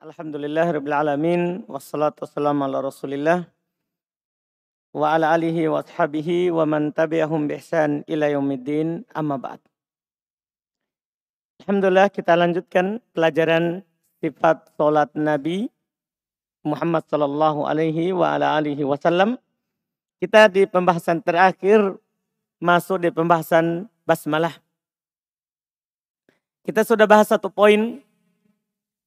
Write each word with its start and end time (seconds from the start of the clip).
Alhamdulillah 0.00 0.64
alamin 0.96 1.60
wassalatu 1.68 2.24
wassalamu 2.24 2.64
ala 2.64 2.80
Rasulillah 2.80 3.44
wa 4.96 5.12
ala 5.12 5.36
alihi 5.36 5.68
wa 5.68 5.84
ashabihi 5.84 6.48
wa 6.48 6.64
man 6.64 6.88
tabi'ahum 6.88 7.44
bi 7.44 7.60
ihsan 7.60 8.00
ila 8.08 8.32
yaumiddin 8.32 9.04
amma 9.12 9.36
ba'd. 9.36 9.60
Alhamdulillah 11.60 12.08
kita 12.08 12.32
lanjutkan 12.32 13.04
pelajaran 13.12 13.84
sifat 14.24 14.72
salat 14.80 15.12
Nabi 15.12 15.68
Muhammad 16.64 17.04
sallallahu 17.04 17.68
alaihi 17.68 18.16
wa 18.16 18.32
ala 18.32 18.56
alihi 18.56 18.80
wasallam. 18.88 19.36
Kita 20.16 20.48
di 20.48 20.64
pembahasan 20.64 21.20
terakhir 21.20 21.76
masuk 22.56 23.04
di 23.04 23.12
pembahasan 23.12 23.84
basmalah. 24.08 24.56
Kita 26.64 26.88
sudah 26.88 27.04
bahas 27.04 27.28
satu 27.28 27.52
poin 27.52 28.00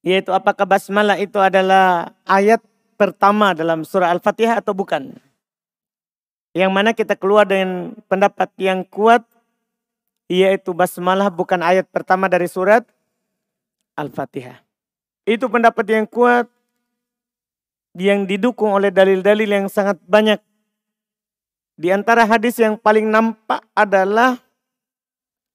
yaitu 0.04 0.30
apakah 0.36 0.68
basmalah 0.68 1.16
itu 1.16 1.40
adalah 1.40 2.12
ayat 2.28 2.60
pertama 3.00 3.56
dalam 3.56 3.82
surah 3.88 4.12
Al-Fatihah 4.12 4.60
atau 4.60 4.76
bukan. 4.76 5.16
Yang 6.52 6.70
mana 6.70 6.92
kita 6.92 7.16
keluar 7.16 7.48
dengan 7.48 7.96
pendapat 8.06 8.52
yang 8.60 8.84
kuat 8.84 9.24
yaitu 10.28 10.76
basmalah 10.76 11.32
bukan 11.32 11.58
ayat 11.64 11.88
pertama 11.88 12.28
dari 12.28 12.46
surat 12.46 12.84
Al-Fatihah. 13.96 14.60
Itu 15.24 15.48
pendapat 15.48 15.88
yang 15.88 16.04
kuat 16.04 16.52
yang 17.96 18.28
didukung 18.28 18.76
oleh 18.76 18.92
dalil-dalil 18.92 19.48
yang 19.48 19.66
sangat 19.72 19.96
banyak. 20.04 20.38
Di 21.80 21.90
antara 21.90 22.28
hadis 22.28 22.60
yang 22.60 22.76
paling 22.76 23.08
nampak 23.08 23.64
adalah 23.72 24.38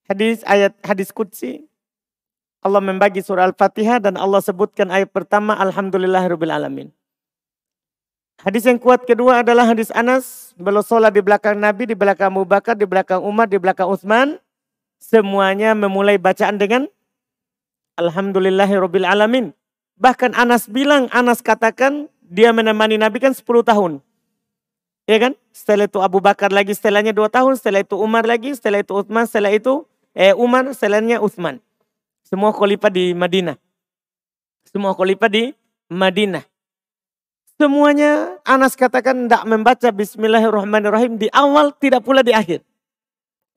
hadis 0.10 0.42
ayat 0.50 0.74
hadis 0.82 1.14
qudsi 1.14 1.69
Allah 2.60 2.84
membagi 2.84 3.24
surah 3.24 3.48
Al-Fatihah 3.48 4.04
dan 4.04 4.20
Allah 4.20 4.44
sebutkan 4.44 4.92
ayat 4.92 5.16
pertama 5.16 5.56
Alhamdulillah 5.56 6.28
Rabbil 6.28 6.52
Alamin. 6.52 6.88
Hadis 8.40 8.68
yang 8.68 8.80
kuat 8.80 9.04
kedua 9.04 9.44
adalah 9.44 9.68
hadis 9.68 9.92
Anas. 9.92 10.56
Beliau 10.56 10.84
sholat 10.84 11.12
di 11.12 11.20
belakang 11.20 11.60
Nabi, 11.60 11.92
di 11.92 11.96
belakang 11.96 12.32
Abu 12.32 12.48
Bakar, 12.48 12.76
di 12.76 12.88
belakang 12.88 13.20
Umar, 13.20 13.52
di 13.52 13.60
belakang 13.60 13.88
Utsman. 13.92 14.40
Semuanya 15.00 15.76
memulai 15.76 16.20
bacaan 16.20 16.60
dengan 16.60 16.88
Alhamdulillahi 18.00 18.76
Rabbil 18.80 19.08
Alamin. 19.08 19.52
Bahkan 20.00 20.36
Anas 20.36 20.72
bilang, 20.72 21.12
Anas 21.12 21.44
katakan 21.44 22.08
dia 22.24 22.56
menemani 22.56 22.96
Nabi 22.96 23.20
kan 23.20 23.36
10 23.36 23.44
tahun. 23.44 24.00
Ya 25.04 25.20
kan? 25.20 25.36
Setelah 25.52 25.92
itu 25.92 26.00
Abu 26.00 26.24
Bakar 26.24 26.52
lagi, 26.52 26.72
setelahnya 26.72 27.12
2 27.12 27.28
tahun, 27.28 27.60
setelah 27.60 27.84
itu 27.84 28.00
Umar 28.00 28.24
lagi, 28.24 28.56
setelah 28.56 28.80
itu 28.80 28.96
Utsman, 28.96 29.28
setelah 29.28 29.52
itu 29.52 29.84
eh 30.16 30.32
Umar, 30.32 30.68
setelahnya 30.72 31.20
Utsman. 31.20 31.60
Semua 32.30 32.54
khalifah 32.54 32.94
di 32.94 33.18
Madinah. 33.18 33.58
Semua 34.70 34.94
khalifah 34.94 35.34
di 35.34 35.50
Madinah. 35.90 36.46
Semuanya 37.58 38.38
Anas 38.46 38.78
katakan 38.78 39.26
tidak 39.26 39.50
membaca 39.50 39.90
Bismillahirrahmanirrahim 39.90 41.18
di 41.18 41.26
awal 41.34 41.74
tidak 41.74 42.06
pula 42.06 42.22
di 42.22 42.30
akhir. 42.30 42.62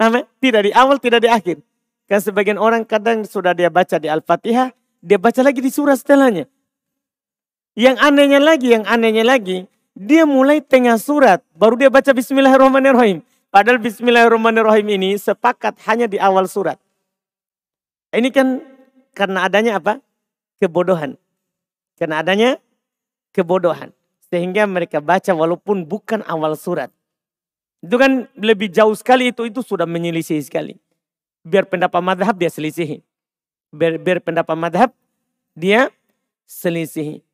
Amin. 0.01 0.25
Tidak 0.41 0.63
di 0.65 0.73
awal, 0.73 0.97
tidak 0.97 1.21
di 1.21 1.29
akhir. 1.29 1.61
Kan 2.09 2.25
sebagian 2.25 2.57
orang 2.57 2.89
kadang 2.89 3.29
sudah 3.29 3.53
dia 3.53 3.69
baca 3.69 4.01
di 4.01 4.09
Al-Fatihah, 4.09 4.73
dia 5.05 5.21
baca 5.21 5.45
lagi 5.45 5.61
di 5.61 5.69
surah 5.69 5.95
setelahnya. 5.95 6.49
Yang 7.77 7.97
anehnya 8.01 8.41
lagi, 8.41 8.73
yang 8.73 8.89
anehnya 8.89 9.23
lagi, 9.23 9.69
dia 9.93 10.25
mulai 10.25 10.65
tengah 10.65 10.97
surat, 10.97 11.45
baru 11.53 11.77
dia 11.77 11.93
baca 11.93 12.09
Bismillahirrahmanirrahim. 12.09 13.21
Padahal 13.53 13.79
Bismillahirrahmanirrahim 13.85 14.97
ini 14.97 15.11
sepakat 15.21 15.77
hanya 15.85 16.09
di 16.09 16.17
awal 16.17 16.49
surat. 16.49 16.81
Ini 18.13 18.29
kan 18.29 18.61
karena 19.17 19.49
adanya 19.49 19.81
apa? 19.81 20.05
Kebodohan. 20.61 21.17
Karena 21.97 22.21
adanya 22.21 22.61
kebodohan. 23.33 23.93
Sehingga 24.29 24.69
mereka 24.69 25.01
baca 25.01 25.33
walaupun 25.33 25.85
bukan 25.89 26.21
awal 26.29 26.57
surat. 26.57 26.93
Itu 27.83 27.99
kan 27.99 28.31
lebih 28.39 28.71
jauh 28.71 28.95
sekali 28.95 29.35
itu, 29.35 29.49
itu 29.49 29.61
sudah 29.65 29.89
menyelisih 29.89 30.39
sekali. 30.45 30.79
Biar 31.43 31.67
pendapat 31.67 31.99
madhab 31.99 32.37
dia 32.39 32.53
selisihi. 32.53 33.03
Biar, 33.75 33.99
biar 33.99 34.23
pendapat 34.23 34.55
madhab 34.55 34.91
dia 35.57 35.91
selisihi. 36.47 37.25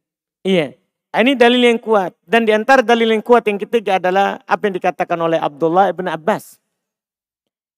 Iya. 0.47 0.78
Ini 1.09 1.34
dalil 1.34 1.62
yang 1.75 1.81
kuat. 1.83 2.15
Dan 2.25 2.47
di 2.47 2.53
antara 2.55 2.81
dalil 2.81 3.12
yang 3.12 3.25
kuat 3.25 3.45
yang 3.50 3.59
ketiga 3.59 3.99
adalah 3.99 4.41
apa 4.47 4.62
yang 4.71 4.75
dikatakan 4.78 5.19
oleh 5.19 5.37
Abdullah 5.37 5.91
ibn 5.93 6.06
Abbas. 6.09 6.62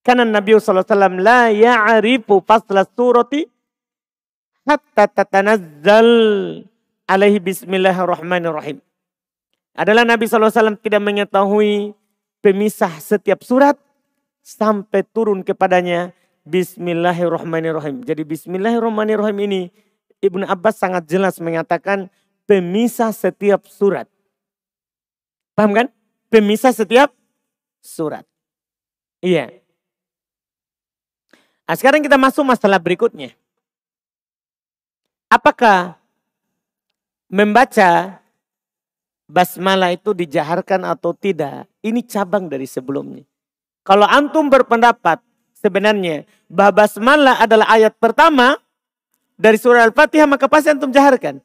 Karena 0.00 0.24
Nabi 0.24 0.56
SAW 0.56 0.84
la 1.20 1.52
ya'arifu 1.52 2.40
fasla 2.44 2.88
surati 2.88 3.44
hatta 4.64 5.04
tatanazzal 5.10 6.08
alaihi 7.04 7.38
bismillahirrahmanirrahim. 7.42 8.80
Adalah 9.76 10.04
Nabi 10.08 10.26
SAW 10.26 10.80
tidak 10.80 11.02
mengetahui 11.04 11.92
pemisah 12.40 12.90
setiap 12.98 13.44
surat 13.44 13.76
sampai 14.40 15.04
turun 15.04 15.44
kepadanya 15.44 16.16
Bismillahirrahmanirrahim. 16.40 18.00
Jadi 18.00 18.24
Bismillahirrahmanirrahim 18.24 19.38
ini 19.44 19.62
Ibnu 20.24 20.48
Abbas 20.48 20.80
sangat 20.80 21.04
jelas 21.04 21.36
mengatakan 21.36 22.08
pemisah 22.48 23.12
setiap 23.12 23.68
surat. 23.68 24.08
Paham 25.52 25.76
kan? 25.76 25.86
Pemisah 26.32 26.72
setiap 26.72 27.12
surat. 27.84 28.24
Iya. 29.20 29.52
Nah, 31.70 31.78
sekarang 31.78 32.02
kita 32.02 32.18
masuk 32.18 32.42
masalah 32.42 32.82
berikutnya. 32.82 33.30
Apakah 35.30 35.94
membaca 37.30 38.18
basmalah 39.30 39.94
itu 39.94 40.10
dijaharkan 40.10 40.82
atau 40.82 41.14
tidak? 41.14 41.70
Ini 41.78 42.02
cabang 42.02 42.50
dari 42.50 42.66
sebelumnya. 42.66 43.22
Kalau 43.86 44.02
antum 44.02 44.50
berpendapat 44.50 45.22
sebenarnya 45.62 46.26
bahwa 46.50 46.82
basmalah 46.82 47.38
adalah 47.38 47.70
ayat 47.70 47.94
pertama 48.02 48.58
dari 49.38 49.54
surah 49.54 49.86
Al-Fatihah 49.86 50.26
maka 50.26 50.50
pasti 50.50 50.74
antum 50.74 50.90
jaharkan. 50.90 51.38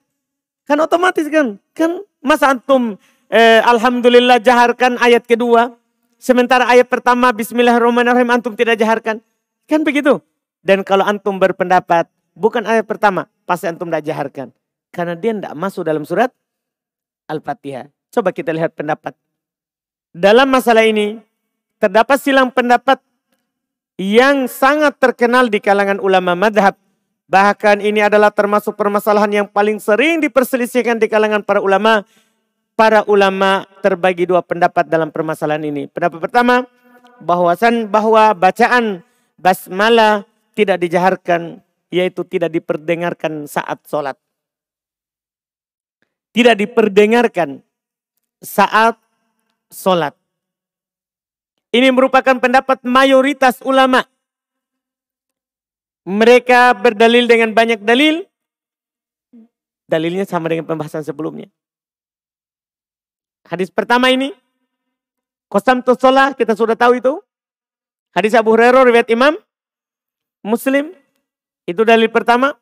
Kan 0.65 0.77
otomatis 0.81 1.29
kan? 1.29 1.61
Kan 1.77 2.01
masa 2.17 2.49
antum 2.49 2.97
eh, 3.29 3.61
Alhamdulillah 3.61 4.41
jaharkan 4.41 4.97
ayat 4.97 5.21
kedua. 5.29 5.69
Sementara 6.17 6.65
ayat 6.65 6.89
pertama 6.89 7.29
Bismillahirrahmanirrahim 7.29 8.33
antum 8.33 8.57
tidak 8.57 8.81
jaharkan. 8.81 9.21
Kan 9.65 9.81
begitu. 9.81 10.21
Dan 10.65 10.81
kalau 10.81 11.05
antum 11.05 11.37
berpendapat, 11.37 12.09
bukan 12.33 12.65
ayat 12.65 12.89
pertama, 12.89 13.29
pasti 13.45 13.69
antum 13.69 13.89
tidak 13.89 14.05
jaharkan. 14.05 14.47
Karena 14.89 15.13
dia 15.13 15.33
tidak 15.33 15.53
masuk 15.53 15.85
dalam 15.85 16.01
surat 16.05 16.33
Al-Fatihah. 17.29 17.89
Coba 18.13 18.33
kita 18.33 18.53
lihat 18.53 18.73
pendapat. 18.73 19.13
Dalam 20.15 20.47
masalah 20.47 20.87
ini, 20.87 21.19
terdapat 21.77 22.17
silang 22.17 22.49
pendapat 22.49 23.03
yang 23.99 24.47
sangat 24.47 24.95
terkenal 24.97 25.51
di 25.51 25.59
kalangan 25.59 25.99
ulama 25.99 26.33
madhab. 26.33 26.79
Bahkan 27.25 27.81
ini 27.81 28.05
adalah 28.05 28.29
termasuk 28.29 28.77
permasalahan 28.77 29.43
yang 29.43 29.47
paling 29.49 29.81
sering 29.81 30.21
diperselisihkan 30.21 31.01
di 31.01 31.09
kalangan 31.09 31.41
para 31.41 31.59
ulama. 31.59 32.05
Para 32.75 33.07
ulama 33.07 33.63
terbagi 33.79 34.27
dua 34.27 34.43
pendapat 34.43 34.91
dalam 34.91 35.07
permasalahan 35.07 35.63
ini. 35.63 35.87
Pendapat 35.87 36.19
pertama, 36.19 36.67
bahwasan 37.23 37.87
bahwa 37.87 38.35
bacaan 38.35 38.99
basmalah 39.35 40.23
tidak 40.55 40.79
dijaharkan, 40.79 41.59
yaitu 41.91 42.23
tidak 42.27 42.51
diperdengarkan 42.51 43.47
saat 43.47 43.79
sholat. 43.87 44.17
Tidak 46.35 46.55
diperdengarkan 46.55 47.63
saat 48.43 48.99
sholat. 49.71 50.15
Ini 51.71 51.91
merupakan 51.91 52.39
pendapat 52.39 52.83
mayoritas 52.87 53.59
ulama. 53.63 54.03
Mereka 56.07 56.77
berdalil 56.79 57.27
dengan 57.27 57.51
banyak 57.51 57.83
dalil. 57.83 58.23
Dalilnya 59.85 60.23
sama 60.23 60.47
dengan 60.47 60.63
pembahasan 60.63 61.03
sebelumnya. 61.03 61.51
Hadis 63.45 63.69
pertama 63.69 64.09
ini. 64.09 64.31
Kosam 65.51 65.83
tu 65.85 65.93
sholat, 65.93 66.33
kita 66.33 66.57
sudah 66.57 66.73
tahu 66.73 66.97
itu. 66.97 67.13
Hadis 68.15 68.31
Abu 68.31 68.55
Hurairah 68.55 68.87
riwayat 68.87 69.11
Imam 69.11 69.35
Muslim. 70.39 70.95
Itu 71.67 71.83
dalil 71.83 72.07
pertama. 72.07 72.55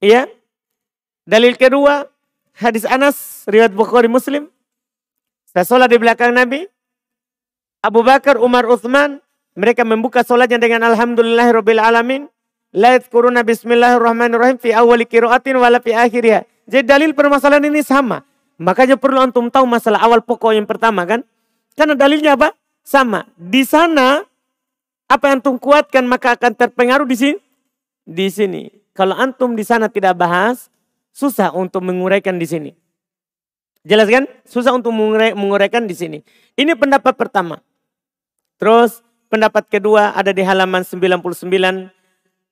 Iya. 0.00 0.24
Dalil 1.28 1.60
kedua, 1.60 2.08
hadis 2.56 2.88
Anas 2.88 3.44
riwayat 3.44 3.76
Bukhari 3.76 4.08
Muslim. 4.08 4.48
Saya 5.52 5.68
sholat 5.68 5.92
di 5.92 6.00
belakang 6.00 6.32
Nabi. 6.32 6.64
Abu 7.84 8.00
Bakar, 8.00 8.40
Umar, 8.40 8.64
Uthman. 8.64 9.20
Mereka 9.52 9.84
membuka 9.84 10.24
sholatnya 10.24 10.56
dengan 10.56 10.84
Alhamdulillah 10.88 11.52
Rabbil 11.52 11.80
Alamin. 11.80 12.28
La 12.72 12.96
bismillahirrahmanirrahim 12.96 14.60
fi 14.60 14.72
awali 14.72 15.04
kiraatin 15.04 15.60
wala 15.60 15.80
fi 15.80 15.92
akhirnya. 15.96 16.44
Jadi 16.68 16.84
dalil 16.88 17.12
permasalahan 17.12 17.68
ini 17.68 17.80
sama. 17.84 18.24
Makanya 18.56 18.96
perlu 18.96 19.20
antum 19.20 19.52
tahu 19.52 19.68
masalah 19.68 20.00
awal 20.00 20.24
pokok 20.24 20.56
yang 20.56 20.64
pertama 20.64 21.04
kan. 21.04 21.20
Karena 21.76 21.92
dalilnya 21.92 22.36
apa? 22.36 22.56
Sama. 22.86 23.26
Di 23.34 23.66
sana 23.66 24.22
apa 25.10 25.24
yang 25.26 25.42
antum 25.42 25.58
kuatkan 25.58 26.06
maka 26.06 26.38
akan 26.38 26.54
terpengaruh 26.54 27.10
di 27.10 27.18
sini. 27.18 27.38
Di 28.06 28.30
sini. 28.30 28.70
Kalau 28.94 29.18
antum 29.18 29.58
di 29.58 29.66
sana 29.66 29.90
tidak 29.90 30.14
bahas, 30.14 30.70
susah 31.10 31.50
untuk 31.50 31.82
menguraikan 31.82 32.38
di 32.38 32.46
sini. 32.46 32.70
Jelas 33.82 34.06
kan? 34.06 34.24
Susah 34.46 34.72
untuk 34.74 34.94
menguraikan 34.94 35.84
di 35.84 35.94
sini. 35.94 36.18
Ini 36.54 36.78
pendapat 36.78 37.14
pertama. 37.18 37.62
Terus 38.56 39.04
pendapat 39.28 39.68
kedua 39.68 40.14
ada 40.16 40.30
di 40.32 40.42
halaman 40.42 40.82
99. 40.82 41.90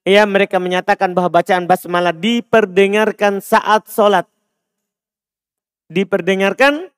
Ya 0.05 0.23
mereka 0.29 0.61
menyatakan 0.61 1.17
bahwa 1.17 1.41
bacaan 1.41 1.65
basmalah 1.65 2.13
diperdengarkan 2.13 3.41
saat 3.41 3.89
sholat. 3.89 4.29
Diperdengarkan 5.89 6.93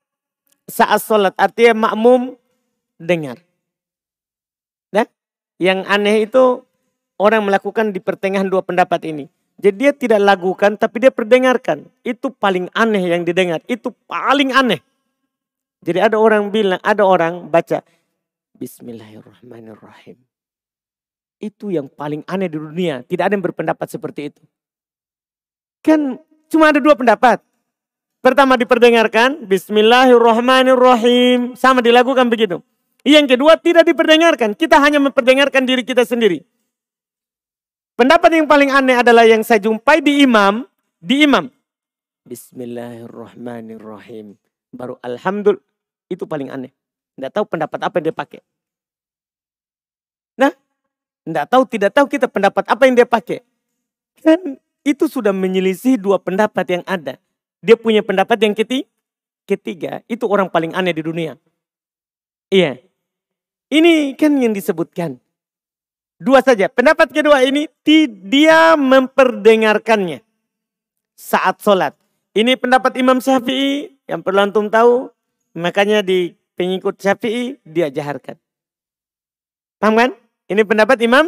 saat 0.66 1.00
sholat. 1.06 1.32
Artinya 1.38 1.86
makmum 1.88 2.34
dengar. 2.96 3.40
Nah, 4.92 5.08
yang 5.60 5.84
aneh 5.88 6.28
itu 6.28 6.64
orang 7.16 7.44
melakukan 7.44 7.92
di 7.92 8.00
pertengahan 8.00 8.48
dua 8.48 8.64
pendapat 8.64 9.04
ini. 9.08 9.28
Jadi 9.56 9.76
dia 9.76 9.92
tidak 9.96 10.20
lakukan 10.20 10.76
tapi 10.76 11.00
dia 11.00 11.08
perdengarkan. 11.08 11.88
Itu 12.04 12.28
paling 12.28 12.68
aneh 12.76 13.08
yang 13.08 13.24
didengar. 13.24 13.64
Itu 13.64 13.96
paling 14.04 14.52
aneh. 14.52 14.84
Jadi 15.80 16.02
ada 16.02 16.20
orang 16.20 16.52
bilang, 16.52 16.82
ada 16.84 17.06
orang 17.06 17.48
baca 17.48 17.80
Bismillahirrahmanirrahim. 18.56 20.16
Itu 21.36 21.68
yang 21.68 21.92
paling 21.92 22.24
aneh 22.24 22.48
di 22.48 22.56
dunia. 22.56 23.04
Tidak 23.04 23.20
ada 23.20 23.36
yang 23.36 23.44
berpendapat 23.44 23.84
seperti 23.88 24.32
itu. 24.32 24.40
Kan 25.84 26.16
cuma 26.48 26.72
ada 26.72 26.80
dua 26.80 26.96
pendapat. 26.96 27.44
Pertama 28.24 28.56
diperdengarkan, 28.56 29.44
Bismillahirrahmanirrahim. 29.44 31.52
Sama 31.54 31.84
dilakukan 31.84 32.32
begitu. 32.32 32.64
Yang 33.06 33.38
kedua 33.38 33.54
tidak 33.54 33.86
diperdengarkan. 33.86 34.58
Kita 34.58 34.82
hanya 34.82 34.98
memperdengarkan 34.98 35.62
diri 35.62 35.86
kita 35.86 36.02
sendiri. 36.02 36.42
Pendapat 37.94 38.34
yang 38.34 38.50
paling 38.50 38.74
aneh 38.74 38.98
adalah 38.98 39.22
yang 39.22 39.46
saya 39.46 39.62
jumpai 39.62 40.02
di 40.02 40.26
imam, 40.26 40.66
di 40.98 41.22
imam. 41.22 41.46
Bismillahirrahmanirrahim. 42.26 44.34
Baru 44.74 44.98
alhamdulillah 45.06 45.62
itu 46.10 46.26
paling 46.26 46.50
aneh. 46.50 46.74
Tidak 47.14 47.30
tahu 47.30 47.46
pendapat 47.46 47.78
apa 47.86 47.94
yang 48.02 48.10
dia 48.10 48.16
pakai. 48.18 48.42
Nah, 50.34 50.50
tidak 51.22 51.46
tahu, 51.46 51.62
tidak 51.70 51.94
tahu 51.94 52.10
kita 52.10 52.26
pendapat 52.26 52.66
apa 52.66 52.90
yang 52.90 52.98
dia 52.98 53.06
pakai. 53.06 53.46
Kan 54.18 54.58
itu 54.82 55.06
sudah 55.06 55.30
menyelisih 55.30 55.94
dua 55.94 56.18
pendapat 56.18 56.66
yang 56.68 56.82
ada. 56.90 57.22
Dia 57.62 57.78
punya 57.78 58.02
pendapat 58.02 58.34
yang 58.42 58.52
ketiga, 58.52 58.90
ketiga 59.46 60.02
itu 60.10 60.26
orang 60.26 60.50
paling 60.50 60.74
aneh 60.74 60.90
di 60.90 61.06
dunia. 61.06 61.38
Iya. 62.50 62.85
Ini 63.66 64.14
kan 64.14 64.38
yang 64.38 64.54
disebutkan. 64.54 65.18
Dua 66.16 66.40
saja. 66.40 66.70
Pendapat 66.70 67.12
kedua 67.12 67.44
ini 67.44 67.68
dia 68.22 68.78
memperdengarkannya 68.78 70.22
saat 71.18 71.60
sholat. 71.60 71.92
Ini 72.36 72.56
pendapat 72.60 72.96
Imam 73.00 73.18
Syafi'i 73.20 73.92
yang 74.06 74.22
perlu 74.22 74.44
antum 74.44 74.68
tahu. 74.70 75.10
Makanya 75.56 76.04
di 76.04 76.36
pengikut 76.54 77.00
Syafi'i 77.00 77.56
dia 77.64 77.88
jaharkan. 77.88 78.36
Paham 79.80 79.94
kan? 79.96 80.10
Ini 80.46 80.62
pendapat 80.62 81.00
Imam 81.04 81.26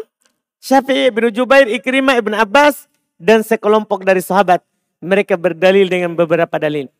Syafi'i, 0.62 1.10
Ibnu 1.10 1.32
Jubair, 1.32 1.66
Ikrimah, 1.68 2.16
Ibn 2.22 2.38
Abbas, 2.38 2.86
dan 3.18 3.42
sekelompok 3.42 4.06
dari 4.06 4.22
sahabat. 4.22 4.62
Mereka 4.98 5.38
berdalil 5.38 5.86
dengan 5.86 6.14
beberapa 6.14 6.58
dalil. 6.58 6.90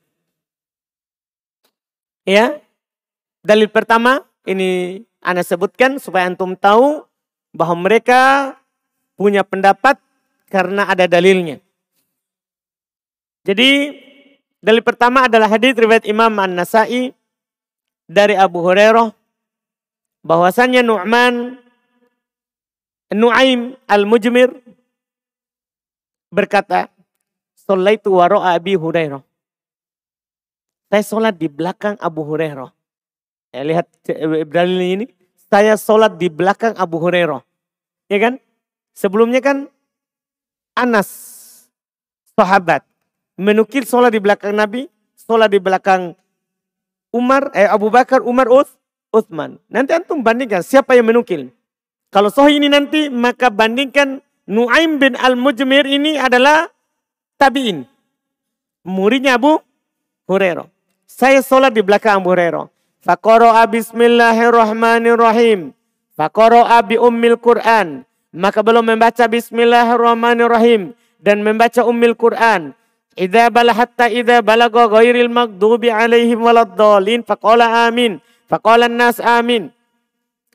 Ya, 2.29 2.61
dalil 3.41 3.73
pertama 3.73 4.23
ini 4.45 5.03
Anda 5.23 5.43
sebutkan 5.43 5.99
supaya 5.99 6.31
antum 6.31 6.55
tahu 6.55 7.03
bahwa 7.53 7.89
mereka 7.89 8.55
punya 9.19 9.43
pendapat 9.43 9.99
karena 10.47 10.87
ada 10.87 11.11
dalilnya. 11.11 11.59
Jadi 13.43 13.97
dalil 14.63 14.83
pertama 14.85 15.27
adalah 15.27 15.51
hadis 15.51 15.75
riwayat 15.75 16.07
Imam 16.07 16.31
An-Nasai 16.39 17.11
dari 18.07 18.35
Abu 18.39 18.63
Hurairah 18.63 19.11
bahwasannya 20.23 20.87
Nu'man 20.87 21.59
Nu'aim 23.09 23.73
Al-Mujmir 23.89 24.53
berkata, 26.29 26.93
"Shallaitu 27.57 28.13
wara'a 28.13 28.53
Abi 28.53 28.77
Hurairah." 28.77 29.25
Saya 30.89 31.05
sholat 31.05 31.37
di 31.37 31.49
belakang 31.49 31.97
Abu 32.01 32.25
Hurairah. 32.25 32.78
Ya, 33.49 33.65
lihat 33.65 33.87
dalil 34.53 34.81
ini 34.81 35.07
saya 35.49 35.81
sholat 35.81 36.21
di 36.21 36.29
belakang 36.29 36.77
Abu 36.77 37.01
Hurairah. 37.01 37.41
Ya 38.13 38.19
kan? 38.21 38.35
Sebelumnya 38.93 39.41
kan 39.41 39.71
Anas, 40.77 41.09
sahabat, 42.37 42.85
menukil 43.35 43.83
sholat 43.89 44.13
di 44.15 44.21
belakang 44.21 44.55
Nabi, 44.55 44.87
sholat 45.17 45.51
di 45.51 45.59
belakang 45.59 46.15
Umar, 47.09 47.49
eh 47.57 47.65
Abu 47.65 47.89
Bakar, 47.89 48.21
Umar, 48.21 48.53
Uth, 48.53 48.69
Uthman. 49.11 49.57
Nanti 49.73 49.97
antum 49.97 50.21
bandingkan 50.21 50.61
siapa 50.61 50.93
yang 50.93 51.09
menukil. 51.09 51.49
Kalau 52.13 52.29
sahih 52.29 52.61
ini 52.61 52.69
nanti 52.69 53.09
maka 53.09 53.49
bandingkan 53.49 54.21
Nuaim 54.49 54.97
bin 54.97 55.13
Al-Mujmir 55.17 55.85
ini 55.85 56.17
adalah 56.17 56.69
tabi'in. 57.37 57.85
Muridnya 58.85 59.37
Abu 59.37 59.61
Hurairah. 60.25 60.69
Saya 61.05 61.45
sholat 61.45 61.73
di 61.73 61.85
belakang 61.85 62.21
Abu 62.21 62.33
Hurairah. 62.33 62.78
Faqara'a 62.99 63.63
bismillahirrahmanirrahim. 63.71 65.71
Faqara'a 66.19 66.83
bi 66.83 66.99
ummil 66.99 67.39
Qur'an. 67.39 68.03
Maka 68.35 68.67
belum 68.67 68.91
membaca 68.91 69.23
bismillahirrahmanirrahim. 69.31 70.99
Dan 71.23 71.47
membaca 71.47 71.87
ummil 71.87 72.19
Qur'an. 72.19 72.75
Idza 73.19 73.51
bala 73.51 73.75
hatta 73.75 74.11
idza 74.11 74.43
balagha 74.43 74.91
ghairil 74.91 75.31
maghdubi 75.31 75.91
alaihim 75.91 76.43
waladdallin 76.43 77.23
faqala 77.23 77.87
amin. 77.87 78.19
Faqala 78.51 78.91
nas 78.91 79.23
amin. 79.23 79.71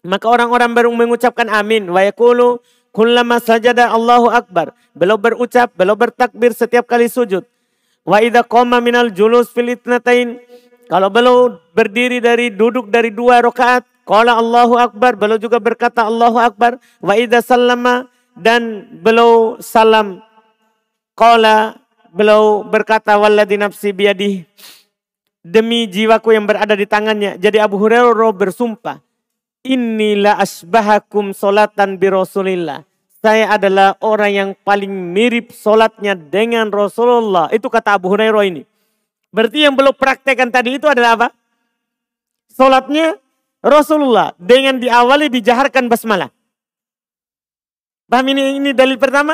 Maka 0.03 0.27
orang-orang 0.27 0.75
baru 0.75 0.91
mengucapkan 0.91 1.47
amin. 1.47 1.87
Wa 1.91 2.03
yaqulu 2.03 2.59
kullama 2.91 3.39
sajada 3.39 3.91
Allahu 3.91 4.31
akbar. 4.31 4.75
Belum 4.91 5.19
berucap, 5.19 5.71
belum 5.79 5.95
bertakbir 5.95 6.51
setiap 6.51 6.87
kali 6.87 7.07
sujud. 7.07 7.47
Wa 8.03 8.19
idza 8.19 8.43
qama 8.43 8.83
minal 8.83 9.11
julus 9.15 9.47
fil 9.51 9.75
itnatain 9.75 10.39
kalau 10.93 11.09
beliau 11.09 11.57
berdiri 11.73 12.21
dari 12.21 12.53
duduk 12.53 12.85
dari 12.85 13.09
dua 13.09 13.41
rakaat, 13.41 13.81
qala 14.05 14.37
Allahu 14.37 14.77
Akbar, 14.77 15.17
beliau 15.17 15.41
juga 15.41 15.57
berkata 15.57 16.05
Allahu 16.05 16.37
Akbar, 16.37 16.77
wa 17.01 17.17
idza 17.17 17.41
sallama 17.41 18.05
dan 18.37 18.85
beliau 19.01 19.57
salam 19.57 20.21
qala 21.17 21.81
beliau 22.13 22.61
berkata 22.61 23.17
walladzi 23.17 23.57
nafsi 23.57 23.89
demi 25.41 25.89
jiwaku 25.89 26.37
yang 26.37 26.45
berada 26.45 26.77
di 26.77 26.85
tangannya. 26.85 27.41
Jadi 27.41 27.57
Abu 27.57 27.81
Hurairah 27.81 28.29
bersumpah, 28.29 29.01
inilah 29.65 30.37
asbahakum 30.37 31.33
solatan 31.33 31.97
bi 31.97 32.13
Rasulillah. 32.13 32.85
Saya 33.17 33.57
adalah 33.57 33.97
orang 33.97 34.29
yang 34.29 34.49
paling 34.61 34.93
mirip 34.93 35.57
solatnya 35.57 36.13
dengan 36.13 36.69
Rasulullah. 36.69 37.49
Itu 37.49 37.73
kata 37.73 37.97
Abu 37.97 38.13
Hurairah 38.13 38.45
ini. 38.45 38.61
Berarti 39.33 39.65
yang 39.65 39.73
belum 39.73 39.97
praktekkan 39.97 40.53
tadi 40.53 40.77
itu 40.77 40.85
adalah 40.85 41.17
apa? 41.17 41.27
Solatnya 42.53 43.17
Rasulullah 43.65 44.37
dengan 44.37 44.77
diawali 44.77 45.33
dijaharkan 45.33 45.89
basmalah. 45.89 46.29
Paham 48.05 48.29
ini, 48.29 48.61
ini 48.61 48.77
dalil 48.77 49.01
pertama? 49.01 49.33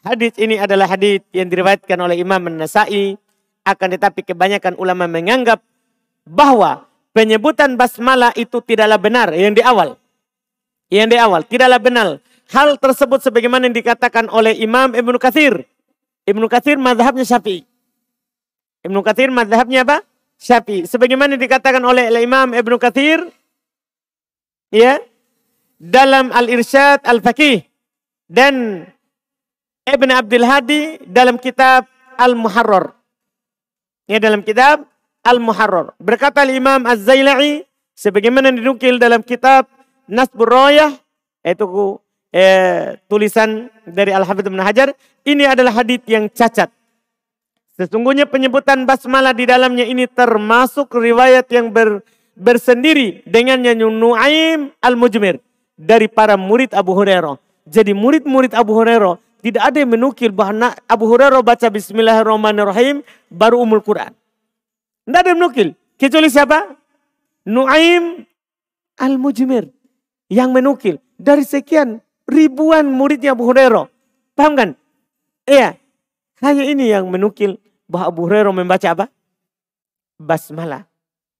Hadis 0.00 0.32
ini 0.40 0.56
adalah 0.56 0.88
hadis 0.88 1.20
yang 1.36 1.52
diriwayatkan 1.52 2.00
oleh 2.00 2.16
Imam 2.16 2.40
An-Nasai. 2.48 3.20
Akan 3.62 3.94
tetapi 3.94 4.26
kebanyakan 4.26 4.74
ulama 4.74 5.06
menganggap 5.06 5.62
bahwa 6.26 6.88
penyebutan 7.14 7.78
basmalah 7.78 8.34
itu 8.34 8.58
tidaklah 8.58 8.98
benar 8.98 9.30
yang 9.36 9.54
di 9.54 9.62
awal. 9.62 9.94
Yang 10.90 11.08
di 11.12 11.16
awal 11.20 11.40
tidaklah 11.46 11.78
benar. 11.78 12.08
Hal 12.50 12.74
tersebut 12.80 13.22
sebagaimana 13.22 13.70
yang 13.70 13.76
dikatakan 13.76 14.26
oleh 14.32 14.58
Imam 14.58 14.96
Ibnu 14.96 15.14
Katsir. 15.22 15.62
Ibnu 16.26 16.50
Katsir 16.50 16.80
mazhabnya 16.80 17.22
Syafi'i. 17.22 17.71
Ibnu 18.82 18.98
Katsir 19.06 19.30
madhabnya 19.30 19.86
apa? 19.86 20.02
Syafi'i. 20.42 20.90
Sebagaimana 20.90 21.38
dikatakan 21.38 21.82
oleh 21.86 22.10
Imam 22.18 22.50
Ibnu 22.50 22.76
Katsir 22.82 23.22
ya 24.74 24.98
dalam 25.78 26.34
Al-Irsyad 26.34 27.06
Al-Faqih 27.06 27.62
dan 28.26 28.86
Ibn 29.86 30.08
Abdul 30.14 30.46
Hadi 30.46 30.82
dalam 31.06 31.38
kitab 31.38 31.86
Al-Muharrar. 32.18 32.94
Ya 34.10 34.18
dalam 34.18 34.42
kitab 34.42 34.86
Al-Muharrar. 35.22 35.94
Berkata 36.02 36.42
Imam 36.46 36.82
Az-Zailai 36.86 37.62
sebagaimana 37.94 38.50
dinukil 38.50 38.98
dalam 38.98 39.22
kitab 39.22 39.70
Nasbur 40.10 40.50
Royah 40.50 40.90
itu 41.46 41.98
eh, 42.34 42.98
tulisan 43.06 43.70
dari 43.86 44.10
Al-Hafidh 44.10 44.50
Ibn 44.50 44.60
Hajar 44.62 44.90
ini 45.22 45.46
adalah 45.46 45.70
hadith 45.82 46.02
yang 46.10 46.26
cacat. 46.26 46.70
Sesungguhnya 47.72 48.28
penyebutan 48.28 48.84
basmalah 48.84 49.32
di 49.32 49.48
dalamnya 49.48 49.88
ini 49.88 50.04
termasuk 50.04 50.92
riwayat 50.92 51.48
yang 51.48 51.72
ber, 51.72 52.04
bersendiri 52.36 53.24
dengan 53.24 53.64
Nuaim 53.96 54.76
al-Mujmir 54.84 55.40
dari 55.76 56.04
para 56.08 56.36
murid 56.36 56.76
Abu 56.76 56.92
Hurairah. 56.92 57.40
Jadi 57.64 57.96
murid-murid 57.96 58.52
Abu 58.52 58.76
Hurairah 58.76 59.16
tidak 59.42 59.62
ada 59.74 59.76
yang 59.82 59.90
menukil 59.90 60.30
bahwa 60.30 60.70
Abu 60.86 61.04
Hurairah 61.10 61.42
baca 61.42 61.66
Bismillahirrahmanirrahim 61.66 63.02
baru 63.26 63.58
umul 63.58 63.82
Quran. 63.82 64.14
Tidak 65.02 65.18
ada 65.18 65.28
yang 65.34 65.40
menukil. 65.42 65.74
Kecuali 65.98 66.30
siapa? 66.30 66.78
Nuaim 67.50 68.22
Al-Mujmir. 69.02 69.66
Yang 70.30 70.50
menukil. 70.54 70.94
Dari 71.18 71.42
sekian 71.42 71.98
ribuan 72.30 72.86
muridnya 72.86 73.34
Abu 73.34 73.50
Hurairah. 73.50 73.90
Paham 74.38 74.54
kan? 74.54 74.70
Iya. 75.42 75.81
Hanya 76.42 76.66
ini 76.66 76.90
yang 76.90 77.06
menukil 77.06 77.62
bahwa 77.86 78.10
Abu 78.10 78.20
Hurairah 78.26 78.50
membaca 78.50 78.88
apa? 78.90 79.06
Basmalah. 80.18 80.90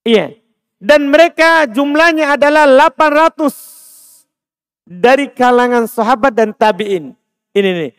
Iya. 0.06 0.38
Dan 0.78 1.11
mereka 1.11 1.66
jumlahnya 1.66 2.38
adalah 2.38 2.66
800 2.66 4.87
dari 4.87 5.30
kalangan 5.30 5.90
sahabat 5.90 6.35
dan 6.35 6.54
tabi'in. 6.54 7.14
Ini 7.54 7.71
nih, 7.71 7.92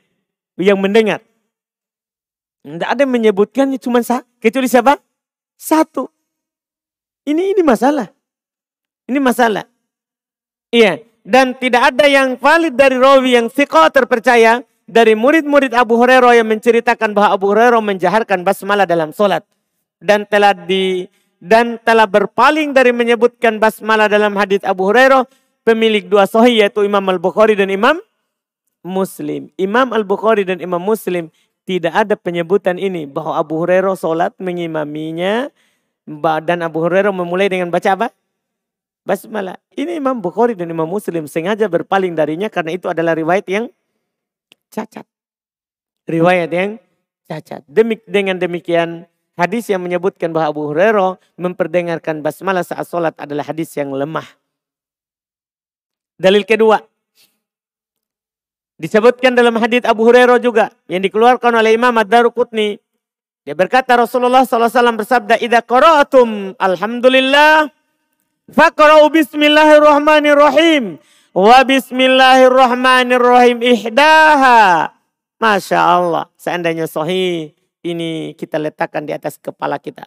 yang 0.63 0.79
mendengar. 0.79 1.19
Tidak 2.63 2.88
ada 2.88 3.03
yang 3.03 3.12
menyebutkannya 3.12 3.79
cuma 3.79 4.00
satu. 4.00 4.24
Kecuali 4.39 4.67
siapa? 4.72 4.95
Satu. 5.60 6.07
Ini 7.27 7.55
ini 7.55 7.62
masalah. 7.63 8.07
Ini 9.07 9.19
masalah. 9.19 9.67
Iya. 10.72 11.03
Dan 11.24 11.55
tidak 11.55 11.95
ada 11.95 12.05
yang 12.07 12.36
valid 12.36 12.75
dari 12.75 13.00
rawi 13.00 13.39
yang 13.39 13.48
sikoh 13.48 13.88
terpercaya 13.91 14.63
dari 14.93 15.17
murid-murid 15.17 15.73
Abu 15.73 15.97
Hurairah 15.97 16.38
yang 16.38 16.45
menceritakan 16.45 17.17
bahwa 17.17 17.33
Abu 17.33 17.50
Hurairah 17.50 17.81
menjaharkan 17.81 18.45
basmalah 18.45 18.85
dalam 18.85 19.09
solat 19.09 19.41
dan 19.97 20.29
telah 20.29 20.53
di 20.53 21.09
dan 21.41 21.81
telah 21.81 22.05
berpaling 22.05 22.77
dari 22.77 22.93
menyebutkan 22.93 23.57
basmalah 23.57 24.05
dalam 24.05 24.38
hadis 24.38 24.62
Abu 24.62 24.85
Hurairah 24.85 25.25
pemilik 25.65 26.05
dua 26.05 26.29
sahih 26.29 26.62
yaitu 26.62 26.85
Imam 26.85 27.01
Al-Bukhari 27.09 27.57
dan 27.57 27.73
Imam 27.73 27.97
Muslim. 28.85 29.50
Imam 29.57 29.89
Al-Bukhari 29.89 30.45
dan 30.45 30.62
Imam 30.62 30.79
Muslim 30.79 31.33
tidak 31.65 32.05
ada 32.05 32.13
penyebutan 32.13 32.77
ini 32.77 33.09
bahwa 33.09 33.33
Abu 33.41 33.65
Hurairah 33.65 33.97
solat 33.97 34.38
mengimaminya 34.38 35.50
dan 36.45 36.62
Abu 36.62 36.85
Hurairah 36.85 37.09
memulai 37.09 37.50
dengan 37.50 37.73
baca 37.73 37.97
apa? 37.97 38.07
Basmalah. 39.03 39.57
Ini 39.73 39.97
Imam 39.97 40.21
Bukhari 40.21 40.53
dan 40.53 40.69
Imam 40.69 40.85
Muslim 40.85 41.25
sengaja 41.25 41.65
berpaling 41.65 42.13
darinya 42.13 42.47
karena 42.47 42.77
itu 42.77 42.88
adalah 42.88 43.17
riwayat 43.17 43.50
yang 43.50 43.67
cacat. 44.73 45.05
Riwayat 46.09 46.49
yang 46.49 46.81
cacat. 47.29 47.61
Demik, 47.69 48.01
dengan 48.09 48.41
demikian 48.41 49.05
hadis 49.37 49.69
yang 49.69 49.85
menyebutkan 49.85 50.33
bahwa 50.33 50.49
Abu 50.49 50.61
Hurairah 50.73 51.21
memperdengarkan 51.37 52.25
basmalah 52.25 52.65
saat 52.65 52.89
sholat 52.89 53.13
adalah 53.21 53.45
hadis 53.45 53.69
yang 53.77 53.93
lemah. 53.93 54.25
Dalil 56.17 56.41
kedua. 56.49 56.81
Disebutkan 58.81 59.37
dalam 59.37 59.53
hadis 59.61 59.85
Abu 59.85 60.09
Hurairah 60.09 60.41
juga 60.41 60.73
yang 60.89 61.05
dikeluarkan 61.05 61.53
oleh 61.53 61.77
Imam 61.77 61.93
Ad-Daruqutni. 61.93 62.81
Dia 63.45 63.53
berkata 63.53 63.93
Rasulullah 63.93 64.43
SAW 64.43 64.97
bersabda, 64.97 65.37
"Idza 65.39 65.61
qara'atum 65.61 66.57
alhamdulillah 66.57 67.69
Faqra'u 68.51 69.07
bismillahirrahmanirrahim. 69.07 70.99
Wa 71.33 71.65
bismillahirrahmanirrahim 71.65 73.65
ihdaha. 73.65 74.93
Masya 75.41 75.79
Allah. 75.81 76.29
Seandainya 76.37 76.85
sahih 76.85 77.57
ini 77.81 78.37
kita 78.37 78.61
letakkan 78.61 79.09
di 79.09 79.17
atas 79.17 79.41
kepala 79.41 79.81
kita. 79.81 80.05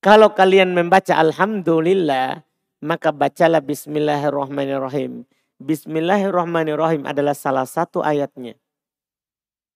Kalau 0.00 0.32
kalian 0.32 0.72
membaca 0.72 1.12
Alhamdulillah, 1.12 2.40
maka 2.80 3.12
bacalah 3.12 3.60
Bismillahirrahmanirrahim. 3.60 5.28
Bismillahirrahmanirrahim 5.60 7.04
adalah 7.04 7.36
salah 7.36 7.68
satu 7.68 8.00
ayatnya. 8.00 8.56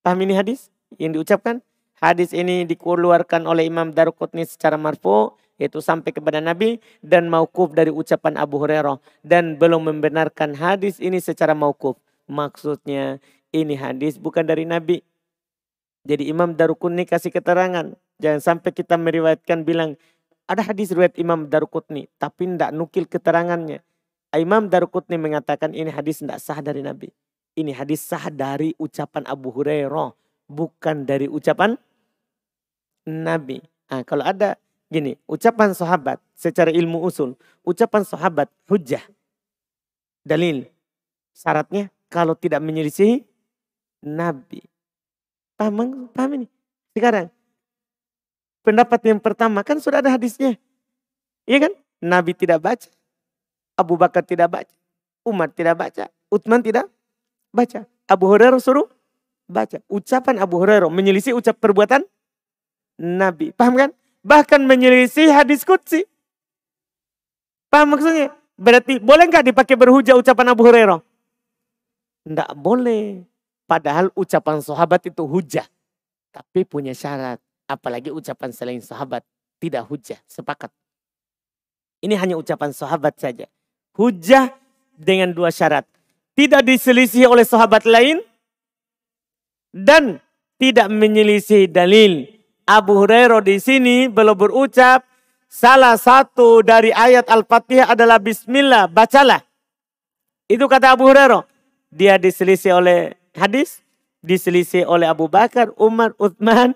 Paham 0.00 0.16
ini 0.24 0.32
hadis 0.32 0.72
yang 0.96 1.12
diucapkan? 1.12 1.60
Hadis 2.00 2.32
ini 2.32 2.64
dikeluarkan 2.64 3.44
oleh 3.44 3.68
Imam 3.68 3.92
Daruqutni 3.92 4.48
secara 4.48 4.80
marfu 4.80 5.36
yaitu 5.61 5.78
sampai 5.85 6.11
kepada 6.12 6.40
Nabi 6.40 6.80
dan 7.04 7.28
maukuf 7.28 7.73
dari 7.76 7.92
ucapan 7.92 8.37
Abu 8.40 8.61
Hurairah 8.61 8.99
dan 9.25 9.61
belum 9.61 9.88
membenarkan 9.88 10.56
hadis 10.56 10.99
ini 10.99 11.21
secara 11.21 11.52
maukuf. 11.52 11.99
Maksudnya 12.28 13.21
ini 13.52 13.76
hadis 13.76 14.16
bukan 14.16 14.49
dari 14.49 14.64
Nabi. 14.64 15.04
Jadi 16.02 16.26
Imam 16.26 16.56
Darukutni 16.56 17.06
kasih 17.06 17.30
keterangan. 17.30 17.94
Jangan 18.18 18.40
sampai 18.42 18.71
kita 18.75 18.99
meriwayatkan 18.99 19.62
bilang 19.62 19.94
ada 20.50 20.62
hadis 20.66 20.90
riwayat 20.90 21.14
Imam 21.21 21.47
Darukutni 21.47 22.11
tapi 22.18 22.49
tidak 22.49 22.75
nukil 22.75 23.06
keterangannya. 23.06 23.85
Imam 24.32 24.66
Darukutni 24.73 25.21
mengatakan 25.21 25.76
ini 25.76 25.92
hadis 25.92 26.25
tidak 26.25 26.40
sah 26.40 26.59
dari 26.64 26.80
Nabi. 26.80 27.12
Ini 27.52 27.76
hadis 27.76 28.00
sah 28.00 28.32
dari 28.32 28.73
ucapan 28.80 29.28
Abu 29.28 29.52
Hurairah 29.52 30.16
bukan 30.49 31.04
dari 31.04 31.28
ucapan 31.28 31.76
Nabi. 33.06 33.61
Nah, 33.92 34.02
kalau 34.09 34.25
ada 34.25 34.56
Gini, 34.92 35.16
ucapan 35.25 35.72
sahabat 35.72 36.20
secara 36.37 36.68
ilmu 36.68 37.00
usul, 37.00 37.32
ucapan 37.64 38.04
sahabat 38.04 38.52
hujah. 38.68 39.00
Dalil. 40.20 40.68
Syaratnya 41.32 41.88
kalau 42.12 42.37
tidak 42.37 42.61
menyelisihi 42.61 43.25
Nabi. 44.04 44.61
Paham, 45.56 46.12
paham 46.12 46.44
ini? 46.44 46.46
Sekarang, 46.92 47.32
pendapat 48.61 49.00
yang 49.08 49.16
pertama 49.16 49.64
kan 49.64 49.80
sudah 49.80 50.04
ada 50.04 50.12
hadisnya. 50.12 50.61
Iya 51.49 51.68
kan? 51.68 51.72
Nabi 52.04 52.37
tidak 52.37 52.61
baca. 52.61 52.92
Abu 53.80 53.96
Bakar 53.96 54.28
tidak 54.28 54.52
baca. 54.52 54.75
Umar 55.25 55.49
tidak 55.56 55.80
baca. 55.80 56.12
Utsman 56.28 56.61
tidak 56.61 56.84
baca. 57.49 57.88
Abu 58.12 58.28
Hurairah 58.28 58.61
suruh 58.61 58.92
baca. 59.49 59.80
Ucapan 59.88 60.37
Abu 60.37 60.61
Hurairah 60.61 60.92
menyelisih 60.92 61.32
ucap 61.32 61.56
perbuatan 61.56 62.04
Nabi. 63.00 63.56
Paham 63.56 63.80
kan? 63.80 63.90
Bahkan 64.22 64.62
menyelisih 64.62 65.28
hadis 65.34 65.66
kutsi. 65.66 66.06
Paham 67.68 67.98
maksudnya? 67.98 68.32
Berarti 68.56 69.02
boleh 69.02 69.26
nggak 69.26 69.52
dipakai 69.52 69.74
berhujah 69.74 70.14
ucapan 70.14 70.54
Abu 70.54 70.62
Hurairah? 70.62 71.02
Tidak 72.22 72.50
boleh. 72.54 73.26
Padahal 73.66 74.14
ucapan 74.14 74.62
sahabat 74.62 75.10
itu 75.10 75.26
hujah. 75.26 75.66
Tapi 76.30 76.62
punya 76.62 76.94
syarat. 76.94 77.42
Apalagi 77.66 78.14
ucapan 78.14 78.54
selain 78.54 78.78
sahabat. 78.78 79.26
Tidak 79.58 79.82
hujah. 79.90 80.20
Sepakat. 80.30 80.70
Ini 82.02 82.14
hanya 82.18 82.38
ucapan 82.38 82.70
sahabat 82.70 83.18
saja. 83.18 83.50
Hujah 83.98 84.54
dengan 84.94 85.34
dua 85.34 85.50
syarat. 85.50 85.88
Tidak 86.38 86.62
diselisih 86.62 87.26
oleh 87.26 87.42
sahabat 87.42 87.82
lain. 87.88 88.22
Dan 89.72 90.20
tidak 90.60 90.92
menyelisih 90.92 91.66
dalil 91.72 92.28
Abu 92.66 93.02
Hurairah 93.02 93.42
di 93.42 93.59
sini 93.59 94.07
belum 94.07 94.38
berucap 94.38 95.02
salah 95.50 95.99
satu 95.99 96.62
dari 96.62 96.95
ayat 96.95 97.28
Al-Fatihah 97.28 97.92
adalah 97.92 98.23
bismillah, 98.23 98.88
bacalah. 98.88 99.42
Itu 100.47 100.71
kata 100.71 100.95
Abu 100.95 101.11
Hurairah. 101.11 101.45
Dia 101.92 102.16
diselisih 102.16 102.81
oleh 102.81 103.12
hadis, 103.37 103.85
diselisih 104.25 104.88
oleh 104.88 105.04
Abu 105.04 105.28
Bakar, 105.28 105.75
Umar, 105.76 106.16
Uthman. 106.16 106.73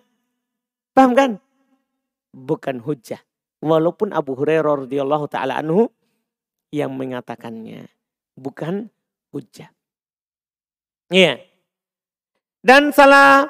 Paham 0.93 1.13
kan? 1.17 1.31
Bukan 2.37 2.85
hujah. 2.85 3.21
Walaupun 3.65 4.13
Abu 4.13 4.37
Hurairah 4.37 4.85
radhiyallahu 4.85 5.27
taala 5.33 5.57
anhu 5.57 5.89
yang 6.69 6.93
mengatakannya. 6.93 7.89
Bukan 8.37 8.93
hujah. 9.33 9.73
Iya. 11.09 11.41
Dan 12.61 12.91
salah 12.91 13.47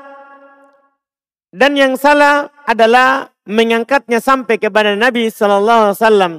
dan 1.56 1.72
yang 1.72 1.96
salah 1.96 2.52
adalah 2.68 3.32
mengangkatnya 3.48 4.20
sampai 4.20 4.60
kepada 4.60 4.92
Nabi 4.92 5.32
Sallallahu 5.32 5.80
Alaihi 5.88 5.96
Wasallam 5.96 6.32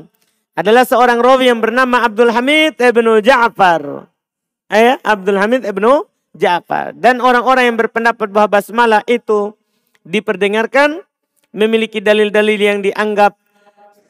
adalah 0.53 0.85
seorang 0.85 1.17
rawi 1.17 1.49
yang 1.49 1.57
bernama 1.57 2.05
Abdul 2.05 2.29
Hamid 2.29 2.77
ibnu 2.77 3.17
Ja'far. 3.25 4.05
Eh, 4.69 4.93
Abdul 5.01 5.41
Hamid 5.41 5.65
ibnu 5.65 6.05
Ja'far. 6.37 6.93
Dan 6.93 7.17
orang-orang 7.17 7.73
yang 7.73 7.77
berpendapat 7.81 8.29
bahwa 8.29 8.61
basmalah 8.61 9.01
itu 9.09 9.57
diperdengarkan 10.05 11.01
memiliki 11.49 11.97
dalil-dalil 11.97 12.61
yang 12.61 12.79
dianggap 12.85 13.33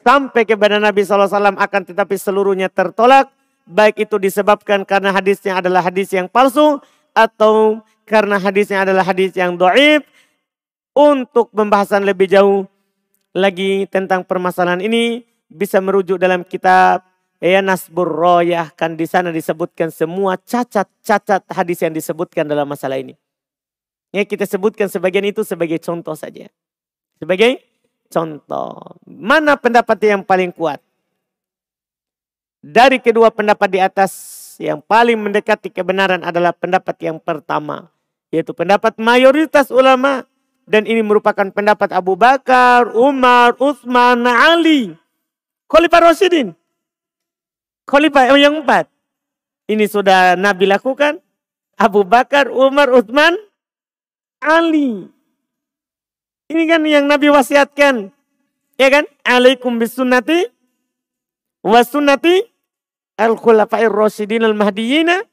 sampai 0.04 0.44
kepada 0.44 0.76
Nabi 0.76 1.04
SAW 1.08 1.56
akan 1.56 1.82
tetapi 1.88 2.20
seluruhnya 2.20 2.68
tertolak. 2.68 3.32
Baik 3.68 4.08
itu 4.08 4.16
disebabkan 4.16 4.84
karena 4.88 5.12
hadisnya 5.12 5.60
adalah 5.60 5.84
hadis 5.84 6.08
yang 6.12 6.28
palsu 6.28 6.80
atau 7.12 7.84
karena 8.08 8.40
hadisnya 8.40 8.88
adalah 8.88 9.04
hadis 9.04 9.36
yang 9.36 9.60
doib 9.60 10.00
untuk 10.98 11.54
pembahasan 11.54 12.02
lebih 12.02 12.26
jauh 12.26 12.66
lagi 13.30 13.86
tentang 13.86 14.26
permasalahan 14.26 14.82
ini 14.82 15.22
bisa 15.46 15.78
merujuk 15.78 16.18
dalam 16.18 16.42
kitab 16.42 17.06
Ya 17.38 17.62
Nasbur 17.62 18.10
Royah 18.10 18.74
kan 18.74 18.98
di 18.98 19.06
sana 19.06 19.30
disebutkan 19.30 19.94
semua 19.94 20.34
cacat-cacat 20.34 21.46
hadis 21.54 21.78
yang 21.86 21.94
disebutkan 21.94 22.50
dalam 22.50 22.66
masalah 22.66 22.98
ini. 22.98 23.14
Ya 24.10 24.26
kita 24.26 24.42
sebutkan 24.42 24.90
sebagian 24.90 25.22
itu 25.22 25.46
sebagai 25.46 25.78
contoh 25.78 26.18
saja. 26.18 26.50
Sebagai 27.22 27.62
contoh. 28.10 28.98
Mana 29.06 29.54
pendapat 29.54 30.02
yang 30.02 30.26
paling 30.26 30.50
kuat? 30.50 30.82
Dari 32.58 32.98
kedua 32.98 33.30
pendapat 33.30 33.70
di 33.70 33.78
atas 33.78 34.10
yang 34.58 34.82
paling 34.82 35.14
mendekati 35.14 35.70
kebenaran 35.70 36.26
adalah 36.26 36.50
pendapat 36.50 36.98
yang 36.98 37.22
pertama 37.22 37.86
Yaitu 38.28 38.52
pendapat 38.52 38.96
mayoritas 39.00 39.72
ulama. 39.72 40.28
Dan 40.68 40.84
ini 40.84 41.00
merupakan 41.00 41.48
pendapat 41.48 41.96
Abu 41.96 42.12
Bakar, 42.12 42.92
Umar, 42.92 43.56
Utsman, 43.56 44.20
Ali. 44.28 44.92
Khalifah 45.64 46.12
Rasidin. 46.12 46.52
Khalifah 47.88 48.36
yang 48.36 48.60
empat. 48.60 48.84
Ini 49.64 49.88
sudah 49.88 50.36
Nabi 50.36 50.68
lakukan. 50.68 51.24
Abu 51.80 52.04
Bakar, 52.04 52.52
Umar, 52.52 52.92
Utsman, 52.92 53.32
Ali. 54.44 55.08
Ini 56.52 56.62
kan 56.68 56.84
yang 56.84 57.08
Nabi 57.08 57.32
wasiatkan. 57.32 58.12
Ya 58.76 58.88
kan? 58.92 59.08
Alaikum 59.24 59.80
bisunnati 59.80 60.48
wa 61.64 61.80
sunnati 61.80 62.44
al-khulafair 63.18 63.90
rasyidin 63.90 64.44
al-mahdiyina 64.46 65.24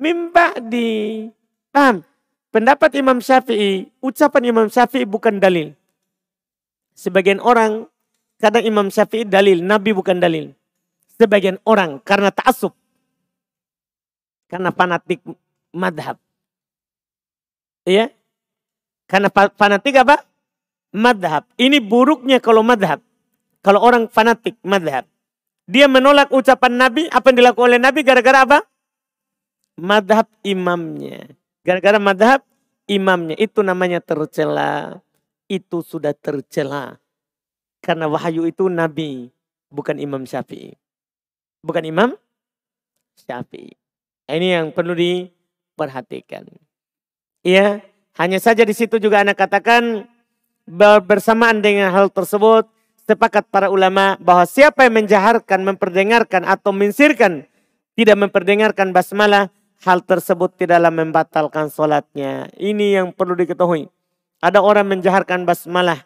mim 0.00 0.30
ba'di. 0.30 1.28
Paham? 1.72 2.06
Pendapat 2.52 2.92
Imam 3.00 3.16
Syafi'i, 3.16 3.88
ucapan 4.04 4.52
Imam 4.52 4.68
Syafi'i 4.68 5.08
bukan 5.08 5.40
dalil. 5.40 5.72
Sebagian 6.92 7.40
orang, 7.40 7.88
kadang 8.36 8.68
Imam 8.68 8.92
Syafi'i 8.92 9.24
dalil, 9.24 9.64
Nabi 9.64 9.96
bukan 9.96 10.20
dalil. 10.20 10.52
Sebagian 11.16 11.56
orang 11.64 11.96
karena 12.04 12.28
ta'asub. 12.28 12.76
Karena 14.52 14.68
fanatik 14.68 15.24
madhab. 15.72 16.20
Iya? 17.88 18.12
Karena 19.08 19.32
fanatik 19.32 19.96
apa? 19.96 20.20
Madhab. 20.92 21.48
Ini 21.56 21.80
buruknya 21.80 22.36
kalau 22.36 22.60
madhab. 22.60 23.00
Kalau 23.64 23.80
orang 23.80 24.12
fanatik 24.12 24.60
madhab. 24.60 25.08
Dia 25.64 25.88
menolak 25.88 26.28
ucapan 26.28 26.84
Nabi, 26.84 27.08
apa 27.08 27.32
yang 27.32 27.36
dilakukan 27.40 27.64
oleh 27.64 27.80
Nabi 27.80 28.04
gara-gara 28.04 28.44
apa? 28.44 28.58
Madhab 29.80 30.28
imamnya. 30.44 31.32
Gara-gara 31.62 31.98
madhab 32.02 32.42
imamnya 32.90 33.38
itu 33.38 33.62
namanya 33.62 34.02
tercela. 34.02 34.98
Itu 35.46 35.82
sudah 35.82 36.14
tercela. 36.14 36.98
Karena 37.82 38.10
wahyu 38.10 38.46
itu 38.46 38.66
nabi. 38.66 39.30
Bukan 39.72 39.96
imam 39.98 40.26
syafi'i. 40.26 40.74
Bukan 41.62 41.86
imam 41.86 42.10
syafi'i. 43.16 43.74
Ini 44.26 44.48
yang 44.60 44.66
perlu 44.70 44.94
diperhatikan. 44.96 46.46
Iya, 47.42 47.82
hanya 48.18 48.38
saja 48.38 48.62
di 48.62 48.74
situ 48.76 49.02
juga 49.02 49.24
anak 49.24 49.34
katakan 49.34 50.06
bersamaan 51.02 51.58
dengan 51.58 51.90
hal 51.90 52.06
tersebut 52.12 52.70
sepakat 53.02 53.50
para 53.50 53.66
ulama 53.66 54.14
bahwa 54.22 54.46
siapa 54.46 54.86
yang 54.86 55.02
menjaharkan, 55.02 55.66
memperdengarkan 55.66 56.46
atau 56.46 56.70
mensirkan 56.70 57.44
tidak 57.98 58.16
memperdengarkan 58.16 58.94
basmalah 58.94 59.50
hal 59.82 59.98
tersebut 60.06 60.54
tidaklah 60.54 60.94
membatalkan 60.94 61.66
sholatnya. 61.68 62.48
Ini 62.56 63.02
yang 63.02 63.12
perlu 63.12 63.34
diketahui. 63.34 63.90
Ada 64.42 64.62
orang 64.62 64.88
menjaharkan 64.90 65.46
basmalah, 65.46 66.02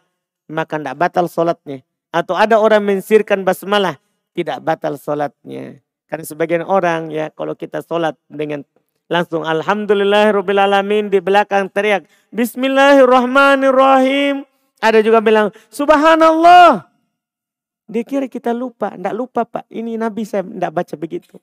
maka 0.48 0.76
tidak 0.76 0.96
batal 0.96 1.28
sholatnya. 1.28 1.80
Atau 2.12 2.36
ada 2.36 2.60
orang 2.60 2.84
mensirkan 2.84 3.44
basmalah, 3.44 3.98
tidak 4.32 4.60
batal 4.64 4.96
sholatnya. 5.00 5.80
Karena 6.06 6.22
sebagian 6.24 6.64
orang 6.64 7.10
ya 7.10 7.30
kalau 7.34 7.58
kita 7.58 7.82
sholat 7.82 8.14
dengan 8.30 8.62
langsung 9.10 9.42
Alhamdulillahirrahmanirrahim 9.42 11.10
di 11.10 11.18
belakang 11.18 11.66
teriak 11.66 12.06
Bismillahirrahmanirrahim. 12.30 14.46
Ada 14.78 15.02
juga 15.02 15.18
bilang 15.18 15.50
Subhanallah. 15.66 16.86
Dia 17.90 18.06
kira 18.06 18.30
kita 18.30 18.54
lupa. 18.54 18.94
Tidak 18.94 19.14
lupa 19.14 19.44
pak. 19.46 19.66
Ini 19.66 19.98
Nabi 19.98 20.24
saya 20.26 20.42
tidak 20.46 20.72
baca 20.74 20.94
begitu. 20.94 21.38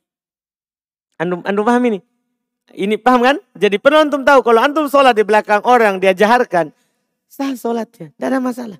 Anda, 1.19 1.43
anda 1.43 1.63
paham 1.63 1.85
ini? 1.91 1.99
Ini 2.71 2.95
paham 2.95 3.19
kan? 3.19 3.37
Jadi 3.59 3.75
perlu 3.75 3.99
antum 3.99 4.23
tahu 4.23 4.39
kalau 4.39 4.63
antum 4.63 4.87
sholat 4.87 5.11
di 5.11 5.27
belakang 5.27 5.59
orang 5.67 5.99
dia 5.99 6.15
jaharkan. 6.15 6.71
Sah 7.27 7.51
sholatnya. 7.57 8.15
Tidak 8.15 8.27
ada 8.29 8.39
masalah. 8.39 8.79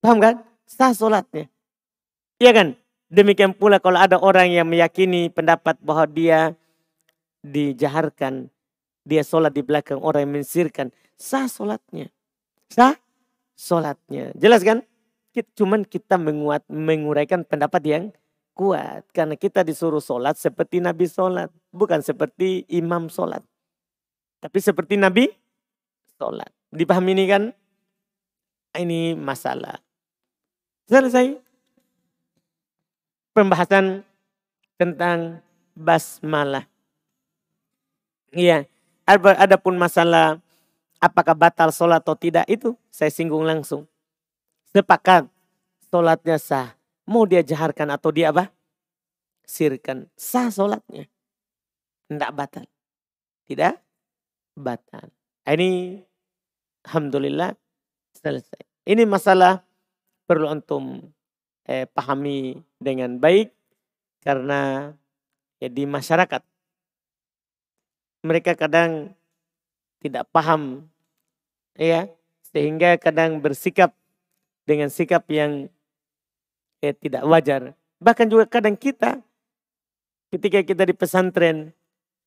Paham 0.00 0.22
kan? 0.22 0.34
Sah 0.64 0.96
sholatnya. 0.96 1.50
Iya 2.40 2.50
kan? 2.54 2.68
Demikian 3.10 3.52
pula 3.52 3.82
kalau 3.82 3.98
ada 4.00 4.16
orang 4.16 4.48
yang 4.48 4.64
meyakini 4.64 5.28
pendapat 5.28 5.76
bahwa 5.84 6.06
dia 6.08 6.54
dijaharkan. 7.44 8.48
Dia 9.08 9.24
sholat 9.24 9.52
di 9.52 9.64
belakang 9.64 10.00
orang 10.00 10.28
yang 10.28 10.40
mensirkan. 10.40 10.94
Sah 11.18 11.50
sholatnya. 11.50 12.08
Sah 12.70 12.94
sholatnya. 13.58 14.32
Jelas 14.38 14.62
kan? 14.62 14.86
Cuman 15.54 15.86
kita 15.86 16.18
menguat, 16.18 16.66
menguraikan 16.66 17.46
pendapat 17.46 17.82
yang 17.86 18.04
kuat. 18.54 19.06
Karena 19.14 19.34
kita 19.38 19.62
disuruh 19.62 20.02
sholat 20.02 20.34
seperti 20.38 20.82
Nabi 20.82 21.06
sholat. 21.06 21.50
Bukan 21.68 22.00
seperti 22.00 22.64
imam 22.72 23.12
sholat. 23.12 23.44
Tapi 24.40 24.58
seperti 24.62 24.96
Nabi 24.96 25.28
sholat. 26.16 26.48
Dipahami 26.72 27.12
ini 27.16 27.24
kan? 27.28 27.42
Ini 28.76 29.16
masalah. 29.16 29.80
Selesai. 30.88 31.36
Pembahasan 33.36 34.02
tentang 34.80 35.44
basmalah. 35.76 36.64
Iya. 38.32 38.64
Adapun 39.08 39.80
masalah 39.80 40.40
apakah 41.00 41.32
batal 41.32 41.72
sholat 41.72 42.04
atau 42.04 42.16
tidak 42.18 42.44
itu 42.48 42.76
saya 42.92 43.08
singgung 43.08 43.44
langsung. 43.44 43.88
Sepakat 44.68 45.24
sholatnya 45.88 46.36
sah 46.36 46.78
Mau 47.08 47.24
dia 47.24 47.40
jaharkan 47.40 47.88
atau 47.88 48.12
dia 48.12 48.28
apa? 48.28 48.52
Sirkan. 49.48 50.12
Sah 50.12 50.52
sholatnya. 50.52 51.08
Tidak 52.08 52.30
batal. 52.32 52.64
Tidak 53.44 53.74
batal. 54.56 55.06
Ini 55.44 56.00
Alhamdulillah 56.88 57.52
selesai. 58.16 58.64
Ini 58.88 59.04
masalah 59.04 59.60
perlu 60.24 60.48
antum 60.48 61.12
eh, 61.68 61.84
pahami 61.84 62.56
dengan 62.80 63.20
baik. 63.20 63.52
Karena 64.24 64.92
ya, 65.60 65.68
di 65.68 65.84
masyarakat 65.84 66.42
mereka 68.26 68.58
kadang 68.58 69.14
tidak 70.02 70.26
paham 70.34 70.90
ya 71.78 72.10
sehingga 72.50 72.98
kadang 72.98 73.38
bersikap 73.38 73.94
dengan 74.66 74.90
sikap 74.90 75.28
yang 75.28 75.68
eh, 76.80 76.96
tidak 76.96 77.24
wajar. 77.28 77.76
Bahkan 78.00 78.26
juga 78.32 78.44
kadang 78.48 78.74
kita 78.74 79.22
ketika 80.28 80.60
kita 80.64 80.82
di 80.84 80.94
pesantren, 80.94 81.72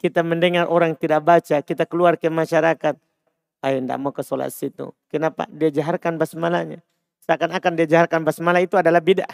kita 0.02 0.26
mendengar 0.26 0.66
orang 0.66 0.98
tidak 0.98 1.22
baca, 1.22 1.62
kita 1.62 1.86
keluar 1.86 2.18
ke 2.18 2.26
masyarakat, 2.26 2.98
ayo 3.62 3.78
tidak 3.78 3.98
mau 4.02 4.10
ke 4.10 4.26
sholat 4.26 4.50
situ. 4.50 4.90
Kenapa? 5.14 5.46
Dia 5.54 5.70
jaharkan 5.70 6.18
basmalahnya. 6.18 6.82
Seakan-akan 7.22 7.72
dia 7.78 7.86
jaharkan 7.86 8.26
basmalah 8.26 8.66
itu 8.66 8.74
adalah 8.82 8.98
bid'ah. 8.98 9.30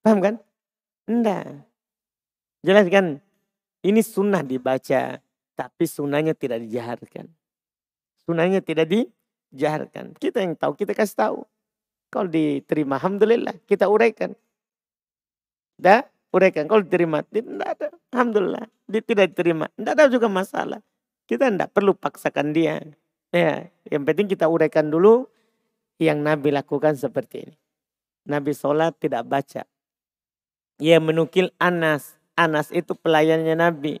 Paham 0.00 0.24
kan? 0.24 0.34
Tidak. 1.04 1.44
Jelas 2.64 2.88
kan? 2.88 3.20
Ini 3.84 4.00
sunnah 4.00 4.40
dibaca, 4.40 5.20
tapi 5.52 5.84
sunnahnya 5.84 6.32
tidak 6.32 6.64
dijaharkan. 6.64 7.28
Sunnahnya 8.24 8.64
tidak 8.64 8.88
dijaharkan. 8.88 10.16
Kita 10.16 10.40
yang 10.40 10.56
tahu, 10.56 10.72
kita 10.80 10.96
kasih 10.96 11.16
tahu. 11.20 11.38
Kalau 12.08 12.28
diterima, 12.32 12.96
Alhamdulillah, 12.96 13.60
kita 13.68 13.84
uraikan. 13.84 14.32
Dah, 15.76 16.08
uraikan. 16.30 16.66
Kalau 16.66 16.82
diterima, 16.82 17.22
tidak 17.26 17.68
ada. 17.78 17.88
Alhamdulillah, 18.14 18.66
dia 18.86 19.02
tidak 19.02 19.34
diterima. 19.34 19.66
Tidak 19.74 19.92
ada 19.94 20.06
juga 20.10 20.26
masalah. 20.30 20.80
Kita 21.26 21.46
tidak 21.50 21.70
perlu 21.70 21.94
paksakan 21.94 22.50
dia. 22.50 22.82
Ya, 23.30 23.70
yang 23.86 24.02
penting 24.02 24.26
kita 24.26 24.50
uraikan 24.50 24.90
dulu 24.90 25.30
yang 26.02 26.24
Nabi 26.26 26.50
lakukan 26.50 26.98
seperti 26.98 27.46
ini. 27.46 27.54
Nabi 28.26 28.50
sholat 28.50 28.98
tidak 28.98 29.26
baca. 29.30 29.62
Ia 30.80 30.98
menukil 30.98 31.54
Anas. 31.60 32.18
Anas 32.34 32.72
itu 32.72 32.96
pelayannya 32.96 33.54
Nabi. 33.54 34.00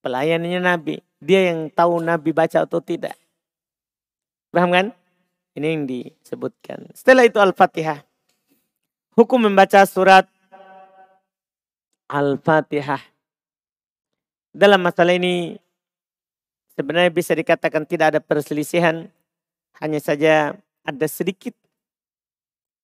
Pelayannya 0.00 0.58
Nabi. 0.58 1.04
Dia 1.20 1.52
yang 1.52 1.68
tahu 1.68 2.00
Nabi 2.00 2.32
baca 2.32 2.64
atau 2.64 2.80
tidak. 2.80 3.14
Paham 4.50 4.72
kan? 4.72 4.86
Ini 5.54 5.66
yang 5.76 5.84
disebutkan. 5.84 6.90
Setelah 6.96 7.28
itu 7.28 7.36
Al-Fatihah. 7.38 8.02
Hukum 9.14 9.46
membaca 9.46 9.84
surat 9.84 10.24
Al-Fatihah. 12.10 12.98
Dalam 14.50 14.82
masalah 14.82 15.14
ini 15.14 15.54
sebenarnya 16.74 17.14
bisa 17.14 17.38
dikatakan 17.38 17.86
tidak 17.86 18.18
ada 18.18 18.20
perselisihan. 18.20 19.06
Hanya 19.78 20.02
saja 20.02 20.58
ada 20.82 21.06
sedikit 21.06 21.54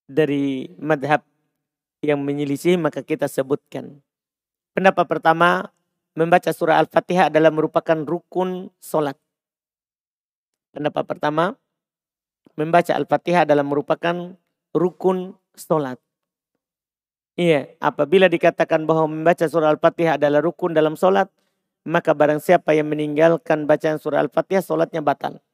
dari 0.06 0.70
madhab 0.78 1.26
yang 2.06 2.22
menyelisih 2.22 2.78
maka 2.78 3.02
kita 3.02 3.26
sebutkan. 3.26 3.98
Pendapat 4.78 5.10
pertama, 5.10 5.74
membaca 6.14 6.54
surah 6.54 6.78
Al-Fatihah 6.86 7.26
adalah 7.26 7.50
merupakan 7.50 7.98
rukun 7.98 8.70
solat. 8.78 9.18
Pendapat 10.70 11.02
pertama, 11.02 11.58
membaca 12.54 12.94
Al-Fatihah 12.94 13.42
adalah 13.42 13.66
merupakan 13.66 14.38
rukun 14.70 15.34
sholat. 15.58 15.98
Iya, 17.36 17.68
apabila 17.84 18.32
dikatakan 18.32 18.88
bahwa 18.88 19.12
membaca 19.12 19.44
surah 19.44 19.76
Al-Fatihah 19.76 20.16
adalah 20.16 20.40
rukun 20.40 20.72
dalam 20.72 20.96
sholat, 20.96 21.28
maka 21.84 22.16
barang 22.16 22.40
siapa 22.40 22.72
yang 22.72 22.88
meninggalkan 22.88 23.68
bacaan 23.68 24.00
surah 24.00 24.24
Al-Fatihah, 24.24 24.64
solatnya 24.64 25.04
batal. 25.04 25.44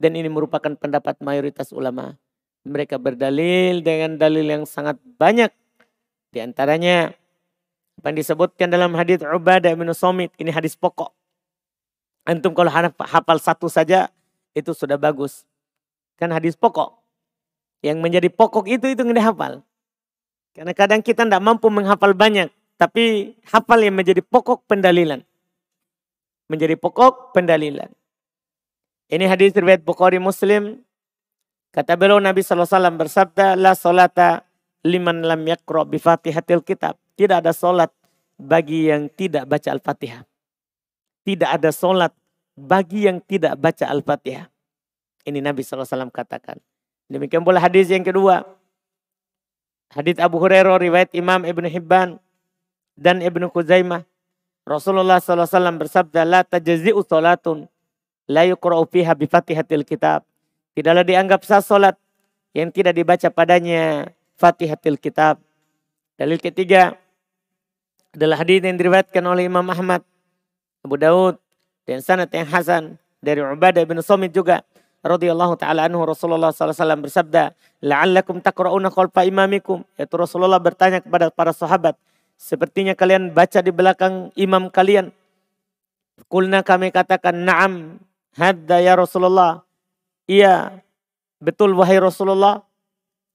Dan 0.00 0.16
ini 0.16 0.32
merupakan 0.32 0.72
pendapat 0.80 1.20
mayoritas 1.20 1.76
ulama. 1.76 2.16
Mereka 2.64 2.96
berdalil 2.96 3.84
dengan 3.84 4.16
dalil 4.16 4.48
yang 4.48 4.64
sangat 4.64 4.96
banyak. 5.20 5.52
Di 6.32 6.40
antaranya 6.40 7.12
apa 8.00 8.06
yang 8.08 8.16
disebutkan 8.16 8.72
dalam 8.72 8.96
hadis 8.96 9.20
Ubadah 9.20 9.76
bin 9.76 9.92
Somit. 9.92 10.32
Ini 10.40 10.56
hadis 10.56 10.72
pokok. 10.72 11.12
Antum 12.24 12.56
kalau 12.56 12.72
hafal 12.72 13.36
satu 13.36 13.68
saja 13.68 14.08
itu 14.56 14.72
sudah 14.72 14.96
bagus. 14.96 15.44
Kan 16.16 16.32
hadis 16.32 16.56
pokok. 16.56 16.96
Yang 17.84 17.98
menjadi 18.00 18.28
pokok 18.32 18.72
itu 18.72 18.88
itu 18.88 19.04
yang 19.04 19.12
dihafal. 19.12 19.60
Karena 20.54 20.72
kadang 20.74 21.00
kita 21.00 21.22
tidak 21.26 21.42
mampu 21.42 21.70
menghafal 21.70 22.14
banyak. 22.14 22.50
Tapi 22.80 23.36
hafal 23.50 23.84
yang 23.84 23.94
menjadi 23.94 24.24
pokok 24.24 24.64
pendalilan. 24.64 25.20
Menjadi 26.50 26.74
pokok 26.74 27.36
pendalilan. 27.36 27.92
Ini 29.10 29.26
hadis 29.26 29.54
riwayat 29.54 29.82
Bukhari 29.82 30.22
Muslim. 30.22 30.80
Kata 31.70 31.94
beliau 31.94 32.18
Nabi 32.18 32.42
SAW 32.42 32.66
bersabda, 32.98 33.54
La 33.54 33.78
solata 33.78 34.42
liman 34.86 35.22
lam 35.22 35.42
yakro 35.46 35.86
bifatihatil 35.86 36.62
kitab. 36.66 36.98
Tidak 37.14 37.42
ada 37.42 37.52
solat 37.52 37.92
bagi 38.40 38.88
yang 38.88 39.12
tidak 39.12 39.44
baca 39.44 39.68
Al-Fatihah. 39.70 40.24
Tidak 41.20 41.50
ada 41.50 41.70
solat 41.70 42.16
bagi 42.56 43.04
yang 43.04 43.20
tidak 43.20 43.60
baca 43.60 43.86
Al-Fatihah. 43.92 44.48
Ini 45.28 45.38
Nabi 45.44 45.60
SAW 45.60 46.08
katakan. 46.08 46.56
Demikian 47.10 47.44
pula 47.44 47.60
hadis 47.60 47.92
yang 47.92 48.06
kedua. 48.06 48.46
Hadis 49.90 50.22
Abu 50.22 50.38
Hurairah 50.38 50.78
riwayat 50.78 51.10
Imam 51.18 51.42
Ibn 51.42 51.66
Hibban 51.66 52.22
dan 52.94 53.18
Ibn 53.18 53.50
Khuzaimah. 53.50 54.06
Rasulullah 54.62 55.18
SAW 55.18 55.50
bersabda, 55.82 56.22
La 56.22 56.46
tajazi'u 56.46 57.02
salatun 57.02 57.66
la 58.30 58.46
yukra'u 58.46 58.86
fiha 58.86 59.10
bifatihatil 59.18 59.82
kitab. 59.82 60.22
Tidaklah 60.78 61.02
dianggap 61.02 61.42
sah 61.42 61.58
solat 61.58 61.98
yang 62.54 62.70
tidak 62.70 62.94
dibaca 62.94 63.26
padanya 63.34 64.14
fatihatil 64.38 64.94
kitab. 64.94 65.42
Dalil 66.14 66.38
ketiga 66.38 66.94
adalah 68.14 68.46
hadis 68.46 68.62
yang 68.62 68.78
diriwayatkan 68.78 69.22
oleh 69.26 69.50
Imam 69.50 69.66
Ahmad, 69.66 70.06
Abu 70.86 70.94
Daud, 71.02 71.34
dan 71.82 71.98
sanad 71.98 72.30
yang 72.30 72.46
hasan 72.46 72.94
dari 73.18 73.42
Ubadah 73.42 73.82
bin 73.82 73.98
Somit 74.06 74.30
juga 74.30 74.62
radhiyallahu 75.00 75.56
taala 75.56 75.88
anhu 75.88 76.04
Rasulullah 76.04 76.52
SAW 76.52 77.00
bersabda, 77.00 77.56
"La'allakum 77.80 78.40
taqra'una 78.40 78.92
khalfa 78.92 79.24
imamikum." 79.24 79.84
Yaitu 79.96 80.14
Rasulullah 80.16 80.60
bertanya 80.60 81.00
kepada 81.00 81.32
para 81.32 81.52
sahabat, 81.52 81.96
sepertinya 82.36 82.92
kalian 82.92 83.32
baca 83.32 83.60
di 83.60 83.72
belakang 83.72 84.32
imam 84.36 84.68
kalian. 84.68 85.12
Kulna 86.28 86.60
kami 86.60 86.92
katakan, 86.92 87.44
"Na'am." 87.44 88.00
Hadda 88.36 88.78
ya 88.78 88.94
Rasulullah. 88.94 89.66
Iya, 90.30 90.78
betul 91.42 91.74
wahai 91.74 91.98
Rasulullah. 91.98 92.62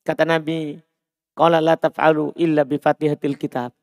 Kata 0.08 0.24
Nabi, 0.24 0.80
Qala 1.36 1.60
la 1.60 1.76
taf'alu 1.76 2.32
illa 2.40 2.64
bi 2.64 2.80
fatihatil 2.80 3.36
kitab. 3.36 3.76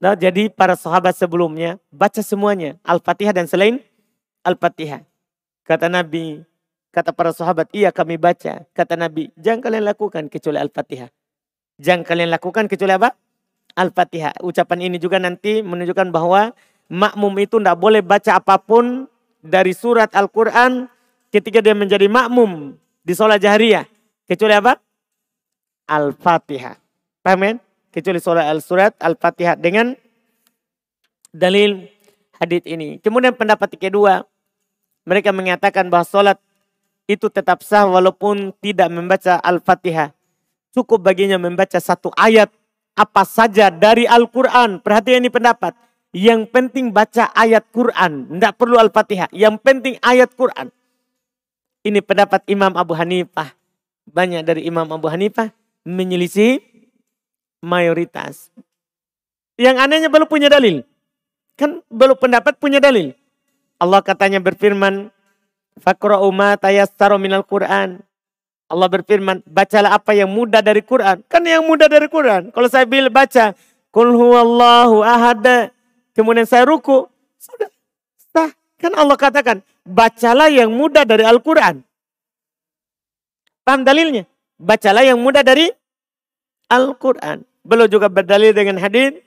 Nah, 0.00 0.16
jadi 0.16 0.48
para 0.48 0.74
sahabat 0.74 1.14
sebelumnya 1.14 1.76
baca 1.92 2.18
semuanya 2.24 2.80
Al-Fatihah 2.82 3.36
dan 3.36 3.46
selain 3.46 3.78
Al-Fatihah. 4.42 5.04
Kata 5.62 5.86
Nabi, 5.92 6.42
kata 6.92 7.10
para 7.16 7.32
sahabat, 7.32 7.72
iya 7.72 7.90
kami 7.90 8.20
baca. 8.20 8.68
Kata 8.70 8.94
Nabi, 8.94 9.32
jangan 9.40 9.64
kalian 9.64 9.84
lakukan 9.88 10.28
kecuali 10.28 10.60
Al-Fatihah. 10.60 11.08
Jangan 11.80 12.04
kalian 12.04 12.30
lakukan 12.30 12.68
kecuali 12.68 12.92
apa? 12.94 13.16
Al-Fatihah. 13.74 14.44
Ucapan 14.44 14.92
ini 14.92 15.00
juga 15.00 15.16
nanti 15.16 15.64
menunjukkan 15.64 16.12
bahwa 16.12 16.52
makmum 16.92 17.32
itu 17.40 17.56
tidak 17.56 17.80
boleh 17.80 18.04
baca 18.04 18.36
apa 18.36 18.60
pun 18.60 19.08
dari 19.40 19.72
surat 19.72 20.12
Al-Quran 20.12 20.86
ketika 21.32 21.64
dia 21.64 21.72
menjadi 21.72 22.06
makmum 22.06 22.76
di 23.02 23.12
sholat 23.16 23.40
jahriyah. 23.40 23.88
Kecuali 24.28 24.54
apa? 24.54 24.76
Al-Fatihah. 25.88 26.76
Paham 27.24 27.40
kan? 27.40 27.56
kecuali 27.92 28.18
surah 28.18 28.48
al-surat 28.48 28.96
al-fatihah 28.96 29.54
dengan 29.60 29.92
dalil 31.30 31.86
hadith 32.40 32.64
ini. 32.64 32.96
Kemudian 33.04 33.36
pendapat 33.36 33.76
kedua, 33.76 34.24
mereka 35.04 35.30
mengatakan 35.30 35.92
bahwa 35.92 36.08
sholat 36.08 36.40
itu 37.12 37.28
tetap 37.28 37.60
sah 37.60 37.84
walaupun 37.84 38.56
tidak 38.64 38.88
membaca 38.88 39.36
al-fatihah. 39.40 40.12
Cukup 40.72 41.04
baginya 41.04 41.36
membaca 41.36 41.76
satu 41.76 42.08
ayat 42.16 42.48
apa 42.96 43.22
saja 43.28 43.68
dari 43.68 44.08
Al-Quran. 44.08 44.80
Perhatikan 44.80 45.20
ini 45.20 45.32
pendapat. 45.32 45.76
Yang 46.12 46.48
penting 46.52 46.92
baca 46.92 47.32
ayat 47.32 47.64
Quran. 47.72 48.28
Tidak 48.36 48.52
perlu 48.56 48.76
Al-Fatihah. 48.76 49.32
Yang 49.32 49.56
penting 49.64 49.94
ayat 50.04 50.32
Quran. 50.36 50.68
Ini 51.82 52.04
pendapat 52.04 52.44
Imam 52.52 52.72
Abu 52.76 52.92
Hanifah. 52.92 53.56
Banyak 54.04 54.44
dari 54.44 54.68
Imam 54.68 54.84
Abu 54.92 55.08
Hanifah 55.08 55.48
menyelisih 55.88 56.60
mayoritas. 57.64 58.52
Yang 59.56 59.76
anehnya 59.80 60.08
belum 60.12 60.28
punya 60.28 60.52
dalil. 60.52 60.84
Kan 61.56 61.80
belum 61.88 62.16
pendapat 62.16 62.60
punya 62.60 62.76
dalil. 62.76 63.16
Allah 63.80 64.04
katanya 64.04 64.38
berfirman, 64.38 65.10
Fakra'u 65.80 66.28
ma 66.34 66.58
tayassara 66.58 67.16
minal 67.16 67.46
Qur'an. 67.46 68.02
Allah 68.72 68.88
berfirman, 68.88 69.44
bacalah 69.44 70.00
apa 70.00 70.16
yang 70.16 70.32
mudah 70.32 70.64
dari 70.64 70.80
Quran. 70.80 71.20
Kan 71.28 71.44
yang 71.44 71.60
mudah 71.68 71.92
dari 71.92 72.08
Quran. 72.08 72.48
Kalau 72.56 72.68
saya 72.72 72.88
bila 72.88 73.12
baca, 73.12 73.52
Kul 73.92 74.16
huwallahu 74.16 75.04
ahad. 75.04 75.68
Kemudian 76.16 76.48
saya 76.48 76.64
ruku. 76.64 77.04
Sudah. 77.36 77.68
Sah. 78.32 78.48
Kan 78.80 78.96
Allah 78.96 79.20
katakan, 79.20 79.60
bacalah 79.84 80.48
yang 80.48 80.72
mudah 80.72 81.04
dari 81.04 81.20
Al-Quran. 81.20 81.84
Paham 83.62 83.84
dalilnya? 83.84 84.24
Bacalah 84.56 85.04
yang 85.04 85.20
mudah 85.20 85.44
dari 85.44 85.68
Al-Quran. 86.72 87.44
Beliau 87.62 87.86
juga 87.86 88.08
berdalil 88.08 88.56
dengan 88.56 88.80
hadis 88.80 89.20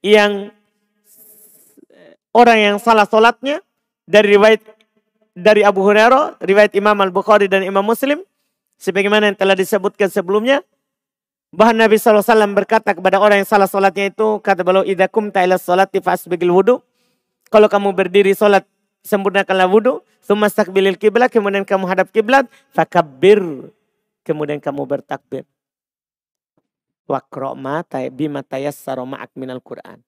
yang 0.00 0.54
orang 2.30 2.58
yang 2.62 2.76
salah 2.78 3.04
solatnya 3.04 3.60
dari 4.06 4.38
riwayat 4.38 4.62
dari 5.36 5.60
Abu 5.60 5.84
Hurairah, 5.84 6.40
riwayat 6.40 6.72
Imam 6.72 6.96
Al-Bukhari 6.96 7.44
dan 7.44 7.60
Imam 7.60 7.84
Muslim. 7.84 8.24
Sebagaimana 8.80 9.28
yang 9.28 9.36
telah 9.36 9.52
disebutkan 9.52 10.08
sebelumnya. 10.08 10.64
Bahwa 11.52 11.86
Nabi 11.86 12.00
SAW 12.00 12.24
berkata 12.56 12.96
kepada 12.96 13.20
orang 13.20 13.44
yang 13.44 13.48
salah 13.48 13.68
solatnya 13.68 14.08
itu. 14.08 14.40
Kata 14.40 14.64
beliau, 14.64 14.82
Idha 14.82 15.06
kumta 15.06 15.44
ila 15.44 15.60
solati 15.60 16.00
fasbigil 16.00 16.50
wudu. 16.50 16.80
Kalau 17.52 17.68
kamu 17.70 17.92
berdiri 17.92 18.32
solat, 18.32 18.64
sempurnakanlah 19.04 19.68
wudu. 19.68 20.00
Summa 20.24 20.50
stakbilil 20.50 20.98
kiblat, 20.98 21.30
kemudian 21.30 21.62
kamu 21.62 21.84
hadap 21.86 22.10
kiblat. 22.10 22.48
Fakabir. 22.74 23.40
Kemudian 24.26 24.58
kamu 24.58 24.82
bertakbir. 24.88 25.46
Wakro 27.06 27.54
ma 27.54 27.86
bima 28.10 28.42
tayassara 28.42 29.06
ma'ak 29.06 29.30
minal 29.38 29.62
Qur'an. 29.62 30.02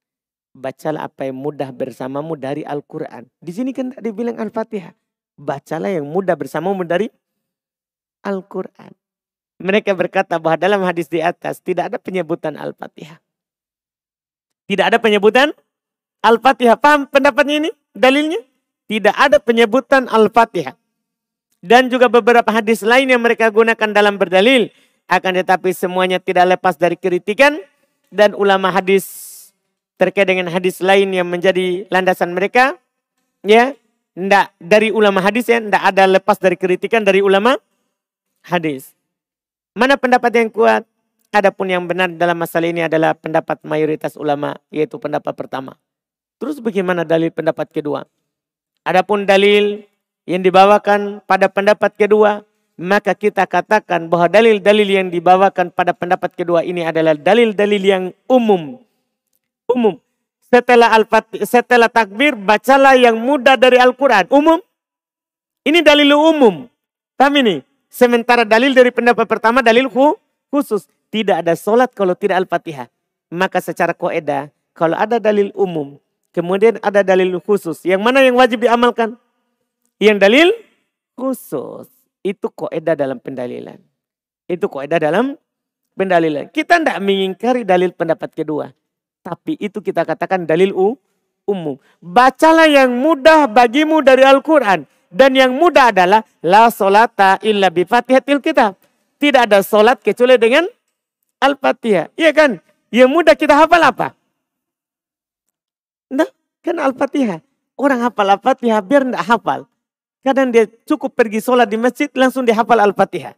Bacalah 0.50 1.06
apa 1.06 1.30
yang 1.30 1.38
mudah 1.38 1.70
bersamamu 1.70 2.34
dari 2.34 2.66
Al-Quran. 2.66 3.30
Di 3.38 3.54
sini 3.54 3.70
kan 3.70 3.94
dibilang 3.94 4.34
Al-Fatihah. 4.42 4.90
Bacalah 5.38 5.94
yang 5.94 6.04
mudah 6.04 6.34
bersamamu 6.34 6.82
dari 6.82 7.06
Al-Quran. 8.26 8.90
Mereka 9.62 9.94
berkata 9.94 10.38
bahwa 10.42 10.58
dalam 10.58 10.80
hadis 10.82 11.06
di 11.06 11.22
atas 11.22 11.62
tidak 11.62 11.94
ada 11.94 11.98
penyebutan 12.02 12.58
Al-Fatihah. 12.58 13.22
Tidak 14.66 14.84
ada 14.84 14.98
penyebutan 14.98 15.54
Al-Fatihah. 16.22 16.78
Paham 16.78 17.06
pendapatnya 17.06 17.66
ini? 17.66 17.70
Dalilnya? 17.94 18.42
Tidak 18.90 19.14
ada 19.14 19.38
penyebutan 19.38 20.10
Al-Fatihah. 20.10 20.74
Dan 21.58 21.90
juga 21.90 22.06
beberapa 22.06 22.50
hadis 22.50 22.82
lain 22.86 23.10
yang 23.10 23.22
mereka 23.22 23.50
gunakan 23.50 23.90
dalam 23.90 24.18
berdalil 24.18 24.70
akan 25.08 25.40
tetapi 25.42 25.72
semuanya 25.72 26.20
tidak 26.20 26.58
lepas 26.58 26.76
dari 26.76 26.94
kritikan 26.94 27.58
dan 28.12 28.36
ulama 28.36 28.68
hadis 28.68 29.34
terkait 29.98 30.28
dengan 30.28 30.46
hadis 30.52 30.78
lain 30.84 31.10
yang 31.10 31.26
menjadi 31.26 31.88
landasan 31.90 32.36
mereka 32.36 32.76
ya 33.42 33.74
ndak 34.18 34.50
dari 34.58 34.90
ulama 34.90 35.22
hadis 35.22 35.46
ya 35.46 35.62
ndak 35.62 35.78
ada 35.94 36.10
lepas 36.10 36.42
dari 36.42 36.58
kritikan 36.58 37.06
dari 37.06 37.22
ulama 37.22 37.54
hadis 38.42 38.98
mana 39.78 39.94
pendapat 39.94 40.34
yang 40.34 40.50
kuat 40.50 40.82
adapun 41.30 41.70
yang 41.70 41.86
benar 41.86 42.10
dalam 42.10 42.34
masalah 42.34 42.66
ini 42.66 42.82
adalah 42.82 43.14
pendapat 43.14 43.62
mayoritas 43.62 44.18
ulama 44.18 44.58
yaitu 44.74 44.98
pendapat 44.98 45.38
pertama 45.38 45.78
terus 46.42 46.58
bagaimana 46.58 47.06
dalil 47.06 47.30
pendapat 47.30 47.70
kedua 47.70 48.10
adapun 48.82 49.22
dalil 49.22 49.86
yang 50.26 50.42
dibawakan 50.42 51.22
pada 51.22 51.46
pendapat 51.46 51.94
kedua 51.94 52.42
maka 52.78 53.14
kita 53.14 53.42
katakan 53.46 54.06
bahwa 54.06 54.30
dalil-dalil 54.30 54.86
yang 54.86 55.08
dibawakan 55.10 55.74
pada 55.74 55.90
pendapat 55.90 56.30
kedua 56.38 56.62
ini 56.62 56.86
adalah 56.86 57.18
dalil-dalil 57.18 57.82
yang 57.82 58.04
umum. 58.30 58.78
Umum. 59.66 59.98
Setelah 60.48 60.96
al 60.96 61.04
setelah 61.44 61.92
takbir, 61.92 62.32
bacalah 62.32 62.96
yang 62.96 63.20
mudah 63.20 63.60
dari 63.60 63.76
Al-Quran. 63.76 64.32
Umum. 64.32 64.60
Ini 65.64 65.84
dalil 65.84 66.08
umum. 66.16 66.64
Paham 67.20 67.34
ini? 67.44 67.60
Sementara 67.92 68.48
dalil 68.48 68.72
dari 68.72 68.88
pendapat 68.88 69.28
pertama, 69.28 69.60
dalil 69.60 69.92
khusus. 70.48 70.88
Tidak 71.12 71.44
ada 71.44 71.52
solat 71.52 71.92
kalau 71.92 72.16
tidak 72.16 72.44
Al-Fatihah. 72.44 72.88
Maka 73.28 73.60
secara 73.60 73.92
koedah, 73.92 74.48
kalau 74.72 74.96
ada 74.96 75.20
dalil 75.20 75.52
umum, 75.52 76.00
Kemudian 76.38 76.76
ada 76.84 77.00
dalil 77.02 77.34
khusus. 77.40 77.82
Yang 77.82 78.00
mana 78.04 78.22
yang 78.22 78.36
wajib 78.36 78.62
diamalkan? 78.62 79.16
Yang 79.98 80.18
dalil 80.22 80.48
khusus. 81.16 81.88
Itu 82.22 82.52
koedah 82.52 82.94
dalam 82.94 83.18
pendalilan. 83.18 83.80
Itu 84.46 84.68
koedah 84.68 85.02
dalam 85.02 85.34
pendalilan. 85.96 86.52
Kita 86.52 86.78
tidak 86.78 87.02
mengingkari 87.02 87.64
dalil 87.64 87.90
pendapat 87.90 88.30
kedua. 88.38 88.70
Tapi 89.28 89.60
itu 89.60 89.84
kita 89.84 90.08
katakan 90.08 90.48
dalil 90.48 90.72
u, 90.72 90.96
umum. 91.44 91.76
Bacalah 92.00 92.64
yang 92.64 92.88
mudah 92.96 93.44
bagimu 93.44 94.00
dari 94.00 94.24
Al-Quran. 94.24 94.88
Dan 95.08 95.36
yang 95.36 95.52
mudah 95.52 95.92
adalah 95.92 96.24
la 96.40 96.72
solata 96.72 97.36
illa 97.44 97.68
bi 97.68 97.84
fatihatil 97.84 98.40
kitab. 98.40 98.76
Tidak 99.20 99.44
ada 99.44 99.60
solat 99.60 100.00
kecuali 100.00 100.40
dengan 100.40 100.64
Al-Fatihah. 101.44 102.08
Iya 102.16 102.32
kan? 102.32 102.56
Yang 102.88 103.10
mudah 103.12 103.34
kita 103.36 103.52
hafal 103.52 103.84
apa? 103.84 104.16
Nah, 106.08 106.28
kan 106.64 106.76
Al-Fatihah. 106.80 107.44
Orang 107.76 108.00
hafal 108.00 108.32
Al-Fatihah 108.32 108.80
biar 108.80 109.04
tidak 109.04 109.24
hafal. 109.28 109.60
Kadang 110.24 110.48
dia 110.52 110.64
cukup 110.88 111.12
pergi 111.12 111.44
sholat 111.44 111.68
di 111.68 111.76
masjid 111.76 112.08
langsung 112.16 112.48
dia 112.48 112.56
hafal 112.56 112.80
Al-Fatihah. 112.80 113.36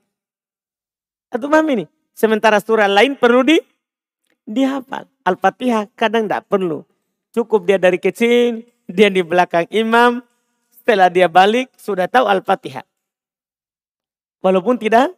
Atau 1.34 1.50
paham 1.50 1.66
ini? 1.74 1.84
Sementara 2.14 2.62
surah 2.62 2.90
lain 2.90 3.18
perlu 3.18 3.42
di 3.42 3.58
dihafal. 4.50 5.06
Al-Fatihah 5.22 5.86
kadang 5.94 6.26
tidak 6.26 6.50
perlu. 6.50 6.82
Cukup 7.30 7.70
dia 7.70 7.78
dari 7.78 8.02
kecil, 8.02 8.66
dia 8.90 9.06
di 9.06 9.22
belakang 9.22 9.70
imam, 9.70 10.18
setelah 10.74 11.06
dia 11.06 11.30
balik 11.30 11.70
sudah 11.78 12.10
tahu 12.10 12.26
Al-Fatihah. 12.26 12.82
Walaupun 14.42 14.74
tidak 14.82 15.14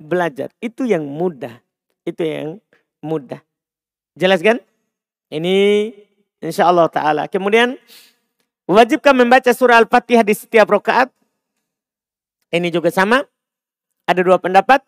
belajar. 0.00 0.48
Itu 0.64 0.88
yang 0.88 1.04
mudah. 1.04 1.60
Itu 2.08 2.24
yang 2.24 2.48
mudah. 3.04 3.44
Jelas 4.16 4.40
kan? 4.40 4.56
Ini 5.28 5.90
insya 6.40 6.72
Allah 6.72 6.88
ta'ala. 6.88 7.28
Kemudian 7.28 7.76
wajibkah 8.64 9.12
membaca 9.12 9.52
surah 9.52 9.84
Al-Fatihah 9.84 10.24
di 10.24 10.32
setiap 10.32 10.72
rakaat? 10.72 11.12
Ini 12.50 12.72
juga 12.72 12.88
sama. 12.88 13.20
Ada 14.08 14.24
dua 14.24 14.40
pendapat. 14.40 14.80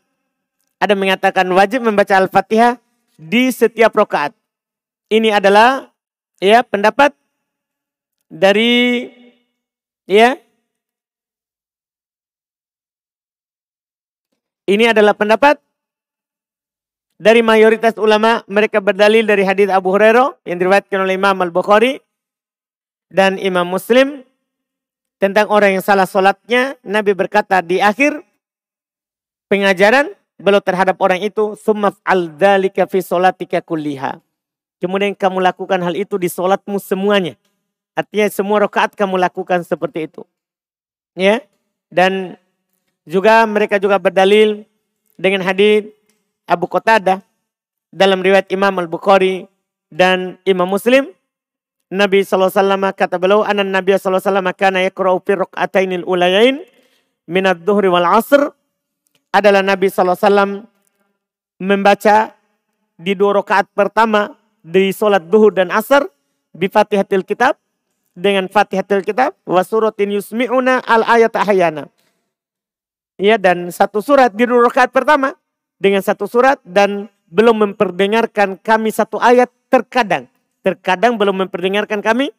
Ada 0.83 0.99
mengatakan 0.99 1.47
wajib 1.53 1.85
membaca 1.85 2.17
Al-Fatihah 2.17 2.81
di 3.17 3.53
setiap 3.53 3.93
rokaat. 3.93 4.33
Ini 5.13 5.37
adalah 5.37 5.93
ya 6.41 6.65
pendapat 6.65 7.13
dari 8.33 9.09
ya. 10.09 10.41
Ini 14.63 14.95
adalah 14.95 15.13
pendapat 15.13 15.59
dari 17.21 17.45
mayoritas 17.45 17.99
ulama. 18.01 18.41
Mereka 18.49 18.81
berdalil 18.81 19.27
dari 19.27 19.45
hadis 19.45 19.69
Abu 19.69 19.93
Hurairah 19.93 20.49
yang 20.49 20.57
diriwayatkan 20.57 21.03
oleh 21.03 21.19
Imam 21.19 21.37
Al-Bukhari 21.45 22.01
dan 23.13 23.37
Imam 23.37 23.69
Muslim 23.69 24.25
tentang 25.21 25.53
orang 25.53 25.77
yang 25.77 25.85
salah 25.85 26.09
solatnya. 26.09 26.81
Nabi 26.83 27.13
berkata 27.13 27.61
di 27.61 27.79
akhir 27.79 28.25
pengajaran 29.53 30.11
beliau 30.43 30.59
terhadap 30.59 30.99
orang 30.99 31.23
itu 31.23 31.55
sumaf 31.55 31.95
al 32.03 32.27
dzalika 32.35 32.91
fi 32.91 32.99
salatika 32.99 33.63
kulliha. 33.63 34.19
Kemudian 34.83 35.15
kamu 35.15 35.39
lakukan 35.39 35.79
hal 35.79 35.95
itu 35.95 36.19
di 36.19 36.27
solatmu 36.27 36.83
semuanya. 36.83 37.39
Artinya 37.95 38.27
semua 38.27 38.67
rakaat 38.67 38.99
kamu 38.99 39.15
lakukan 39.23 39.63
seperti 39.63 40.11
itu. 40.11 40.27
Ya. 41.15 41.39
Dan 41.87 42.35
juga 43.07 43.47
mereka 43.47 43.79
juga 43.79 44.03
berdalil 44.03 44.67
dengan 45.15 45.47
hadis 45.47 45.87
Abu 46.51 46.67
Qatadah 46.67 47.23
dalam 47.95 48.19
riwayat 48.25 48.51
Imam 48.51 48.75
Al-Bukhari 48.83 49.47
dan 49.93 50.41
Imam 50.49 50.67
Muslim 50.67 51.13
Nabi 51.93 52.25
SAW 52.25 52.49
kata 52.97 53.21
beliau 53.21 53.45
anan 53.45 53.69
Nabi 53.69 53.93
SAW 53.93 54.25
kana 54.57 54.81
yakra'u 54.89 55.21
fi 55.21 55.37
raka'atainil 55.37 56.09
ulayain 56.09 56.65
minad 57.29 57.61
dhuhri 57.61 57.93
wal 57.93 58.09
asr 58.09 58.57
adalah 59.33 59.65
Nabi 59.65 59.89
SAW 59.89 60.69
membaca 61.57 62.37
di 63.01 63.17
dua 63.17 63.41
rakaat 63.41 63.67
pertama 63.73 64.37
di 64.63 64.93
solat 64.95 65.27
duhur 65.27 65.51
dan 65.51 65.73
asar 65.73 66.07
di 66.53 66.69
fatihatil 66.69 67.25
kitab 67.25 67.57
dengan 68.13 68.47
fatihatil 68.47 69.03
kitab 69.03 69.33
wa 69.49 69.65
suratin 69.65 70.13
yusmi'una 70.13 70.85
al 70.85 71.03
ayat 71.09 71.33
ahyana. 71.35 71.89
Ya 73.17 73.41
dan 73.41 73.73
satu 73.73 74.05
surat 74.05 74.37
di 74.37 74.45
dua 74.45 74.69
rakaat 74.69 74.93
pertama 74.93 75.33
dengan 75.81 76.05
satu 76.05 76.29
surat 76.29 76.61
dan 76.63 77.09
belum 77.33 77.73
memperdengarkan 77.73 78.61
kami 78.61 78.93
satu 78.93 79.17
ayat 79.17 79.49
terkadang. 79.73 80.29
Terkadang 80.63 81.17
belum 81.17 81.49
memperdengarkan 81.49 82.05
kami 82.05 82.31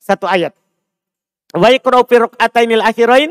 satu 0.00 0.26
ayat. 0.26 0.56
Wa 1.54 1.70
yakra'u 1.70 2.02
fi 2.08 2.18
akhirain 2.82 3.30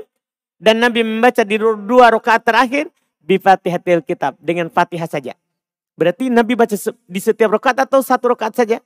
dan 0.61 0.81
Nabi 0.81 1.05
membaca 1.05 1.41
di 1.45 1.55
dua 1.59 2.13
rakaat 2.13 2.41
terakhir 2.45 2.85
di 3.23 3.39
Fatihatil 3.39 4.03
Kitab 4.03 4.35
dengan 4.37 4.67
Fatihah 4.67 5.07
saja. 5.07 5.33
Berarti 5.93 6.27
Nabi 6.27 6.57
baca 6.57 6.73
di 7.05 7.19
setiap 7.21 7.53
rakaat 7.53 7.85
atau 7.85 8.01
satu 8.01 8.33
rakaat 8.33 8.57
saja? 8.57 8.77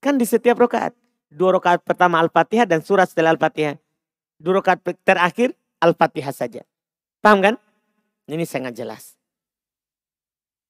Kan 0.00 0.16
di 0.16 0.24
setiap 0.24 0.56
rakaat. 0.56 0.96
Dua 1.28 1.56
rakaat 1.58 1.82
pertama 1.82 2.22
Al-Fatihah 2.22 2.64
dan 2.64 2.80
surat 2.80 3.10
setelah 3.10 3.36
Al-Fatihah. 3.36 3.76
Dua 4.40 4.60
rakaat 4.60 4.80
terakhir 5.04 5.52
Al-Fatihah 5.82 6.32
saja. 6.32 6.62
Paham 7.20 7.44
kan? 7.44 7.54
Ini 8.24 8.44
sangat 8.48 8.76
jelas. 8.76 9.16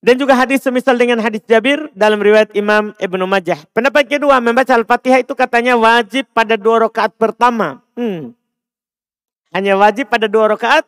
Dan 0.05 0.21
juga 0.21 0.37
hadis 0.37 0.61
semisal 0.61 1.01
dengan 1.01 1.17
hadis 1.17 1.41
Jabir 1.49 1.89
dalam 1.97 2.21
riwayat 2.21 2.53
Imam 2.53 2.93
Ibnu 3.01 3.25
Majah. 3.25 3.65
Pendapat 3.73 4.05
kedua 4.05 4.37
membaca 4.37 4.77
Al-Fatihah 4.77 5.25
itu 5.25 5.33
katanya 5.33 5.81
wajib 5.81 6.29
pada 6.35 6.61
dua 6.61 6.91
rakaat 6.91 7.17
pertama. 7.17 7.81
Hmm. 7.97 8.37
Hanya 9.55 9.79
wajib 9.79 10.11
pada 10.11 10.27
dua 10.27 10.51
rakaat 10.51 10.83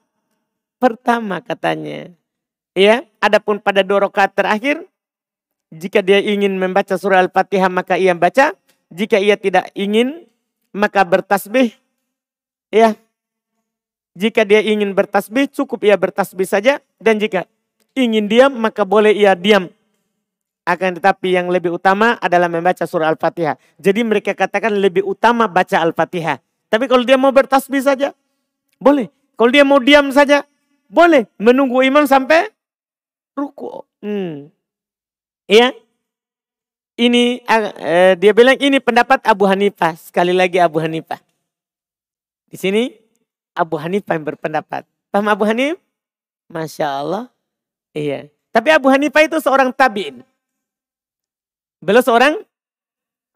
pertama 0.83 1.39
katanya. 1.39 2.11
Ya, 2.75 3.07
adapun 3.23 3.63
pada 3.63 3.87
dua 3.87 4.11
rakaat 4.11 4.35
terakhir 4.35 4.83
jika 5.71 6.03
dia 6.03 6.19
ingin 6.19 6.59
membaca 6.59 6.99
surah 6.99 7.23
Al-Fatihah 7.23 7.71
maka 7.71 7.95
ia 7.95 8.13
baca, 8.19 8.59
jika 8.91 9.23
ia 9.23 9.39
tidak 9.39 9.71
ingin 9.79 10.27
maka 10.75 11.07
bertasbih. 11.07 11.75
Ya. 12.75 12.99
Jika 14.17 14.49
dia 14.49 14.65
ingin 14.65 14.97
bertasbih 14.97 15.47
cukup 15.53 15.85
ia 15.85 15.95
bertasbih 15.95 16.49
saja 16.49 16.81
dan 16.99 17.21
jika 17.21 17.45
ingin 17.95 18.27
diam 18.27 18.51
maka 18.51 18.83
boleh 18.83 19.13
ia 19.13 19.39
diam. 19.39 19.71
Akan 20.67 20.99
tetapi 20.99 21.39
yang 21.39 21.47
lebih 21.47 21.79
utama 21.79 22.19
adalah 22.19 22.51
membaca 22.51 22.83
surah 22.83 23.07
Al-Fatihah. 23.15 23.55
Jadi 23.79 24.03
mereka 24.03 24.35
katakan 24.35 24.75
lebih 24.75 25.07
utama 25.07 25.47
baca 25.47 25.79
Al-Fatihah. 25.79 26.43
Tapi 26.67 26.91
kalau 26.91 27.07
dia 27.07 27.15
mau 27.15 27.31
bertasbih 27.31 27.79
saja, 27.79 28.11
boleh. 28.81 29.09
Kalau 29.37 29.51
dia 29.53 29.65
mau 29.65 29.81
diam 29.81 30.09
saja, 30.13 30.45
boleh. 30.89 31.29
Menunggu 31.37 31.85
imam 31.85 32.09
sampai 32.09 32.49
ruku. 33.37 33.85
Hmm. 34.01 34.49
Iya. 35.47 35.77
Ini 36.97 37.45
eh, 37.45 38.17
dia 38.17 38.33
bilang 38.33 38.57
ini 38.57 38.81
pendapat 38.81 39.21
Abu 39.29 39.45
Hanifah. 39.45 39.93
Sekali 40.01 40.33
lagi 40.33 40.57
Abu 40.57 40.81
Hanifah. 40.81 41.21
Di 42.49 42.57
sini 42.57 42.89
Abu 43.53 43.77
Hanifah 43.77 44.17
yang 44.17 44.25
berpendapat. 44.25 44.89
Paham 45.13 45.29
Abu 45.29 45.45
Hanif? 45.45 45.77
Masya 46.49 47.05
Allah. 47.05 47.25
Iya. 47.93 48.33
Tapi 48.49 48.73
Abu 48.73 48.89
Hanifah 48.89 49.29
itu 49.29 49.37
seorang 49.45 49.69
tabi'in. 49.69 50.25
Beliau 51.85 52.01
seorang 52.01 52.41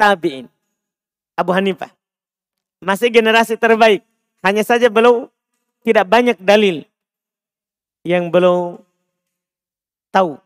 tabi'in. 0.01 0.49
Abu 1.37 1.53
Hanifah. 1.53 1.93
Masih 2.81 3.13
generasi 3.13 3.61
terbaik. 3.61 4.01
Hanya 4.41 4.65
saja 4.65 4.89
belum 4.89 5.29
tidak 5.85 6.07
banyak 6.09 6.37
dalil 6.41 6.85
yang 8.05 8.33
belum 8.33 8.81
tahu. 10.13 10.41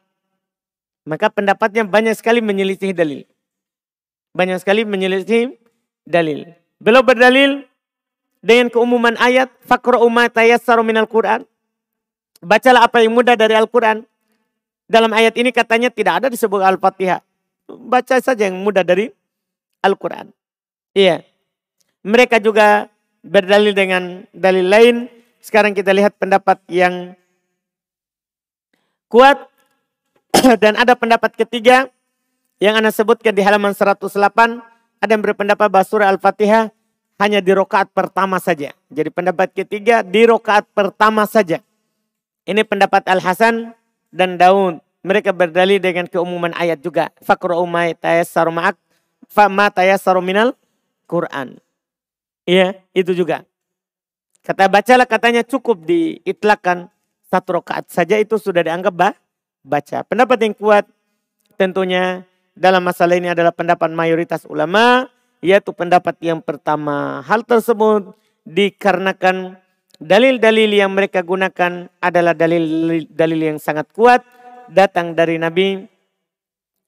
Maka 1.05 1.29
pendapatnya 1.31 1.85
banyak 1.85 2.17
sekali 2.17 2.41
menyelisih 2.41 2.97
dalil. 2.97 3.23
Banyak 4.35 4.59
sekali 4.65 4.83
menyelisih 4.83 5.55
dalil. 6.03 6.49
Belum 6.83 7.05
berdalil 7.05 7.63
dengan 8.45 8.69
keumuman 8.73 9.15
ayat 9.21 9.53
fakro 9.65 10.03
umat 10.09 10.33
tayassaru 10.35 10.83
minal 10.83 11.07
Quran. 11.07 11.47
Bacalah 12.45 12.85
apa 12.85 13.01
yang 13.01 13.15
mudah 13.15 13.39
dari 13.39 13.57
Al-Quran. 13.57 14.05
Dalam 14.85 15.13
ayat 15.17 15.33
ini 15.41 15.49
katanya 15.49 15.89
tidak 15.89 16.21
ada 16.21 16.27
disebut 16.29 16.61
Al-Fatihah. 16.61 17.25
Baca 17.69 18.21
saja 18.21 18.45
yang 18.45 18.61
mudah 18.61 18.85
dari 18.85 19.09
Al-Quran. 19.81 20.29
Iya. 20.93 21.25
Mereka 22.05 22.37
juga 22.45 22.93
berdalil 23.25 23.73
dengan 23.73 24.29
dalil 24.37 24.69
lain. 24.69 24.97
Sekarang 25.41 25.73
kita 25.73 25.91
lihat 25.97 26.21
pendapat 26.21 26.61
yang 26.69 27.17
kuat. 29.09 29.49
Dan 30.63 30.77
ada 30.77 30.93
pendapat 30.93 31.33
ketiga 31.33 31.89
yang 32.61 32.77
Anda 32.77 32.93
sebutkan 32.93 33.33
di 33.33 33.41
halaman 33.41 33.73
108. 33.73 34.13
Ada 35.01 35.11
yang 35.11 35.25
berpendapat 35.25 35.69
bahwa 35.73 35.85
surah 35.85 36.13
Al-Fatihah 36.13 36.69
hanya 37.21 37.41
di 37.41 37.53
rokaat 37.57 37.93
pertama 37.93 38.37
saja. 38.37 38.77
Jadi 38.93 39.09
pendapat 39.09 39.53
ketiga 39.57 40.05
di 40.05 40.29
rokaat 40.29 40.69
pertama 40.77 41.25
saja. 41.25 41.65
Ini 42.45 42.61
pendapat 42.69 43.09
Al-Hasan 43.09 43.73
dan 44.13 44.37
Daun. 44.37 44.85
Mereka 45.05 45.37
berdalil 45.37 45.81
dengan 45.81 46.09
keumuman 46.09 46.53
ayat 46.57 46.81
juga. 46.81 47.13
Fakru 47.21 47.61
umay 47.61 47.93
tayas 47.93 48.33
saruma'ak 48.33 48.77
fama 49.29 49.69
tayassaru 49.69 50.25
Quran. 51.05 51.64
Iya, 52.45 52.77
itu 52.93 53.17
juga. 53.17 53.45
Kata 54.45 54.69
bacalah 54.69 55.09
katanya 55.09 55.41
cukup 55.41 55.89
diitlakan 55.89 56.93
satu 57.33 57.61
rakaat 57.61 57.89
saja 57.89 58.21
itu 58.21 58.37
sudah 58.37 58.61
dianggap 58.61 58.93
bah, 58.93 59.15
baca. 59.65 60.05
Pendapat 60.05 60.39
yang 60.45 60.53
kuat 60.53 60.85
tentunya 61.57 62.29
dalam 62.53 62.85
masalah 62.85 63.17
ini 63.17 63.33
adalah 63.33 63.51
pendapat 63.51 63.89
mayoritas 63.91 64.45
ulama 64.45 65.09
yaitu 65.41 65.73
pendapat 65.73 66.21
yang 66.21 66.45
pertama. 66.45 67.25
Hal 67.25 67.49
tersebut 67.49 68.13
dikarenakan 68.45 69.57
dalil-dalil 69.97 70.69
yang 70.69 70.93
mereka 70.93 71.25
gunakan 71.25 71.89
adalah 72.05 72.37
dalil-dalil 72.37 73.41
yang 73.41 73.59
sangat 73.61 73.89
kuat 73.97 74.21
datang 74.69 75.17
dari 75.17 75.41
Nabi 75.41 75.89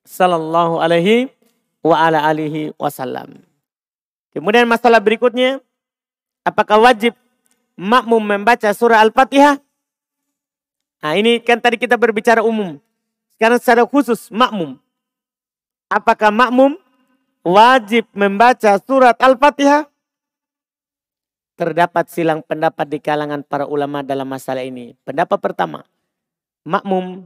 sallallahu 0.04 0.76
alaihi 0.80 1.32
wa 1.80 1.96
ala 2.04 2.28
alihi 2.28 2.76
wasallam. 2.76 3.45
Kemudian 4.36 4.68
masalah 4.68 5.00
berikutnya, 5.00 5.64
apakah 6.44 6.76
wajib 6.76 7.16
makmum 7.72 8.20
membaca 8.20 8.68
surah 8.68 9.00
Al-Fatihah? 9.00 9.56
Nah 11.00 11.12
ini 11.16 11.40
kan 11.40 11.56
tadi 11.56 11.80
kita 11.80 11.96
berbicara 11.96 12.44
umum. 12.44 12.76
Sekarang 13.32 13.56
secara 13.56 13.88
khusus 13.88 14.28
makmum. 14.28 14.76
Apakah 15.88 16.28
makmum 16.28 16.76
wajib 17.40 18.04
membaca 18.12 18.76
surat 18.84 19.16
Al-Fatihah? 19.16 19.88
Terdapat 21.56 22.12
silang 22.12 22.44
pendapat 22.44 22.92
di 22.92 23.00
kalangan 23.00 23.40
para 23.40 23.64
ulama 23.64 24.04
dalam 24.04 24.28
masalah 24.28 24.60
ini. 24.60 24.92
Pendapat 25.00 25.40
pertama, 25.40 25.80
makmum 26.60 27.24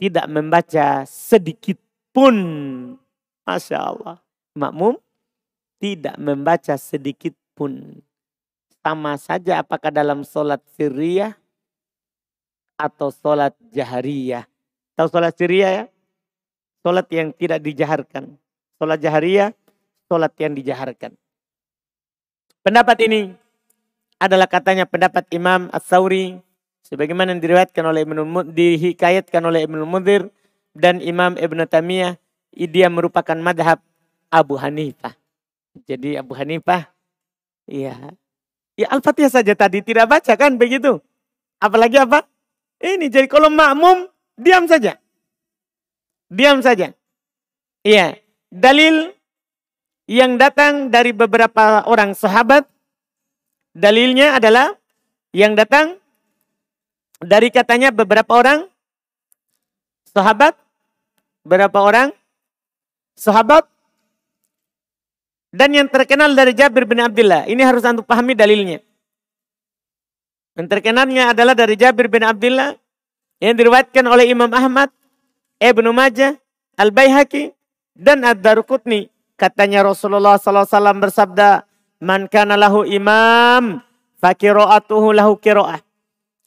tidak 0.00 0.24
membaca 0.32 1.04
sedikit 1.04 1.76
pun. 2.08 2.36
Masya 3.44 3.76
Allah. 3.76 4.16
Makmum 4.56 4.96
tidak 5.78 6.14
membaca 6.18 6.74
sedikit 6.78 7.34
pun. 7.54 8.02
Sama 8.82 9.18
saja 9.18 9.62
apakah 9.62 9.90
dalam 9.90 10.22
sholat 10.22 10.62
sirriyah 10.78 11.34
atau 12.78 13.10
sholat 13.10 13.54
jahariyah. 13.74 14.46
Tahu 14.94 15.08
sholat 15.10 15.34
sirriyah 15.34 15.70
ya? 15.70 15.84
Sholat 16.86 17.06
yang 17.10 17.34
tidak 17.34 17.60
dijaharkan. 17.62 18.38
Sholat 18.78 18.98
jahariyah, 19.02 19.50
sholat 20.06 20.32
yang 20.38 20.54
dijaharkan. 20.54 21.18
Pendapat 22.62 22.96
ini 23.06 23.34
adalah 24.18 24.46
katanya 24.50 24.86
pendapat 24.86 25.26
Imam 25.34 25.70
As-Sawri 25.74 26.38
sebagaimana 26.86 27.34
yang 27.34 27.42
diriwayatkan 27.42 27.84
oleh 27.86 28.02
Ibnu 28.06 28.22
dihikayatkan 28.50 29.42
oleh 29.42 29.66
Ibnu 29.66 29.86
Mudhir 29.86 30.30
dan 30.74 31.02
Imam 31.02 31.38
Ibnu 31.38 31.66
Tamiyah 31.66 32.18
dia 32.54 32.90
merupakan 32.90 33.38
madhab 33.38 33.78
Abu 34.30 34.58
Hanifah. 34.58 35.14
Jadi 35.86 36.18
Abu 36.18 36.34
Hanifah, 36.34 36.90
iya. 37.68 37.94
Ya 38.78 38.86
Al-Fatihah 38.94 39.30
saja 39.30 39.54
tadi 39.58 39.82
tidak 39.82 40.06
baca 40.06 40.32
kan 40.38 40.54
begitu. 40.54 41.02
Apalagi 41.58 41.98
apa? 41.98 42.22
Ini 42.78 43.10
jadi 43.10 43.26
kalau 43.26 43.50
makmum 43.50 44.06
diam 44.38 44.70
saja. 44.70 44.94
Diam 46.30 46.62
saja. 46.62 46.94
Iya. 47.82 48.22
Dalil 48.48 49.10
yang 50.06 50.38
datang 50.38 50.94
dari 50.94 51.10
beberapa 51.10 51.82
orang 51.90 52.14
sahabat. 52.14 52.70
Dalilnya 53.74 54.38
adalah 54.38 54.78
yang 55.34 55.58
datang 55.58 55.98
dari 57.18 57.50
katanya 57.50 57.90
beberapa 57.90 58.30
orang 58.38 58.70
sahabat. 60.14 60.54
Berapa 61.42 61.82
orang 61.82 62.14
sahabat 63.18 63.66
dan 65.48 65.72
yang 65.72 65.88
terkenal 65.88 66.32
dari 66.36 66.52
Jabir 66.52 66.84
bin 66.84 67.00
Abdullah. 67.00 67.48
Ini 67.48 67.62
harus 67.64 67.80
anda 67.84 68.04
pahami 68.04 68.36
dalilnya. 68.36 68.84
Yang 70.58 70.68
terkenalnya 70.68 71.32
adalah 71.32 71.56
dari 71.56 71.78
Jabir 71.78 72.12
bin 72.12 72.26
Abdullah. 72.26 72.76
Yang 73.38 73.54
diriwayatkan 73.62 74.04
oleh 74.10 74.26
Imam 74.34 74.50
Ahmad, 74.50 74.90
Ibnu 75.62 75.94
Majah, 75.94 76.34
Al-Baihaqi, 76.74 77.54
dan 77.94 78.26
Ad-Darukutni. 78.26 79.14
Katanya 79.38 79.86
Rasulullah 79.86 80.34
SAW 80.42 80.66
bersabda, 80.98 81.62
Man 82.02 82.26
kana 82.26 82.58
lahu 82.58 82.82
imam, 82.82 83.78
fakiro'atuhu 84.18 85.14
lahu 85.14 85.38
kiro'ah. 85.38 85.78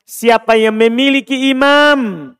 Siapa 0.03 0.59
yang 0.59 0.75
memiliki 0.75 1.47
imam, 1.55 2.31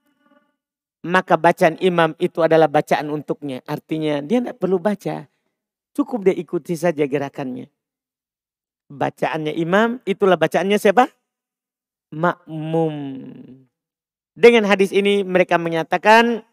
maka 1.07 1.39
bacaan 1.39 1.79
imam 1.79 2.11
itu 2.19 2.43
adalah 2.43 2.67
bacaan 2.67 3.07
untuknya. 3.07 3.63
Artinya 3.63 4.19
dia 4.19 4.43
tidak 4.43 4.59
perlu 4.59 4.75
baca. 4.75 5.30
Cukup 5.91 6.27
dia 6.27 6.35
ikuti 6.35 6.75
saja 6.79 7.03
gerakannya. 7.03 7.67
Bacaannya 8.91 9.55
imam, 9.55 9.99
itulah 10.07 10.39
bacaannya 10.39 10.79
siapa? 10.79 11.07
Makmum. 12.11 12.95
Dengan 14.31 14.63
hadis 14.67 14.95
ini 14.95 15.23
mereka 15.27 15.59
menyatakan 15.59 16.43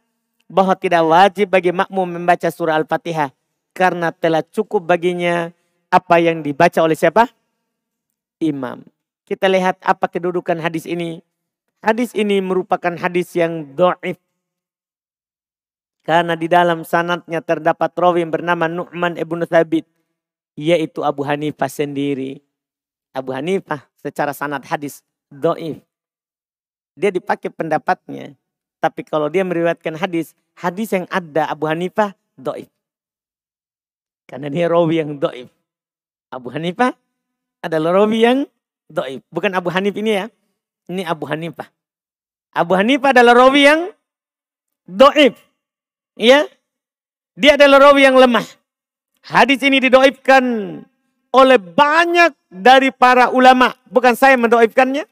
bahwa 0.51 0.75
tidak 0.75 1.07
wajib 1.07 1.51
bagi 1.55 1.71
makmum 1.71 2.19
membaca 2.19 2.51
surah 2.51 2.79
Al-Fatihah. 2.79 3.31
Karena 3.75 4.11
telah 4.11 4.43
cukup 4.43 4.91
baginya 4.91 5.55
apa 5.87 6.19
yang 6.19 6.43
dibaca 6.43 6.83
oleh 6.83 6.99
siapa? 6.99 7.31
Imam. 8.43 8.83
Kita 9.23 9.47
lihat 9.47 9.79
apa 9.87 10.11
kedudukan 10.11 10.59
hadis 10.59 10.83
ini. 10.89 11.23
Hadis 11.79 12.11
ini 12.19 12.43
merupakan 12.43 12.91
hadis 12.99 13.39
yang 13.39 13.77
do'if 13.79 14.19
karena 16.09 16.41
di 16.41 16.49
dalam 16.49 16.89
sanatnya 16.89 17.45
terdapat 17.45 17.93
rawi 17.93 18.25
yang 18.25 18.33
bernama 18.33 18.65
Nu'man 18.65 19.21
ibn 19.21 19.45
Thabit. 19.45 19.85
Yaitu 20.57 21.05
Abu 21.05 21.21
Hanifah 21.21 21.69
sendiri. 21.69 22.41
Abu 23.13 23.37
Hanifah 23.37 23.85
secara 24.01 24.33
sanat 24.33 24.65
hadis 24.65 25.05
do'if. 25.29 25.85
Dia 26.97 27.13
dipakai 27.13 27.53
pendapatnya. 27.53 28.33
Tapi 28.81 29.05
kalau 29.05 29.29
dia 29.29 29.45
meriwayatkan 29.45 30.01
hadis, 30.01 30.33
hadis 30.57 30.97
yang 30.97 31.05
ada 31.13 31.53
Abu 31.53 31.69
Hanifah 31.69 32.17
do'if. 32.41 32.73
Karena 34.25 34.49
dia 34.49 34.65
rawi 34.65 35.05
yang 35.05 35.21
do'if. 35.21 35.53
Abu 36.33 36.49
Hanifah 36.49 36.97
adalah 37.61 37.93
rawi 38.01 38.25
yang 38.25 38.39
do'if. 38.89 39.21
Bukan 39.29 39.53
Abu 39.53 39.69
Hanif 39.69 39.93
ini 39.93 40.25
ya. 40.25 40.33
Ini 40.89 41.05
Abu 41.05 41.29
Hanifah. 41.29 41.69
Abu 42.57 42.73
Hanifah 42.81 43.13
adalah 43.13 43.37
rawi 43.37 43.63
yang 43.69 43.81
do'if. 44.89 45.48
Ya, 46.19 46.51
dia 47.39 47.55
adalah 47.55 47.91
rawi 47.91 48.03
yang 48.03 48.19
lemah. 48.19 48.43
Hadis 49.23 49.63
ini 49.63 49.79
didoibkan 49.79 50.43
oleh 51.31 51.59
banyak 51.63 52.35
dari 52.51 52.91
para 52.91 53.31
ulama. 53.31 53.79
Bukan 53.87 54.19
saya 54.19 54.35
mendoibkannya. 54.35 55.07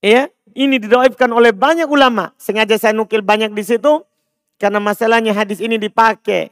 Ya, 0.00 0.32
ini 0.56 0.80
didoibkan 0.80 1.28
oleh 1.28 1.52
banyak 1.52 1.84
ulama. 1.84 2.32
Sengaja 2.40 2.80
saya 2.80 2.96
nukil 2.96 3.20
banyak 3.20 3.52
di 3.52 3.60
situ. 3.60 4.00
Karena 4.56 4.80
masalahnya 4.80 5.36
hadis 5.36 5.60
ini 5.60 5.76
dipakai 5.76 6.48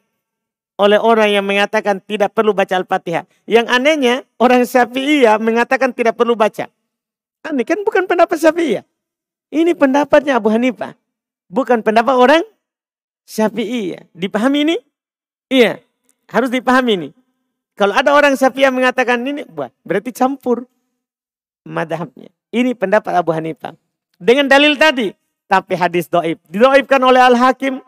oleh 0.76 1.00
orang 1.00 1.32
yang 1.32 1.46
mengatakan 1.46 2.02
tidak 2.04 2.36
perlu 2.36 2.52
baca 2.52 2.76
Al-Fatihah. 2.76 3.24
Yang 3.48 3.66
anehnya 3.72 4.14
orang 4.36 4.68
Syafi'iyah 4.68 5.40
mengatakan 5.40 5.96
tidak 5.96 6.20
perlu 6.20 6.36
baca. 6.36 6.68
Aneh 7.40 7.64
kan 7.64 7.80
bukan 7.86 8.04
pendapat 8.04 8.36
Syafi'iyah. 8.36 8.84
Ini 9.48 9.72
pendapatnya 9.80 10.36
Abu 10.36 10.52
Hanifah. 10.52 10.92
Bukan 11.48 11.80
pendapat 11.80 12.16
orang 12.16 12.42
Syafi'i 13.32 13.96
ya. 13.96 14.00
Dipahami 14.12 14.68
ini? 14.68 14.76
Iya, 15.48 15.80
harus 16.28 16.52
dipahami 16.52 16.92
ini. 17.00 17.08
Kalau 17.72 17.96
ada 17.96 18.12
orang 18.12 18.36
Syafi'i 18.36 18.68
yang 18.68 18.76
mengatakan 18.76 19.24
ini, 19.24 19.48
buat 19.48 19.72
berarti 19.88 20.12
campur 20.12 20.68
madhabnya. 21.64 22.28
Ini 22.52 22.76
pendapat 22.76 23.16
Abu 23.16 23.32
Hanifah. 23.32 23.72
Dengan 24.20 24.44
dalil 24.44 24.76
tadi, 24.76 25.16
tapi 25.48 25.72
hadis 25.72 26.12
doib. 26.12 26.36
Didoibkan 26.52 27.00
oleh 27.00 27.24
Al-Hakim. 27.24 27.80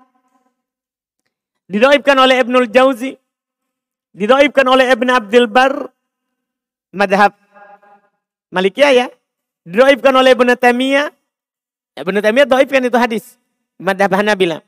Didoibkan 1.68 2.16
oleh 2.16 2.40
Ibnul 2.40 2.72
Jauzi. 2.72 3.12
Didoibkan 4.16 4.64
oleh 4.64 4.88
Ibn 4.96 5.08
Abdul 5.12 5.48
Bar. 5.52 5.92
Madhab 6.96 7.36
Malikiyah 8.48 8.92
ya. 8.96 9.06
Didoibkan 9.68 10.16
oleh 10.16 10.32
Ibn 10.32 10.56
Taimiyah. 10.56 11.12
Ibn 12.00 12.16
Taimiyah 12.24 12.48
doibkan 12.48 12.80
itu 12.88 12.96
hadis. 12.96 13.36
Madhab 13.76 14.16
Hanabilah. 14.16 14.64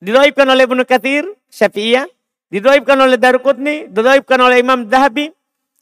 Didoibkan 0.00 0.48
oleh 0.48 0.64
Ibnu 0.64 0.82
Kathir, 0.88 1.28
Syafi'iyah. 1.52 2.08
Didoibkan 2.48 2.96
oleh 2.96 3.20
Darukutni. 3.20 3.86
Didoibkan 3.92 4.40
oleh 4.40 4.64
Imam 4.64 4.88
Dahabi. 4.88 5.28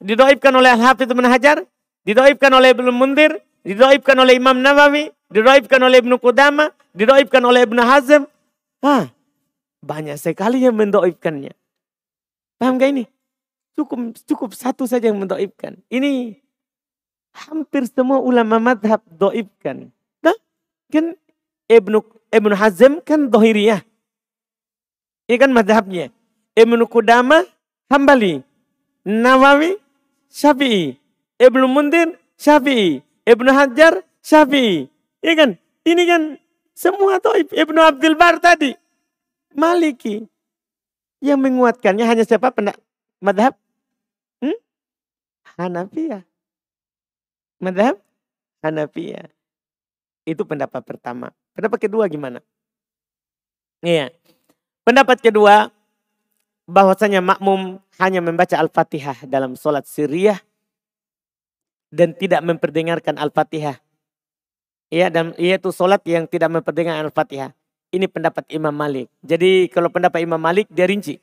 Didoibkan 0.02 0.52
oleh 0.54 0.74
Al-Hafidh 0.74 1.10
Ibn 1.10 1.26
Hajar. 1.30 1.62
Didoibkan 2.02 2.50
oleh 2.50 2.74
Ibnu 2.74 2.90
Mundir. 2.90 3.38
Didoibkan 3.62 4.18
oleh 4.18 4.36
Imam 4.36 4.58
Nawawi. 4.58 5.14
Didoibkan 5.30 5.80
oleh 5.80 6.02
Ibnu 6.02 6.18
Qudama. 6.18 6.74
Didoibkan 6.92 7.42
oleh 7.46 7.62
Ibnu 7.62 7.78
Hazm. 7.78 8.26
Hah, 8.82 9.10
banyak 9.82 10.18
sekali 10.18 10.66
yang 10.66 10.74
mendoibkannya. 10.74 11.54
Paham 12.58 12.78
gak 12.78 12.90
ini? 12.90 13.04
Cukup 13.78 14.18
cukup 14.26 14.50
satu 14.58 14.82
saja 14.90 15.06
yang 15.06 15.22
mendoibkan. 15.22 15.78
Ini 15.86 16.34
hampir 17.46 17.86
semua 17.86 18.18
ulama 18.18 18.58
madhab 18.58 18.98
doibkan. 19.06 19.94
Nah, 20.18 20.34
kan 20.90 21.14
Ibnu 21.70 22.02
Ibnu 22.34 22.54
Hazm 22.58 22.98
kan 23.06 23.30
dohiriyah. 23.30 23.87
Ini 25.28 25.36
kan 25.36 25.52
madhabnya. 25.52 26.08
Ibnu 26.56 26.88
Qudamah 26.88 27.44
Hambali. 27.92 28.40
Nawawi, 29.04 29.76
Syafi'i. 30.32 30.96
Ibnu 31.36 31.68
Mundir, 31.68 32.16
Syafi'i. 32.40 33.04
Ibnu 33.28 33.50
Hajar, 33.52 34.00
Syafi'i. 34.24 34.88
Ya 35.20 35.32
kan? 35.36 35.60
Ini 35.84 36.02
kan 36.08 36.22
semua 36.72 37.20
tuh 37.20 37.36
Ibnu 37.44 37.80
Abdul 37.80 38.16
Bar 38.16 38.40
tadi. 38.40 38.72
Maliki. 39.52 40.24
Yang 41.20 41.38
menguatkannya 41.44 42.04
hanya 42.08 42.24
siapa? 42.24 42.52
Pendak 42.54 42.78
madhab? 43.18 43.52
Hmm? 44.38 44.54
Hanafiyah. 45.58 46.22
Madhab? 47.58 47.98
Hanafiyah. 48.62 49.28
Itu 50.28 50.44
pendapat 50.44 50.84
pertama. 50.84 51.34
Pendapat 51.56 51.88
kedua 51.88 52.06
gimana? 52.06 52.38
Iya. 53.82 54.14
Pendapat 54.88 55.20
kedua, 55.20 55.68
bahwasanya 56.64 57.20
makmum 57.20 57.76
hanya 58.00 58.24
membaca 58.24 58.56
Al-Fatihah 58.56 59.28
dalam 59.28 59.52
sholat 59.52 59.84
siriyah 59.84 60.40
dan 61.92 62.16
tidak 62.16 62.40
memperdengarkan 62.40 63.20
Al-Fatihah. 63.20 63.76
Ya, 64.88 65.12
dan 65.12 65.36
yaitu 65.36 65.68
sholat 65.76 66.00
yang 66.08 66.24
tidak 66.24 66.48
memperdengarkan 66.48 67.04
Al-Fatihah. 67.04 67.52
Ini 67.92 68.08
pendapat 68.08 68.48
Imam 68.48 68.72
Malik. 68.72 69.12
Jadi 69.20 69.68
kalau 69.68 69.92
pendapat 69.92 70.24
Imam 70.24 70.40
Malik 70.40 70.64
dia 70.72 70.88
rinci. 70.88 71.20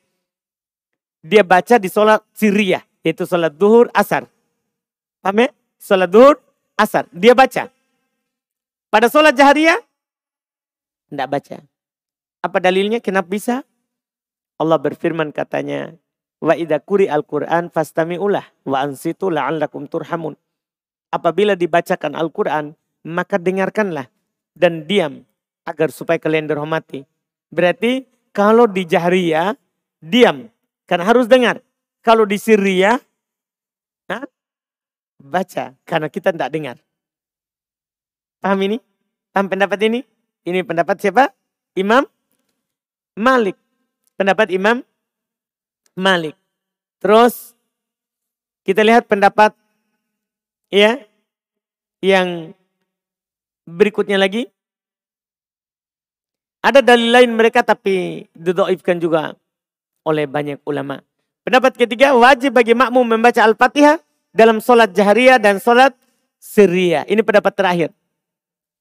Dia 1.25 1.41
baca 1.41 1.81
di 1.81 1.89
sholat 1.89 2.21
siriyah, 2.37 2.85
yaitu 3.01 3.25
sholat 3.25 3.49
duhur, 3.49 3.89
asar. 3.97 4.29
Paham 5.25 5.41
ya? 5.41 5.49
Sholat 5.81 6.13
duhur, 6.13 6.37
asar. 6.77 7.09
Dia 7.09 7.33
baca. 7.33 7.65
Pada 8.93 9.09
sholat 9.09 9.33
jahriyah, 9.33 9.81
tidak 11.09 11.29
baca. 11.33 11.65
Apa 12.45 12.61
dalilnya? 12.61 13.01
Kenapa 13.01 13.25
bisa? 13.25 13.65
Allah 14.61 14.77
berfirman 14.77 15.33
katanya, 15.33 15.97
Wa 16.37 16.53
idha 16.53 16.77
kuri 16.77 17.09
al-Quran 17.09 17.73
fastami'ulah 17.73 18.45
wa 18.69 18.77
ansitu 18.85 19.33
la'allakum 19.33 19.89
turhamun. 19.89 20.37
Apabila 21.09 21.57
dibacakan 21.57 22.13
Al-Quran, 22.13 22.77
maka 23.07 23.41
dengarkanlah 23.41 24.13
dan 24.53 24.85
diam 24.85 25.25
agar 25.65 25.89
supaya 25.89 26.21
kalian 26.21 26.45
dirahmati. 26.45 27.07
Berarti 27.49 28.05
kalau 28.29 28.69
di 28.69 28.85
jahriyah, 28.85 29.57
diam. 30.03 30.51
Karena 30.85 31.07
harus 31.09 31.25
dengar. 31.25 31.65
Kalau 32.05 32.29
di 32.29 32.37
sirriyah, 32.37 33.01
baca. 35.25 35.73
Karena 35.81 36.07
kita 36.13 36.29
tidak 36.29 36.53
dengar. 36.53 36.77
Paham 38.37 38.59
ini? 38.61 38.77
Paham 39.33 39.49
pendapat 39.49 39.79
ini? 39.89 40.05
Ini 40.45 40.61
pendapat 40.61 41.01
siapa? 41.01 41.33
Imam 41.73 42.05
Malik. 43.15 43.55
Pendapat 44.15 44.51
Imam 44.51 44.83
Malik. 45.95 46.35
Terus 46.99 47.55
kita 48.63 48.83
lihat 48.83 49.07
pendapat 49.07 49.55
ya 50.71 50.99
yang 52.03 52.51
berikutnya 53.65 54.19
lagi. 54.19 54.51
Ada 56.65 56.81
dalil 56.81 57.13
lain 57.13 57.31
mereka 57.37 57.61
tapi 57.61 58.25
didoifkan 58.33 58.97
juga 58.97 59.37
oleh 60.01 60.25
banyak 60.25 60.61
ulama. 60.65 61.01
Pendapat 61.45 61.77
ketiga, 61.77 62.17
wajib 62.17 62.57
bagi 62.57 62.73
makmum 62.73 63.05
membaca 63.05 63.37
Al-Fatihah 63.37 64.01
dalam 64.33 64.57
sholat 64.57 64.89
jahriyah 64.97 65.37
dan 65.37 65.61
sholat 65.61 65.93
sirriyah. 66.41 67.05
Ini 67.05 67.21
pendapat 67.21 67.53
terakhir. 67.53 67.89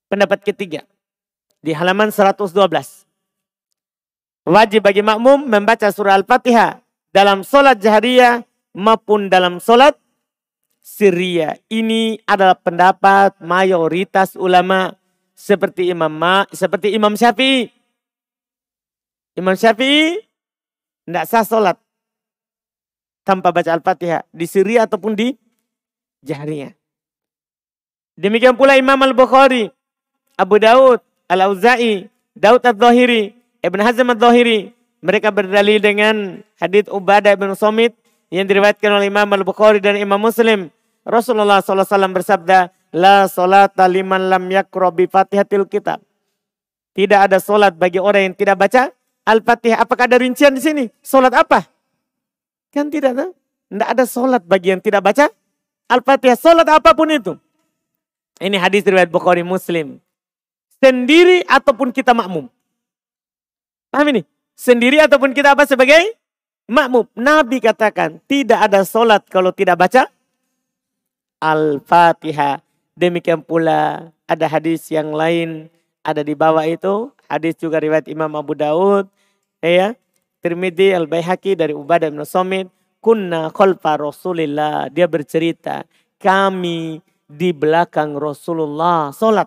Pendapat 0.08 0.40
ketiga. 0.40 0.80
Di 1.60 1.76
halaman 1.76 2.08
112. 2.08 3.03
Wajib 4.44 4.84
bagi 4.84 5.00
makmum 5.00 5.48
membaca 5.48 5.88
surah 5.88 6.20
Al-Fatihah 6.20 6.84
dalam 7.16 7.40
sholat 7.40 7.80
jahriyah 7.80 8.44
maupun 8.76 9.32
dalam 9.32 9.56
sholat 9.56 9.96
Syria. 10.84 11.56
Ini 11.72 12.20
adalah 12.28 12.60
pendapat 12.60 13.40
mayoritas 13.40 14.36
ulama 14.36 14.92
seperti 15.32 15.88
Imam 15.88 16.12
Ma, 16.12 16.44
seperti 16.52 16.92
Imam 16.92 17.16
Syafi'i. 17.16 17.72
Imam 19.40 19.56
Syafi'i 19.56 20.20
tidak 21.08 21.24
sah 21.24 21.44
sholat 21.48 21.80
tanpa 23.24 23.48
baca 23.48 23.72
Al-Fatihah 23.72 24.28
di 24.28 24.44
Syria 24.44 24.84
ataupun 24.84 25.16
di 25.16 25.32
jahriyah. 26.20 26.76
Demikian 28.20 28.60
pula 28.60 28.76
Imam 28.76 29.00
Al-Bukhari, 29.00 29.72
Abu 30.36 30.60
Daud, 30.60 31.00
Al-Auza'i, 31.32 32.12
Daud 32.36 32.60
Al-Zahiri, 32.60 33.43
Ibn 33.64 33.80
Hazm 33.80 34.12
al-Zahiri. 34.12 34.76
Mereka 35.00 35.32
berdalil 35.32 35.80
dengan 35.80 36.44
hadith 36.60 36.88
Ubadah 36.92 37.32
bin 37.36 37.52
Somit 37.56 37.96
yang 38.28 38.44
diriwayatkan 38.44 38.88
oleh 38.92 39.08
Imam 39.08 39.28
Al-Bukhari 39.28 39.80
dan 39.80 39.96
Imam 39.96 40.20
Muslim. 40.20 40.68
Rasulullah 41.04 41.60
SAW 41.60 41.84
bersabda, 42.12 42.72
La 42.92 43.28
salata 43.28 43.84
liman 43.88 44.32
lam 44.32 44.44
yakro 44.52 44.92
kitab. 45.68 46.00
Tidak 46.94 47.20
ada 47.26 47.42
solat 47.42 47.74
bagi 47.74 47.98
orang 47.98 48.32
yang 48.32 48.36
tidak 48.36 48.54
baca 48.54 48.92
Al-Fatihah. 49.26 49.82
Apakah 49.82 50.06
ada 50.06 50.20
rincian 50.20 50.54
di 50.54 50.62
sini? 50.62 50.84
Solat 51.02 51.34
apa? 51.34 51.66
Kan 52.70 52.86
tidak 52.92 53.18
ada. 53.18 53.26
Tidak 53.66 53.88
ada 53.90 54.04
solat 54.06 54.46
bagi 54.46 54.70
yang 54.70 54.78
tidak 54.78 55.02
baca 55.02 55.26
Al-Fatihah. 55.90 56.38
Solat 56.38 56.68
apa 56.70 56.94
pun 56.94 57.10
itu. 57.10 57.34
Ini 58.38 58.56
hadis 58.62 58.86
riwayat 58.86 59.10
Bukhari 59.10 59.42
Muslim. 59.42 59.98
Sendiri 60.78 61.42
ataupun 61.50 61.90
kita 61.90 62.14
makmum. 62.14 62.53
Paham 63.94 64.10
ini? 64.10 64.26
Sendiri 64.58 64.98
ataupun 64.98 65.30
kita 65.30 65.54
apa 65.54 65.70
sebagai 65.70 66.18
makmum. 66.66 67.06
Nabi 67.14 67.62
katakan 67.62 68.18
tidak 68.26 68.66
ada 68.66 68.82
solat 68.82 69.22
kalau 69.30 69.54
tidak 69.54 69.86
baca 69.86 70.10
Al-Fatihah. 71.38 72.58
Demikian 72.98 73.46
pula 73.46 74.10
ada 74.26 74.46
hadis 74.50 74.90
yang 74.90 75.14
lain 75.14 75.70
ada 76.02 76.26
di 76.26 76.34
bawah 76.34 76.66
itu. 76.66 77.14
Hadis 77.30 77.54
juga 77.54 77.78
riwayat 77.78 78.10
Imam 78.10 78.34
Abu 78.34 78.58
Daud. 78.58 79.06
Ya, 79.62 79.94
Tirmidzi 80.42 80.90
Al-Baihaqi 80.90 81.54
dari 81.54 81.70
Ubadah 81.70 82.10
bin 82.10 82.26
Somit. 82.26 82.66
Kunna 82.98 83.54
khalfa 83.54 83.94
Rasulillah. 83.94 84.90
Dia 84.90 85.06
bercerita. 85.06 85.86
Kami 86.18 86.98
di 87.30 87.50
belakang 87.54 88.18
Rasulullah. 88.18 89.14
Solat. 89.14 89.46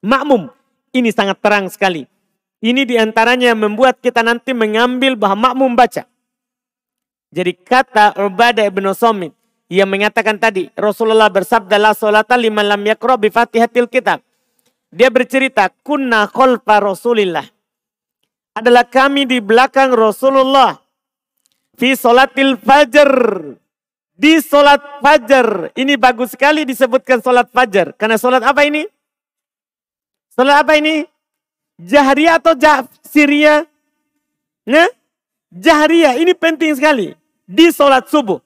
Makmum. 0.00 0.48
Ini 0.96 1.12
sangat 1.12 1.44
terang 1.44 1.68
sekali. 1.68 2.19
Ini 2.60 2.84
di 2.84 3.00
antaranya 3.00 3.56
membuat 3.56 4.04
kita 4.04 4.20
nanti 4.20 4.52
mengambil 4.52 5.16
bahwa 5.16 5.48
makmum 5.48 5.72
baca. 5.72 6.04
Jadi 7.32 7.56
kata 7.56 8.20
Ubadah 8.20 8.68
ibn 8.68 8.84
Somit 8.92 9.32
yang 9.72 9.88
mengatakan 9.88 10.36
tadi 10.36 10.68
Rasulullah 10.76 11.32
bersabda 11.32 11.80
la 11.80 11.96
salata 11.96 12.36
liman 12.36 12.68
lam 12.68 12.82
yakra 12.84 13.16
bi 13.16 13.32
fatihatil 13.32 13.88
kitab. 13.88 14.20
Dia 14.90 15.08
bercerita 15.08 15.70
kunna 15.86 16.26
khalfa 16.26 16.82
Rasulillah. 16.82 17.46
Adalah 18.52 18.84
kami 18.84 19.24
di 19.24 19.38
belakang 19.38 19.94
Rasulullah. 19.94 20.74
Fi 21.78 21.94
salatil 21.94 22.58
fajar. 22.58 23.14
Di 24.20 24.42
solat 24.42 25.00
fajar. 25.00 25.72
Ini 25.72 25.96
bagus 25.96 26.34
sekali 26.36 26.66
disebutkan 26.66 27.22
solat 27.24 27.48
fajar. 27.54 27.96
Karena 27.96 28.18
solat 28.20 28.44
apa 28.44 28.66
ini? 28.66 28.84
Solat 30.34 30.66
apa 30.66 30.76
ini? 30.76 31.06
Jahriyah 31.80 32.36
atau 32.36 32.52
jah 32.52 32.84
Syria? 33.00 33.64
Nah, 34.68 34.88
Jahriyah 35.48 36.20
ini 36.20 36.36
penting 36.36 36.76
sekali. 36.76 37.16
Di 37.48 37.72
sholat 37.72 38.06
subuh. 38.06 38.38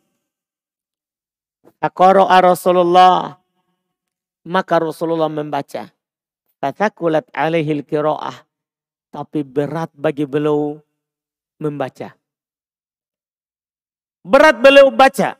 Akoro'a 1.82 2.39
Rasulullah. 2.41 3.37
Maka 4.47 4.74
Rasulullah 4.78 5.28
membaca. 5.28 5.91
Fatakulat 6.62 7.26
alaihil 7.35 7.82
kiro'ah. 7.82 8.47
Tapi 9.11 9.43
berat 9.43 9.91
bagi 9.93 10.24
beliau 10.24 10.78
membaca. 11.59 12.14
Berat 14.24 14.57
beliau 14.62 14.89
baca. 14.89 15.37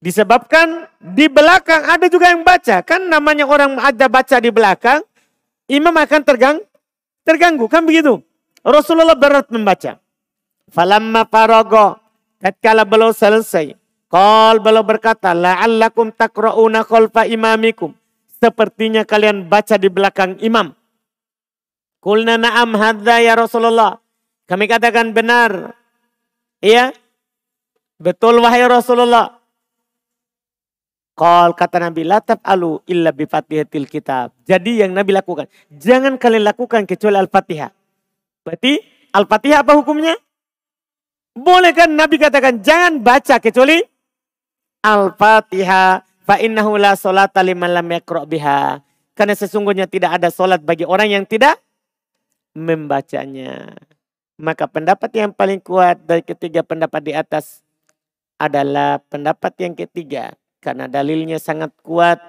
Disebabkan 0.00 0.88
di 0.96 1.28
belakang 1.28 1.84
ada 1.88 2.08
juga 2.08 2.32
yang 2.32 2.44
baca. 2.44 2.84
Kan 2.84 3.08
namanya 3.08 3.48
orang 3.48 3.76
ada 3.80 4.08
baca 4.08 4.36
di 4.40 4.48
belakang 4.52 5.04
imam 5.70 5.94
akan 5.94 6.22
tergang, 6.26 6.58
terganggu. 7.22 7.70
Kan 7.70 7.86
begitu. 7.86 8.18
Rasulullah 8.66 9.16
berat 9.16 9.48
membaca. 9.54 10.02
Falamma 10.68 11.24
farogo. 11.30 11.96
Tatkala 12.40 12.82
beliau 12.82 13.14
selesai. 13.14 13.76
Kal 14.10 14.58
beliau 14.58 14.82
berkata, 14.82 15.30
La'allakum 15.30 16.10
takra'una 16.10 16.82
khalfa 16.82 17.28
imamikum. 17.30 17.94
Sepertinya 18.40 19.04
kalian 19.04 19.46
baca 19.46 19.76
di 19.76 19.88
belakang 19.92 20.40
imam. 20.40 20.72
Kulna 22.00 22.40
na'am 22.40 22.72
hadza 22.80 23.20
ya 23.20 23.36
Rasulullah. 23.36 24.00
Kami 24.48 24.64
katakan 24.64 25.12
benar. 25.12 25.76
Iya. 26.64 26.96
Betul 28.00 28.40
wahai 28.40 28.64
Rasulullah. 28.64 29.39
Kal 31.20 31.52
kata 31.52 31.76
Nabi, 31.84 32.08
latap 32.08 32.40
alu 32.40 32.80
illa 32.88 33.12
bifatihatil 33.12 33.84
kitab. 33.92 34.32
Jadi 34.48 34.80
yang 34.80 34.96
Nabi 34.96 35.12
lakukan, 35.12 35.52
jangan 35.68 36.16
kalian 36.16 36.48
lakukan 36.48 36.88
kecuali 36.88 37.20
Al-Fatihah. 37.20 37.68
Berarti 38.40 38.80
Al-Fatihah 39.12 39.60
apa 39.60 39.76
hukumnya? 39.76 40.16
Boleh 41.36 41.76
kan 41.76 41.92
Nabi 41.92 42.16
katakan 42.16 42.64
jangan 42.64 43.04
baca 43.04 43.36
kecuali 43.36 43.84
Al-Fatihah 44.80 46.08
fa 46.24 46.40
innahu 46.40 46.80
la 46.80 46.96
salata 46.96 47.44
liman 47.44 47.68
lam 47.68 47.92
biha. 48.24 48.80
Karena 49.12 49.36
sesungguhnya 49.36 49.84
tidak 49.84 50.16
ada 50.16 50.32
solat 50.32 50.64
bagi 50.64 50.88
orang 50.88 51.12
yang 51.12 51.28
tidak 51.28 51.60
membacanya. 52.56 53.76
Maka 54.40 54.64
pendapat 54.64 55.12
yang 55.12 55.36
paling 55.36 55.60
kuat 55.60 56.00
dari 56.00 56.24
ketiga 56.24 56.64
pendapat 56.64 57.04
di 57.04 57.12
atas 57.12 57.60
adalah 58.40 59.04
pendapat 59.12 59.52
yang 59.60 59.76
ketiga. 59.76 60.32
Karena 60.60 60.86
dalilnya 60.86 61.40
sangat 61.40 61.72
kuat. 61.80 62.20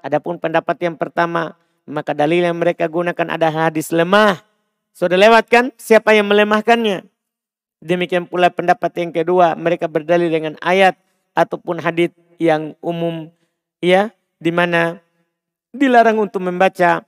Adapun 0.00 0.38
pendapat 0.38 0.78
yang 0.78 0.94
pertama, 0.94 1.58
maka 1.84 2.14
dalil 2.14 2.46
yang 2.46 2.56
mereka 2.56 2.86
gunakan 2.86 3.34
ada 3.34 3.50
hadis 3.50 3.90
lemah. 3.90 4.40
Sudah 4.94 5.18
lewat 5.18 5.50
kan? 5.50 5.64
Siapa 5.74 6.14
yang 6.14 6.30
melemahkannya? 6.30 7.02
Demikian 7.84 8.30
pula 8.30 8.48
pendapat 8.48 8.94
yang 8.96 9.10
kedua, 9.12 9.58
mereka 9.58 9.90
berdalil 9.90 10.30
dengan 10.30 10.54
ayat 10.62 10.96
ataupun 11.34 11.82
hadis 11.82 12.14
yang 12.40 12.78
umum 12.80 13.28
ya 13.82 14.14
di 14.40 14.48
mana 14.54 15.02
dilarang 15.74 16.22
untuk 16.22 16.40
membaca 16.40 17.04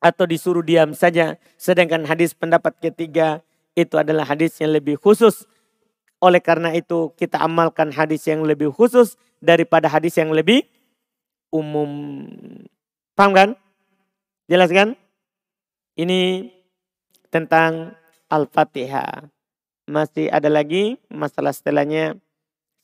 atau 0.00 0.24
disuruh 0.24 0.64
diam 0.64 0.96
saja. 0.96 1.36
Sedangkan 1.60 2.08
hadis 2.08 2.32
pendapat 2.32 2.74
ketiga 2.80 3.44
itu 3.76 3.94
adalah 4.00 4.24
hadis 4.24 4.56
yang 4.58 4.72
lebih 4.72 4.96
khusus. 4.96 5.44
Oleh 6.18 6.40
karena 6.40 6.72
itu 6.72 7.12
kita 7.14 7.38
amalkan 7.44 7.92
hadis 7.92 8.24
yang 8.24 8.42
lebih 8.42 8.72
khusus 8.72 9.20
daripada 9.40 9.86
hadis 9.90 10.16
yang 10.16 10.32
lebih 10.32 10.64
umum. 11.52 11.88
Paham 13.16 13.32
kan? 13.32 13.48
Jelas 14.46 14.70
kan? 14.70 14.94
Ini 15.96 16.52
tentang 17.32 17.96
Al-Fatihah. 18.28 19.28
Masih 19.86 20.28
ada 20.28 20.50
lagi 20.50 20.98
masalah 21.08 21.54
setelahnya. 21.54 22.18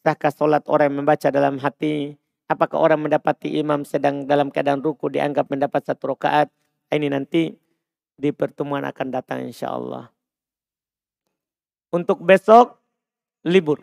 Sahkah 0.02 0.34
sholat 0.34 0.66
orang 0.66 0.90
yang 0.90 0.98
membaca 1.06 1.30
dalam 1.30 1.62
hati 1.62 2.18
Apakah 2.52 2.84
orang 2.84 3.08
mendapati 3.08 3.56
imam 3.56 3.80
sedang 3.88 4.28
dalam 4.28 4.52
keadaan 4.52 4.84
ruku 4.84 5.08
dianggap 5.08 5.48
mendapat 5.48 5.88
satu 5.88 6.12
rakaat? 6.12 6.52
Ini 6.92 7.08
nanti 7.08 7.48
di 8.12 8.28
pertemuan 8.28 8.84
akan 8.84 9.08
datang 9.08 9.40
insya 9.40 9.72
Allah. 9.72 10.12
Untuk 11.88 12.20
besok 12.20 12.76
libur. 13.48 13.80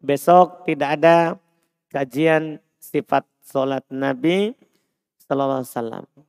Besok 0.00 0.64
tidak 0.64 0.96
ada 0.96 1.36
kajian 1.92 2.56
sifat 2.80 3.28
sholat 3.44 3.84
Nabi 3.92 4.56
Sallallahu 5.28 5.60
Alaihi. 5.62 6.24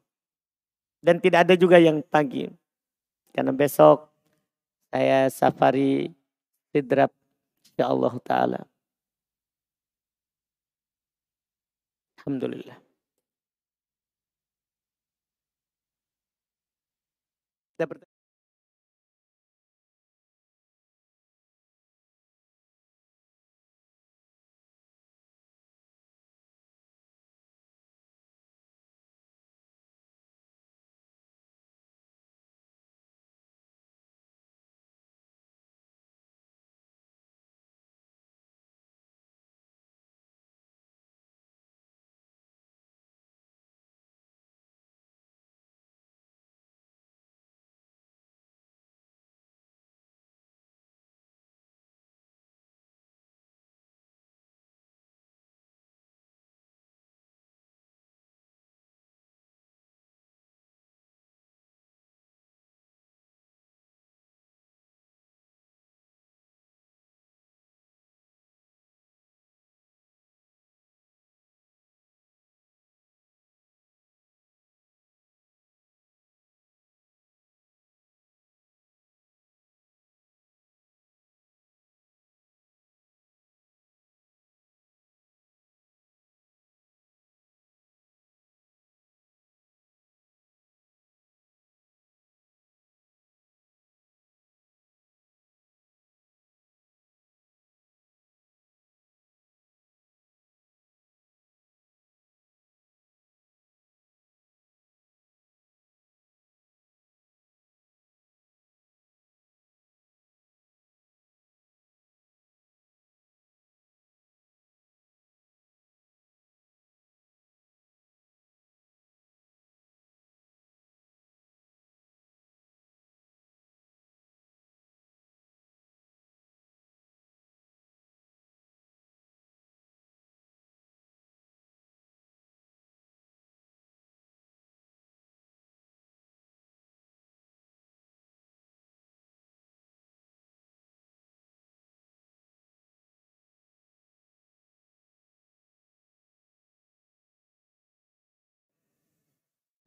Dan 1.01 1.17
tidak 1.23 1.47
ada 1.47 1.55
juga 1.55 1.79
yang 1.79 2.03
pagi. 2.03 2.51
Karena 3.31 3.55
besok 3.55 4.11
saya 4.91 5.31
safari 5.31 6.11
sidrap 6.75 7.15
insya 7.63 7.87
Allah 7.87 8.13
Ta'ala. 8.21 8.61
Alhamdulillah. 12.21 12.77
Kita 17.73 18.10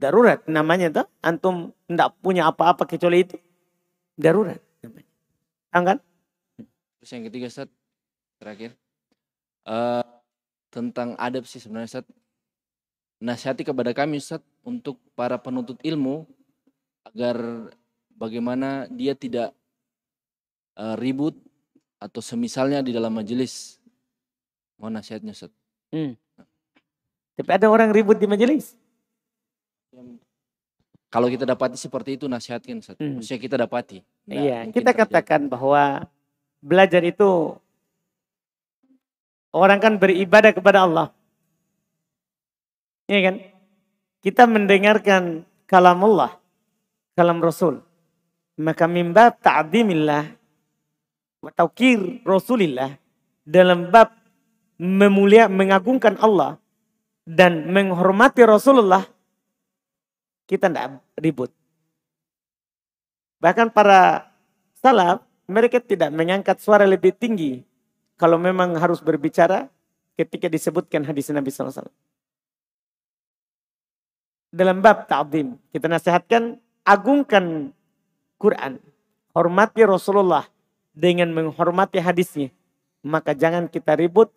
Darurat 0.04 0.44
namanya 0.44 0.92
tuh. 0.92 1.06
Antum 1.24 1.72
tidak 1.88 2.12
punya 2.20 2.44
apa-apa 2.52 2.84
kecuali 2.84 3.24
itu. 3.24 3.40
Darurat 4.20 4.60
namanya. 4.84 5.08
Kan? 5.72 5.98
Terus 7.00 7.10
yang 7.16 7.24
ketiga 7.32 7.48
Ustaz, 7.48 7.72
terakhir. 8.36 8.76
Uh, 9.64 10.04
tentang 10.68 11.16
adab 11.16 11.48
sih 11.48 11.56
sebenarnya 11.56 11.88
Ustaz. 11.88 12.06
Nasihati 13.24 13.64
kepada 13.64 13.96
kami 13.96 14.20
Ustaz 14.20 14.44
untuk 14.60 15.00
para 15.16 15.40
penuntut 15.40 15.80
ilmu 15.80 16.28
agar 17.08 17.40
bagaimana 18.12 18.84
dia 18.92 19.16
tidak 19.16 19.56
uh, 20.76 21.00
ribut 21.00 21.32
atau 21.96 22.20
semisalnya 22.20 22.84
di 22.84 22.92
dalam 22.92 23.16
majelis. 23.16 23.80
Mohon 24.76 25.00
nasihatnya 25.00 25.32
Ustaz. 25.32 25.48
Hmm. 25.88 26.12
Tapi 27.40 27.50
ada 27.56 27.72
orang 27.72 27.88
ribut 27.88 28.20
di 28.20 28.28
majelis? 28.28 28.76
Kalau 31.14 31.30
kita 31.30 31.46
dapati 31.46 31.78
seperti 31.78 32.18
itu 32.18 32.26
nasihatkan, 32.26 32.82
hmm. 32.82 33.22
maksudnya 33.22 33.38
kita 33.38 33.54
dapati. 33.54 34.02
Nah, 34.26 34.34
iya, 34.34 34.58
kita 34.66 34.90
terjadi. 34.90 35.00
katakan 35.06 35.46
bahwa 35.46 36.10
belajar 36.58 37.06
itu 37.06 37.54
orang 39.54 39.78
kan 39.78 39.94
beribadah 39.94 40.50
kepada 40.50 40.82
Allah. 40.82 41.14
Iya 43.06 43.30
kan? 43.30 43.36
Kita 44.26 44.42
mendengarkan 44.50 45.46
kalam 45.70 46.02
Allah, 46.02 46.34
kalam 47.14 47.38
Rasul. 47.38 47.78
Maka 48.58 48.90
mimbab 48.90 49.38
ta'zimillah 49.38 50.34
wa 51.46 51.50
taukir 51.54 52.26
Rasulillah 52.26 52.90
dalam 53.46 53.94
bab 53.94 54.10
memulia 54.82 55.46
mengagungkan 55.46 56.18
Allah 56.18 56.58
dan 57.22 57.70
menghormati 57.70 58.42
Rasulullah 58.42 59.13
kita 60.44 60.68
tidak 60.68 61.00
ribut. 61.16 61.50
Bahkan 63.40 63.72
para 63.72 64.32
salaf 64.80 65.24
mereka 65.44 65.80
tidak 65.80 66.08
mengangkat 66.12 66.56
suara 66.60 66.88
lebih 66.88 67.12
tinggi 67.12 67.60
kalau 68.16 68.40
memang 68.40 68.72
harus 68.80 69.04
berbicara 69.04 69.68
ketika 70.16 70.48
disebutkan 70.48 71.04
hadis 71.04 71.28
Nabi 71.28 71.50
SAW. 71.50 71.90
Dalam 74.54 74.78
bab 74.78 75.10
ta'zim, 75.10 75.58
kita 75.74 75.90
nasihatkan 75.90 76.62
agungkan 76.86 77.74
Quran. 78.38 78.78
Hormati 79.34 79.82
Rasulullah 79.82 80.46
dengan 80.94 81.34
menghormati 81.34 81.98
hadisnya. 81.98 82.54
Maka 83.02 83.34
jangan 83.34 83.66
kita 83.66 83.98
ribut, 83.98 84.30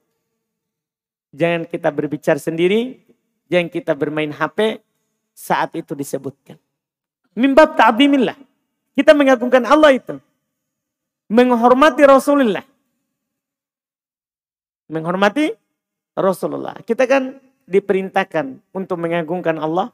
jangan 1.29 1.69
kita 1.69 1.93
berbicara 1.93 2.41
sendiri, 2.41 2.97
jangan 3.45 3.69
kita 3.69 3.93
bermain 3.93 4.33
HP 4.33 4.81
saat 5.37 5.77
itu 5.77 5.93
disebutkan. 5.93 6.57
Mimbab 7.37 7.77
ta'zimillah. 7.77 8.33
Kita 8.97 9.13
mengagungkan 9.13 9.61
Allah 9.69 9.93
itu. 9.93 10.17
Menghormati 11.29 12.01
Rasulullah. 12.01 12.65
Menghormati 14.89 15.53
Rasulullah. 16.17 16.73
Kita 16.81 17.05
kan 17.05 17.37
diperintahkan 17.69 18.73
untuk 18.73 18.97
mengagungkan 18.97 19.61
Allah. 19.61 19.93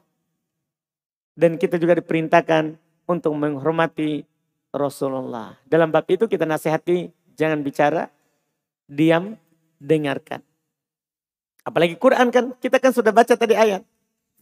Dan 1.36 1.60
kita 1.60 1.76
juga 1.76 2.00
diperintahkan 2.00 2.80
untuk 3.04 3.36
menghormati 3.36 4.24
Rasulullah. 4.72 5.52
Dalam 5.68 5.92
bab 5.92 6.08
itu 6.08 6.24
kita 6.24 6.48
nasihati 6.48 7.12
jangan 7.36 7.60
bicara, 7.60 8.08
diam, 8.88 9.36
dengarkan. 9.76 10.40
Apalagi 11.66 11.98
Quran 11.98 12.30
kan, 12.32 12.54
kita 12.56 12.80
kan 12.80 12.94
sudah 12.94 13.12
baca 13.12 13.34
tadi 13.34 13.52
ayat. 13.58 13.84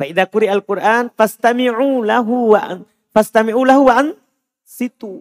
Faidah 0.00 0.26
kuri 0.26 0.48
Al-Quran, 0.48 1.12
fastami'u 1.12 2.02
lahu 2.02 2.56
wa 2.56 2.80
Fastami'u 3.12 3.60
lahu 3.68 3.92
wa 3.92 4.08
situ. 4.64 5.20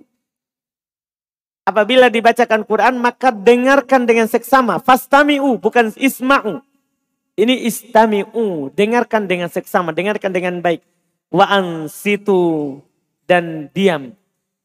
Apabila 1.67 2.07
dibacakan 2.07 2.63
Quran 2.63 2.97
maka 3.03 3.29
dengarkan 3.35 4.07
dengan 4.07 4.25
seksama. 4.31 4.79
Fastami'u 4.79 5.59
bukan 5.59 5.91
isma'u. 5.99 6.63
Ini 7.35 7.67
istami'u. 7.67 8.71
Dengarkan 8.73 9.27
dengan 9.27 9.51
seksama. 9.51 9.91
Dengarkan 9.91 10.31
dengan 10.31 10.63
baik. 10.63 10.81
Wa 11.29 11.51
situ. 11.91 12.79
Dan 13.27 13.69
diam. 13.75 14.15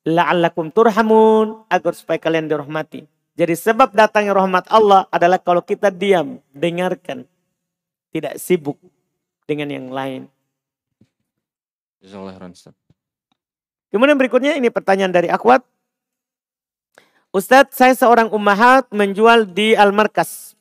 La'allakum 0.06 0.70
turhamun. 0.70 1.66
Agar 1.68 1.92
supaya 1.98 2.22
kalian 2.22 2.48
dirahmati. 2.48 3.04
Jadi 3.36 3.52
sebab 3.52 3.92
datangnya 3.92 4.32
rahmat 4.32 4.64
Allah 4.72 5.04
adalah 5.12 5.42
kalau 5.42 5.60
kita 5.60 5.92
diam. 5.92 6.40
Dengarkan. 6.54 7.28
Tidak 8.14 8.40
sibuk 8.40 8.80
dengan 9.46 9.70
yang 9.70 9.88
lain. 9.88 10.28
Kemudian 13.90 14.18
berikutnya 14.18 14.58
ini 14.58 14.68
pertanyaan 14.68 15.14
dari 15.14 15.30
Akwat. 15.30 15.64
Ustadz, 17.32 17.74
saya 17.74 17.94
seorang 17.94 18.28
ummahat 18.34 18.90
menjual 18.90 19.46
di 19.48 19.72
Al-Markas 19.78 20.54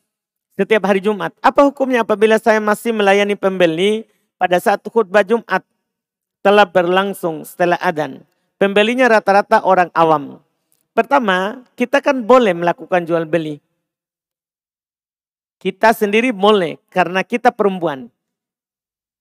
setiap 0.56 0.88
hari 0.88 1.04
Jumat. 1.04 1.36
Apa 1.44 1.68
hukumnya 1.68 2.08
apabila 2.08 2.40
saya 2.40 2.64
masih 2.64 2.96
melayani 2.96 3.36
pembeli 3.36 4.08
pada 4.40 4.60
saat 4.60 4.82
khutbah 4.88 5.24
Jumat 5.26 5.64
telah 6.40 6.64
berlangsung 6.64 7.44
setelah 7.44 7.80
adan? 7.82 8.24
Pembelinya 8.56 9.12
rata-rata 9.12 9.68
orang 9.68 9.92
awam. 9.92 10.40
Pertama, 10.96 11.60
kita 11.76 12.00
kan 12.00 12.24
boleh 12.24 12.56
melakukan 12.56 13.04
jual 13.04 13.28
beli. 13.28 13.60
Kita 15.60 15.92
sendiri 15.92 16.32
boleh 16.32 16.80
karena 16.88 17.20
kita 17.20 17.52
perempuan. 17.52 18.08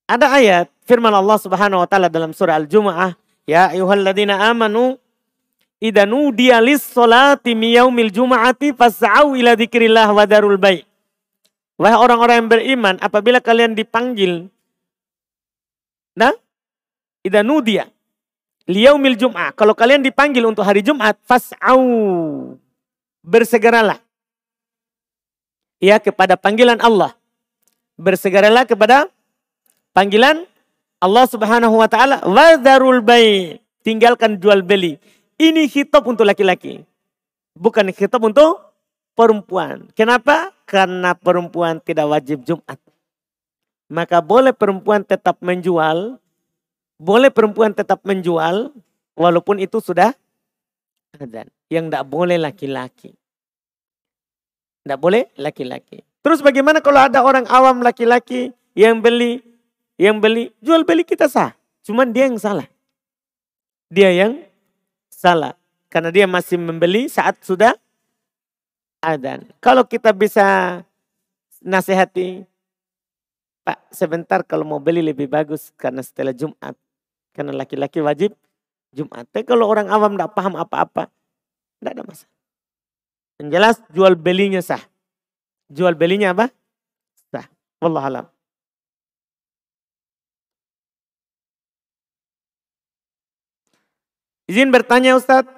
Ada 0.05 0.37
ayat 0.37 0.67
firman 0.85 1.13
Allah 1.13 1.41
Subhanahu 1.41 1.81
wa 1.81 1.89
taala 1.89 2.13
dalam 2.13 2.37
surah 2.37 2.61
Al-Jumu'ah 2.61 3.17
Ya 3.45 3.69
ayuhalladzina 3.73 4.41
amanu 4.49 4.97
idza 5.77 6.09
nudiya 6.09 6.65
lis-salati 6.65 7.53
miyaumil 7.53 8.09
jum'ati 8.09 8.73
fas'au 8.73 9.37
ila 9.37 9.53
dzikrillah 9.53 10.09
wa 10.17 10.25
darul 10.25 10.57
bai'. 10.57 10.81
Wahai 11.77 11.99
orang-orang 11.99 12.37
yang 12.41 12.51
beriman, 12.51 12.95
apabila 13.03 13.43
kalian 13.43 13.77
dipanggil 13.77 14.49
nah 16.15 16.31
idza 17.21 17.45
nudiya 17.45 17.85
liyaumil 18.65 19.19
jum'ah, 19.21 19.53
kalau 19.53 19.77
kalian 19.77 20.01
dipanggil 20.01 20.41
untuk 20.49 20.65
hari 20.65 20.81
Jumat, 20.81 21.21
fas'au 21.29 21.85
bersegeralah 23.21 24.01
ya 25.85 26.01
kepada 26.01 26.41
panggilan 26.41 26.81
Allah. 26.81 27.13
Bersegeralah 27.95 28.65
kepada 28.67 29.07
panggilan 29.95 30.45
Allah 31.01 31.25
Subhanahu 31.31 31.79
wa 31.79 31.89
taala 31.89 32.21
wadarul 32.27 33.01
bai. 33.01 33.61
Tinggalkan 33.85 34.41
jual 34.41 34.65
beli. 34.65 34.97
Ini 35.37 35.69
hitop 35.69 36.09
untuk 36.09 36.25
laki-laki. 36.25 36.81
Bukan 37.53 37.93
hitop 37.93 38.25
untuk 38.25 38.65
perempuan. 39.13 39.93
Kenapa? 39.93 40.57
Karena 40.65 41.13
perempuan 41.13 41.85
tidak 41.85 42.09
wajib 42.09 42.49
Jumat. 42.49 42.81
Maka 43.93 44.25
boleh 44.25 44.57
perempuan 44.57 45.05
tetap 45.05 45.37
menjual. 45.45 46.17
Boleh 46.97 47.29
perempuan 47.29 47.77
tetap 47.77 48.01
menjual. 48.09 48.73
Walaupun 49.21 49.61
itu 49.61 49.85
sudah 49.85 50.17
ada. 51.21 51.45
Yang 51.69 51.85
tidak 51.93 52.05
boleh 52.09 52.41
laki-laki. 52.41 53.13
Tidak 54.81 54.97
boleh 54.97 55.29
laki-laki. 55.37 56.01
Terus 56.25 56.41
bagaimana 56.41 56.81
kalau 56.81 57.05
ada 57.05 57.21
orang 57.21 57.45
awam 57.53 57.85
laki-laki 57.85 58.57
yang 58.73 59.05
beli 59.05 59.45
yang 60.01 60.19
beli, 60.19 60.51
jual 60.59 60.83
beli 60.83 61.07
kita 61.07 61.31
sah. 61.31 61.55
Cuman 61.87 62.11
dia 62.11 62.27
yang 62.27 62.41
salah. 62.41 62.67
Dia 63.93 64.11
yang 64.11 64.43
salah. 65.07 65.55
Karena 65.87 66.11
dia 66.11 66.27
masih 66.27 66.59
membeli 66.59 67.07
saat 67.07 67.39
sudah 67.45 67.79
adan. 68.99 69.47
Kalau 69.63 69.87
kita 69.87 70.11
bisa 70.11 70.81
nasihati, 71.63 72.43
Pak 73.65 73.95
sebentar 73.95 74.43
kalau 74.45 74.67
mau 74.67 74.83
beli 74.83 75.01
lebih 75.01 75.31
bagus 75.31 75.71
karena 75.79 76.03
setelah 76.03 76.35
Jumat. 76.35 76.75
Karena 77.31 77.55
laki-laki 77.55 78.03
wajib 78.03 78.35
Jumat. 78.91 79.31
Tapi 79.31 79.47
kalau 79.47 79.71
orang 79.71 79.87
awam 79.87 80.19
tidak 80.19 80.35
paham 80.35 80.55
apa-apa, 80.59 81.07
tidak 81.79 81.91
ada 81.95 82.03
masalah. 82.03 82.35
Yang 83.39 83.49
jelas 83.51 83.77
jual 83.91 84.15
belinya 84.19 84.63
sah. 84.63 84.83
Jual 85.71 85.95
belinya 85.99 86.35
apa? 86.35 86.51
Sah. 87.31 87.47
Wallahualam. 87.83 88.34
Izin 94.45 94.69
bertanya 94.69 95.17
Ustadz, 95.17 95.49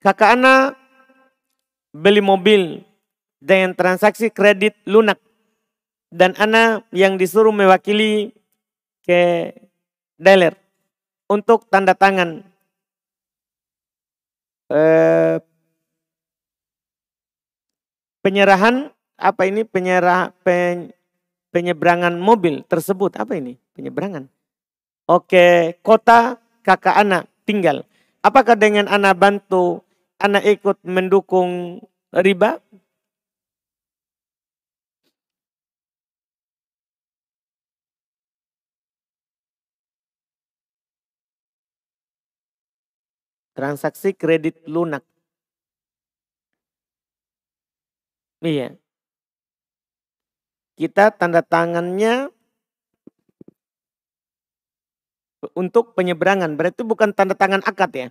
kakak 0.00 0.40
Ana 0.40 0.72
beli 1.92 2.24
mobil 2.24 2.80
dengan 3.44 3.76
transaksi 3.76 4.32
kredit 4.32 4.72
lunak. 4.88 5.20
Dan 6.08 6.32
Ana 6.40 6.80
yang 6.96 7.20
disuruh 7.20 7.52
mewakili 7.52 8.32
ke 9.04 9.52
dealer 10.16 10.56
untuk 11.28 11.68
tanda 11.68 11.92
tangan. 11.92 12.40
Eh, 14.72 15.36
penyerahan 18.24 18.88
apa 19.20 19.42
ini? 19.44 19.68
Penyerah 19.68 20.32
pen, 20.40 20.88
penyeberangan 21.52 22.16
mobil 22.16 22.64
tersebut. 22.64 23.20
Apa 23.20 23.36
ini? 23.36 23.60
Penyeberangan. 23.76 24.24
Oke 25.06 25.78
kota 25.84 26.40
kakak 26.64 26.96
anak 26.96 27.30
tinggal 27.46 27.86
Apakah 28.26 28.58
dengan 28.58 28.90
anak 28.90 29.14
bantu, 29.22 29.86
anak 30.18 30.42
ikut 30.42 30.82
mendukung 30.82 31.78
riba? 32.10 32.58
Transaksi 43.54 44.10
kredit 44.10 44.58
lunak. 44.66 45.06
Iya. 48.42 48.76
Kita 50.74 51.14
tanda 51.14 51.46
tangannya 51.46 52.35
untuk 55.54 55.94
penyeberangan. 55.94 56.56
Berarti 56.56 56.82
bukan 56.82 57.12
tanda 57.12 57.36
tangan 57.36 57.62
akad 57.62 57.90
ya. 57.94 58.08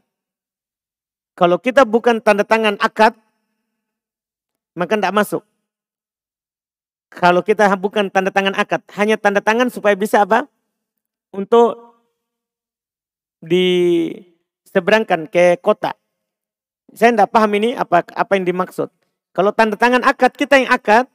Kalau 1.35 1.59
kita 1.59 1.83
bukan 1.83 2.23
tanda 2.23 2.47
tangan 2.47 2.79
akad, 2.79 3.11
maka 4.77 4.95
tidak 4.95 5.11
masuk. 5.11 5.43
Kalau 7.11 7.43
kita 7.43 7.67
bukan 7.75 8.07
tanda 8.11 8.31
tangan 8.31 8.55
akad, 8.55 8.83
hanya 8.95 9.19
tanda 9.19 9.43
tangan 9.43 9.67
supaya 9.67 9.95
bisa 9.99 10.23
apa? 10.23 10.47
Untuk 11.35 11.75
diseberangkan 13.43 15.27
ke 15.27 15.59
kota. 15.59 15.95
Saya 16.95 17.11
tidak 17.11 17.31
paham 17.35 17.51
ini 17.59 17.75
apa 17.75 18.07
apa 18.15 18.31
yang 18.39 18.47
dimaksud. 18.47 18.87
Kalau 19.35 19.51
tanda 19.51 19.75
tangan 19.75 20.07
akad, 20.07 20.31
kita 20.31 20.55
yang 20.55 20.71
akad, 20.71 21.11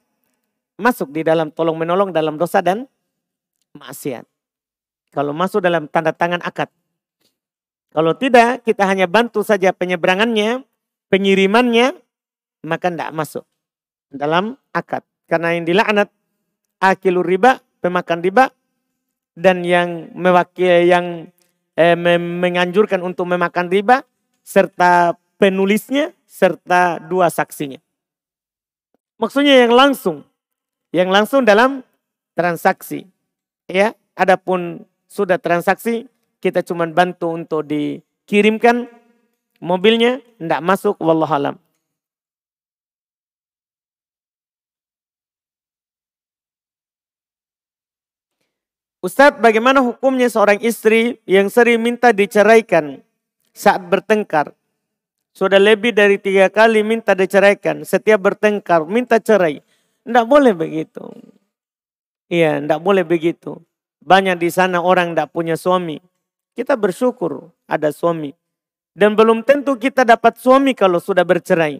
masuk 0.77 1.09
di 1.09 1.25
dalam 1.25 1.49
tolong 1.49 1.77
menolong 1.77 2.13
dalam 2.13 2.37
dosa 2.37 2.61
dan 2.61 2.85
maksiat. 3.73 4.30
Kalau 5.11 5.35
masuk 5.35 5.59
dalam 5.59 5.91
tanda 5.91 6.15
tangan 6.15 6.39
akad. 6.39 6.71
Kalau 7.91 8.15
tidak, 8.15 8.63
kita 8.63 8.87
hanya 8.87 9.03
bantu 9.11 9.43
saja 9.43 9.75
penyeberangannya, 9.75 10.63
pengirimannya, 11.11 11.99
maka 12.63 12.87
tidak 12.87 13.11
masuk 13.11 13.43
dalam 14.07 14.55
akad. 14.71 15.03
Karena 15.27 15.51
yang 15.55 15.67
dilaknat 15.67 16.07
akilur 16.79 17.27
riba, 17.27 17.59
pemakan 17.83 18.23
riba, 18.23 18.55
dan 19.35 19.67
yang 19.67 20.11
mewakili 20.15 20.87
yang 20.87 21.27
eh, 21.75 21.95
menganjurkan 22.19 23.03
untuk 23.03 23.27
memakan 23.27 23.67
riba, 23.67 24.07
serta 24.39 25.19
penulisnya, 25.35 26.15
serta 26.23 27.03
dua 27.03 27.27
saksinya. 27.27 27.83
Maksudnya 29.19 29.67
yang 29.67 29.75
langsung, 29.75 30.23
yang 30.95 31.11
langsung 31.11 31.43
dalam 31.43 31.83
transaksi. 32.33 33.05
Ya, 33.69 33.93
adapun 34.17 34.83
sudah 35.11 35.35
transaksi, 35.35 36.07
kita 36.39 36.63
cuma 36.63 36.87
bantu 36.87 37.35
untuk 37.35 37.67
dikirimkan 37.67 38.87
mobilnya, 39.59 40.23
tidak 40.39 40.63
masuk, 40.63 40.95
wallahualam. 41.03 41.59
Ustadz, 49.03 49.41
bagaimana 49.41 49.81
hukumnya 49.83 50.29
seorang 50.29 50.61
istri 50.61 51.19
yang 51.25 51.49
sering 51.49 51.81
minta 51.81 52.13
diceraikan 52.15 53.01
saat 53.51 53.81
bertengkar? 53.83 54.53
Sudah 55.33 55.57
lebih 55.57 55.91
dari 55.91 56.21
tiga 56.21 56.53
kali 56.53 56.85
minta 56.85 57.17
diceraikan. 57.17 57.81
Setiap 57.81 58.21
bertengkar, 58.31 58.85
minta 58.85 59.17
cerai. 59.17 59.59
Tidak 60.05 60.25
boleh 60.29 60.53
begitu. 60.53 61.01
Iya, 62.29 62.61
tidak 62.61 62.79
boleh 62.79 63.01
begitu. 63.01 63.57
Banyak 64.01 64.41
di 64.41 64.49
sana 64.49 64.81
orang 64.81 65.13
tidak 65.13 65.29
punya 65.29 65.53
suami. 65.53 66.01
Kita 66.57 66.75
bersyukur 66.75 67.53
ada 67.69 67.93
suami. 67.93 68.33
Dan 68.91 69.15
belum 69.15 69.45
tentu 69.47 69.77
kita 69.77 70.03
dapat 70.03 70.35
suami 70.35 70.75
kalau 70.75 70.99
sudah 70.99 71.23
bercerai. 71.23 71.79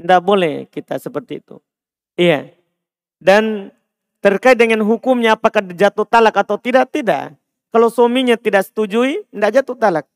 Tidak 0.00 0.20
boleh 0.24 0.66
kita 0.72 0.98
seperti 0.98 1.44
itu. 1.44 1.62
Iya. 2.18 2.50
Dan 3.22 3.70
Terkait 4.18 4.58
dengan 4.58 4.82
hukumnya 4.82 5.38
apakah 5.38 5.62
jatuh 5.62 6.02
talak 6.02 6.34
atau 6.34 6.58
tidak, 6.58 6.90
tidak. 6.90 7.38
Kalau 7.70 7.86
suaminya 7.86 8.34
tidak 8.34 8.66
setujui, 8.66 9.22
tidak 9.30 9.62
jatuh 9.62 9.76
talak. 9.78 10.06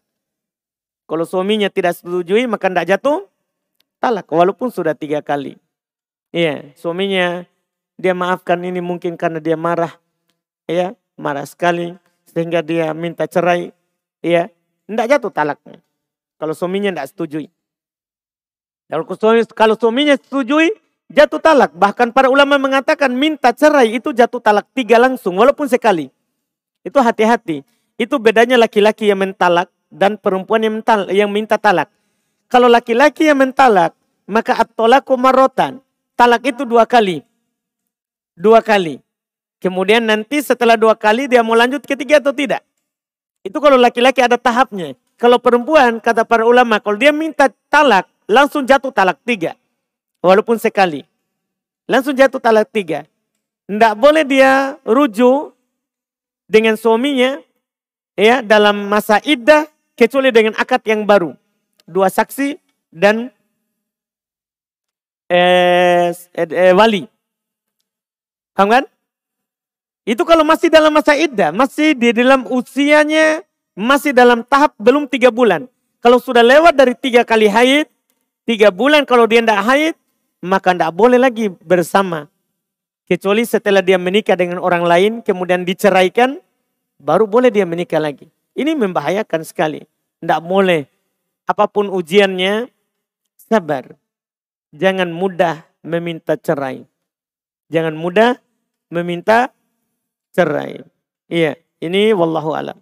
Kalau 1.07 1.23
suaminya 1.23 1.71
tidak 1.71 1.95
setujui, 1.95 2.51
maka 2.51 2.67
tidak 2.67 2.99
jatuh 2.99 3.31
talak. 4.03 4.27
Walaupun 4.27 4.75
sudah 4.75 4.99
tiga 4.99 5.23
kali. 5.23 5.55
Iya, 6.35 6.75
suaminya 6.75 7.47
dia 7.95 8.11
maafkan 8.17 8.59
ini 8.67 8.83
mungkin 8.83 9.15
karena 9.15 9.39
dia 9.39 9.55
marah. 9.55 9.95
Ya, 10.67 10.99
marah 11.17 11.47
sekali. 11.47 11.97
Sehingga 12.29 12.65
dia 12.65 12.91
minta 12.97 13.29
cerai. 13.29 13.75
Iya, 14.23 14.49
tidak 14.89 15.07
jatuh 15.19 15.33
talaknya. 15.35 15.79
Kalau 16.41 16.55
suaminya 16.57 16.91
tidak 16.91 17.09
setujui. 17.13 17.47
Kalau 19.53 19.75
suaminya 19.77 20.17
setujui, 20.17 20.73
jatuh 21.13 21.41
talak. 21.41 21.73
Bahkan 21.77 22.13
para 22.13 22.33
ulama 22.33 22.57
mengatakan 22.57 23.13
minta 23.13 23.53
cerai 23.53 23.97
itu 23.97 24.13
jatuh 24.13 24.41
talak 24.41 24.69
tiga 24.73 24.97
langsung 24.97 25.37
walaupun 25.37 25.69
sekali. 25.69 26.09
Itu 26.83 26.99
hati-hati. 26.99 27.63
Itu 28.01 28.19
bedanya 28.19 28.59
laki-laki 28.59 29.13
yang 29.13 29.23
mentalak 29.23 29.71
dan 29.93 30.17
perempuan 30.17 30.65
yang, 30.65 30.75
mental, 30.81 31.01
yang 31.13 31.31
minta 31.31 31.61
talak. 31.61 31.93
Kalau 32.49 32.67
laki-laki 32.67 33.29
yang 33.29 33.39
mentalak, 33.39 33.93
maka 34.27 34.57
at-tolaku 34.57 35.15
marotan. 35.17 35.81
Talak 36.17 36.43
itu 36.49 36.65
dua 36.65 36.89
kali. 36.89 37.21
Dua 38.37 38.65
kali. 38.65 39.01
Kemudian 39.63 40.03
nanti 40.03 40.43
setelah 40.43 40.75
dua 40.75 40.99
kali 40.99 41.31
dia 41.31 41.47
mau 41.47 41.55
lanjut 41.55 41.87
ketiga 41.87 42.19
atau 42.19 42.35
tidak. 42.35 42.67
Itu 43.47 43.63
kalau 43.63 43.79
laki-laki 43.79 44.19
ada 44.19 44.35
tahapnya. 44.35 44.99
Kalau 45.15 45.39
perempuan, 45.39 46.03
kata 46.03 46.27
para 46.27 46.43
ulama, 46.43 46.83
kalau 46.83 46.99
dia 46.99 47.15
minta 47.15 47.47
talak, 47.71 48.11
langsung 48.27 48.67
jatuh 48.67 48.91
talak 48.91 49.23
tiga. 49.23 49.55
Walaupun 50.19 50.59
sekali. 50.59 51.07
Langsung 51.87 52.19
jatuh 52.19 52.43
talak 52.43 52.75
tiga. 52.75 53.07
Tidak 53.71 53.95
boleh 53.95 54.27
dia 54.27 54.75
rujuk 54.83 55.55
dengan 56.51 56.75
suaminya 56.75 57.39
ya 58.19 58.43
dalam 58.43 58.91
masa 58.91 59.23
iddah 59.23 59.71
kecuali 59.95 60.35
dengan 60.35 60.59
akad 60.59 60.83
yang 60.91 61.07
baru. 61.07 61.39
Dua 61.87 62.11
saksi 62.11 62.59
dan 62.91 63.31
eh, 65.31 66.11
eh, 66.11 66.49
eh, 66.51 66.75
wali. 66.75 67.07
Paham 68.59 68.69
kan? 68.69 68.85
Itu 70.03 70.27
kalau 70.27 70.43
masih 70.43 70.67
dalam 70.67 70.91
masa 70.91 71.15
iddah, 71.15 71.55
masih 71.55 71.95
di 71.95 72.11
dalam 72.11 72.43
usianya, 72.51 73.47
masih 73.79 74.11
dalam 74.11 74.43
tahap 74.43 74.75
belum 74.79 75.07
tiga 75.07 75.31
bulan. 75.31 75.71
Kalau 76.03 76.19
sudah 76.19 76.43
lewat 76.43 76.75
dari 76.75 76.99
tiga 76.99 77.23
kali 77.23 77.47
haid, 77.47 77.87
tiga 78.43 78.75
bulan 78.75 79.07
kalau 79.07 79.31
dia 79.31 79.39
tidak 79.39 79.63
haid, 79.63 79.95
maka 80.43 80.75
tidak 80.75 80.91
boleh 80.91 81.23
lagi 81.23 81.47
bersama. 81.63 82.27
Kecuali 83.07 83.47
setelah 83.47 83.79
dia 83.79 83.95
menikah 83.95 84.35
dengan 84.35 84.59
orang 84.59 84.83
lain, 84.83 85.13
kemudian 85.23 85.63
diceraikan, 85.63 86.43
baru 86.99 87.31
boleh 87.31 87.55
dia 87.55 87.63
menikah 87.63 88.03
lagi. 88.03 88.27
Ini 88.59 88.75
membahayakan 88.75 89.47
sekali. 89.47 89.87
Tidak 90.19 90.41
boleh. 90.43 90.87
Apa 91.47 91.71
pun 91.71 91.91
ujiannya, 91.91 92.67
sabar. 93.39 93.95
Jangan 94.75 95.15
mudah 95.15 95.63
meminta 95.87 96.35
cerai. 96.35 96.83
Jangan 97.71 97.95
mudah 97.95 98.39
meminta 98.91 99.55
cerai. 100.33 100.81
Iya, 101.29 101.57
ini 101.81 102.13
wallahu 102.17 102.57
alam. 102.57 102.77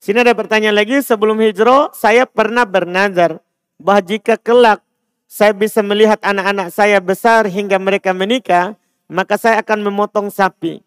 Sini 0.00 0.24
ada 0.24 0.32
pertanyaan 0.32 0.80
lagi, 0.80 1.04
sebelum 1.04 1.36
hijrah 1.44 1.92
saya 1.92 2.24
pernah 2.24 2.64
bernazar 2.64 3.36
bahwa 3.76 4.00
jika 4.00 4.40
kelak 4.40 4.80
saya 5.28 5.52
bisa 5.52 5.84
melihat 5.84 6.16
anak-anak 6.24 6.72
saya 6.72 6.98
besar 7.04 7.44
hingga 7.44 7.76
mereka 7.76 8.16
menikah, 8.16 8.80
maka 9.12 9.36
saya 9.36 9.60
akan 9.60 9.84
memotong 9.84 10.32
sapi. 10.32 10.80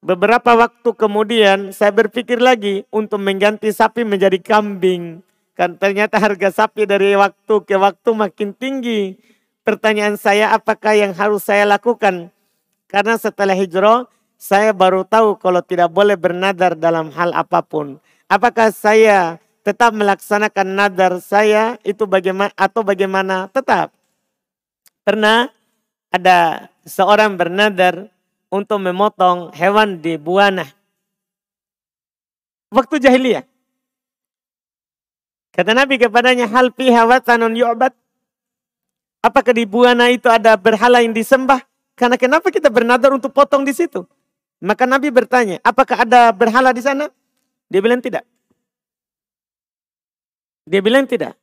Beberapa 0.00 0.54
waktu 0.56 0.90
kemudian 0.96 1.76
saya 1.76 1.92
berpikir 1.92 2.40
lagi 2.40 2.88
untuk 2.88 3.20
mengganti 3.20 3.68
sapi 3.68 4.06
menjadi 4.06 4.40
kambing. 4.40 5.20
Kan 5.58 5.74
ternyata 5.74 6.22
harga 6.22 6.54
sapi 6.54 6.86
dari 6.86 7.18
waktu 7.18 7.66
ke 7.66 7.74
waktu 7.74 8.10
makin 8.14 8.54
tinggi. 8.54 9.18
Pertanyaan 9.66 10.14
saya 10.14 10.54
apakah 10.54 10.94
yang 10.94 11.10
harus 11.18 11.42
saya 11.42 11.66
lakukan? 11.66 12.30
Karena 12.86 13.18
setelah 13.18 13.58
hijrah 13.58 14.06
saya 14.38 14.70
baru 14.70 15.02
tahu 15.02 15.34
kalau 15.42 15.58
tidak 15.58 15.90
boleh 15.90 16.14
bernadar 16.14 16.78
dalam 16.78 17.10
hal 17.10 17.34
apa 17.34 17.58
pun. 17.66 17.98
Apakah 18.30 18.70
saya 18.70 19.42
tetap 19.66 19.90
melaksanakan 19.98 20.78
nadar 20.78 21.18
saya 21.18 21.74
itu 21.82 22.06
bagaimana 22.06 22.54
atau 22.54 22.86
bagaimana? 22.86 23.50
Tetap. 23.50 23.90
Pernah 25.02 25.50
ada 26.14 26.70
seorang 26.86 27.34
bernadar 27.34 28.06
untuk 28.46 28.78
memotong 28.78 29.50
hewan 29.58 29.98
di 29.98 30.14
buana. 30.14 30.70
Waktu 32.70 33.02
jahiliyah. 33.02 33.57
Kata 35.58 35.74
Nabi 35.74 35.98
kepadanya, 35.98 36.46
hal 36.46 36.70
piha 36.70 37.02
watanun 37.02 37.58
yu'bad. 37.58 37.90
Apakah 39.26 39.50
di 39.50 39.66
buana 39.66 40.06
itu 40.06 40.30
ada 40.30 40.54
berhala 40.54 41.02
yang 41.02 41.10
disembah? 41.10 41.66
Karena 41.98 42.14
kenapa 42.14 42.54
kita 42.54 42.70
bernadar 42.70 43.10
untuk 43.10 43.34
potong 43.34 43.66
di 43.66 43.74
situ? 43.74 44.06
Maka 44.62 44.86
Nabi 44.86 45.10
bertanya, 45.10 45.58
apakah 45.66 46.06
ada 46.06 46.30
berhala 46.30 46.70
di 46.70 46.78
sana? 46.78 47.10
Dia 47.66 47.82
bilang 47.82 47.98
tidak. 47.98 48.22
Dia 50.62 50.78
bilang 50.78 51.10
tidak. 51.10 51.34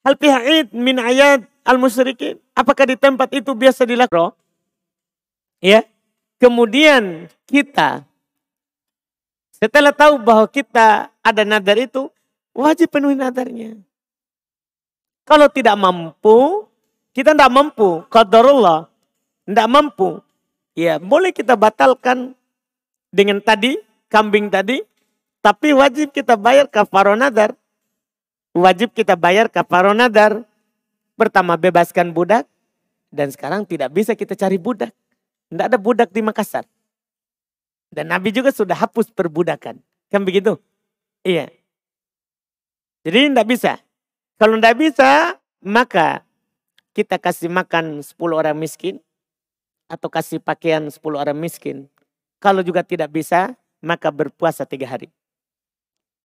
Hal 0.00 0.16
pihak 0.16 0.72
min 0.72 0.96
ayat 0.96 1.44
al-musyrikin. 1.68 2.40
Apakah 2.56 2.88
di 2.88 2.96
tempat 2.96 3.28
itu 3.36 3.52
biasa 3.52 3.84
dilakukan? 3.84 4.32
Ya. 5.60 5.84
Kemudian 6.40 7.28
kita 7.44 8.08
setelah 9.60 9.92
tahu 9.92 10.22
bahwa 10.22 10.46
kita 10.48 11.12
ada 11.20 11.42
nadar 11.44 11.76
itu, 11.76 12.08
wajib 12.58 12.90
penuhi 12.90 13.14
nadarnya. 13.14 13.78
Kalau 15.22 15.46
tidak 15.46 15.78
mampu, 15.78 16.66
kita 17.14 17.36
tidak 17.36 17.52
mampu. 17.54 18.02
Qadarullah, 18.10 18.90
tidak 19.46 19.68
mampu. 19.70 20.18
Ya, 20.74 20.98
boleh 20.98 21.30
kita 21.30 21.54
batalkan 21.54 22.34
dengan 23.14 23.38
tadi, 23.38 23.78
kambing 24.10 24.50
tadi, 24.50 24.82
tapi 25.38 25.70
wajib 25.76 26.10
kita 26.10 26.34
bayar 26.34 26.66
kafaro 26.66 27.14
nadar. 27.14 27.54
Wajib 28.56 28.90
kita 28.90 29.14
bayar 29.14 29.46
kafaro 29.46 29.94
nadar. 29.94 30.42
Pertama 31.14 31.54
bebaskan 31.54 32.10
budak. 32.10 32.48
Dan 33.08 33.32
sekarang 33.32 33.64
tidak 33.64 33.88
bisa 33.94 34.12
kita 34.12 34.36
cari 34.36 34.60
budak. 34.60 34.92
Tidak 35.48 35.64
ada 35.64 35.78
budak 35.80 36.12
di 36.12 36.20
Makassar. 36.20 36.68
Dan 37.88 38.12
Nabi 38.12 38.28
juga 38.34 38.52
sudah 38.52 38.76
hapus 38.76 39.08
perbudakan. 39.12 39.80
Kan 40.12 40.22
begitu? 40.24 40.60
Iya. 41.24 41.48
Jadi 43.06 43.30
tidak 43.30 43.46
bisa. 43.46 43.72
Kalau 44.38 44.58
tidak 44.58 44.76
bisa, 44.78 45.38
maka 45.62 46.22
kita 46.94 47.18
kasih 47.18 47.50
makan 47.50 48.02
10 48.02 48.14
orang 48.34 48.58
miskin. 48.58 49.02
Atau 49.88 50.12
kasih 50.12 50.38
pakaian 50.42 50.84
10 50.86 51.00
orang 51.18 51.38
miskin. 51.38 51.88
Kalau 52.38 52.62
juga 52.62 52.84
tidak 52.84 53.10
bisa, 53.10 53.56
maka 53.80 54.10
berpuasa 54.12 54.68
tiga 54.68 54.86
hari. 54.86 55.08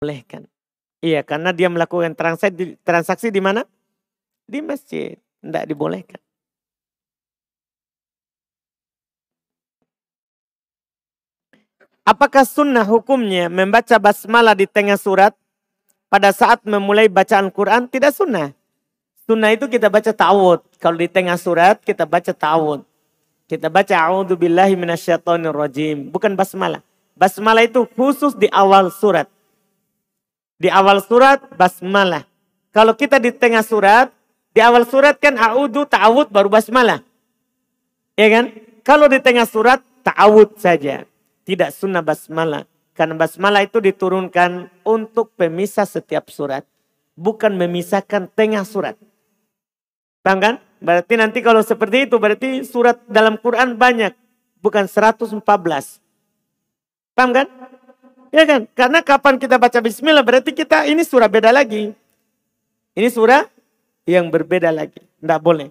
Bolehkan. 0.01 0.45
Iya, 1.03 1.24
karena 1.24 1.51
dia 1.51 1.67
melakukan 1.67 2.15
transaksi, 2.15 2.80
transaksi 2.84 3.28
di 3.32 3.39
mana? 3.43 3.67
Di 4.47 4.63
masjid. 4.63 5.19
Tidak 5.43 5.67
dibolehkan. 5.67 6.19
Apakah 12.03 12.43
sunnah 12.43 12.84
hukumnya 12.84 13.47
membaca 13.47 13.95
basmalah 13.95 14.59
di 14.59 14.67
tengah 14.67 14.99
surat 14.99 15.32
pada 16.14 16.30
saat 16.30 16.61
memulai 16.61 17.09
bacaan 17.09 17.49
Quran? 17.49 17.89
Tidak 17.89 18.14
sunnah. 18.14 18.53
Sunnah 19.26 19.49
itu 19.49 19.66
kita 19.66 19.89
baca 19.89 20.14
ta'awud. 20.14 20.61
Kalau 20.78 21.01
di 21.01 21.09
tengah 21.09 21.41
surat 21.41 21.82
kita 21.82 22.05
baca 22.05 22.30
ta'awud. 22.30 22.86
Kita 23.49 23.66
baca 23.74 23.95
a'udzu 23.97 24.38
billahi 24.38 24.78
minasyaitonir 24.78 25.53
rajim, 25.53 26.14
bukan 26.14 26.38
basmalah. 26.38 26.86
Basmalah 27.18 27.66
itu 27.66 27.89
khusus 27.97 28.38
di 28.38 28.45
awal 28.53 28.93
surat. 28.93 29.26
Di 30.61 30.70
awal 30.70 31.01
surat 31.01 31.41
basmalah. 31.57 32.30
Kalau 32.74 32.93
kita 32.93 33.18
di 33.18 33.34
tengah 33.34 33.61
surat, 33.66 34.09
di 34.53 34.61
awal 34.61 34.86
surat 34.86 35.18
kan 35.18 35.34
a'udzu 35.34 35.89
ta'awud 35.89 36.30
baru 36.30 36.49
basmalah. 36.49 37.01
Ya 38.14 38.30
kan? 38.30 38.53
Kalau 38.86 39.09
di 39.09 39.18
tengah 39.18 39.49
surat 39.49 39.82
ta'awud 40.05 40.61
saja. 40.61 41.09
Tidak 41.43 41.70
sunnah 41.74 42.05
basmalah. 42.05 42.70
Karena 42.93 43.17
basmalah 43.17 43.65
itu 43.65 43.81
diturunkan 43.81 44.69
untuk 44.85 45.33
pemisah 45.33 45.89
setiap 45.89 46.29
surat. 46.29 46.61
Bukan 47.17 47.57
memisahkan 47.57 48.29
tengah 48.33 48.65
surat. 48.65 48.97
Paham 50.21 50.39
kan? 50.41 50.55
Berarti 50.77 51.13
nanti 51.17 51.39
kalau 51.41 51.61
seperti 51.65 52.05
itu 52.05 52.15
berarti 52.21 52.61
surat 52.65 53.01
dalam 53.09 53.37
Quran 53.37 53.77
banyak. 53.77 54.13
Bukan 54.61 54.85
114. 54.85 55.41
Paham 57.13 57.29
kan? 57.33 57.47
Ya 58.33 58.43
kan? 58.49 58.65
Karena 58.73 58.99
kapan 59.05 59.37
kita 59.37 59.61
baca 59.61 59.77
bismillah 59.81 60.25
berarti 60.25 60.53
kita 60.53 60.89
ini 60.89 61.05
surah 61.05 61.29
beda 61.29 61.53
lagi. 61.53 61.93
Ini 62.93 63.09
surah 63.09 63.45
yang 64.05 64.29
berbeda 64.29 64.69
lagi. 64.69 65.01
Tidak 65.01 65.39
boleh. 65.41 65.69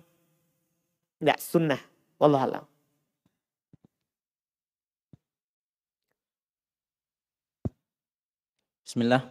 Tidak 1.19 1.39
sunnah. 1.39 1.81
Allah 2.23 2.63
Bismillah. 8.93 9.25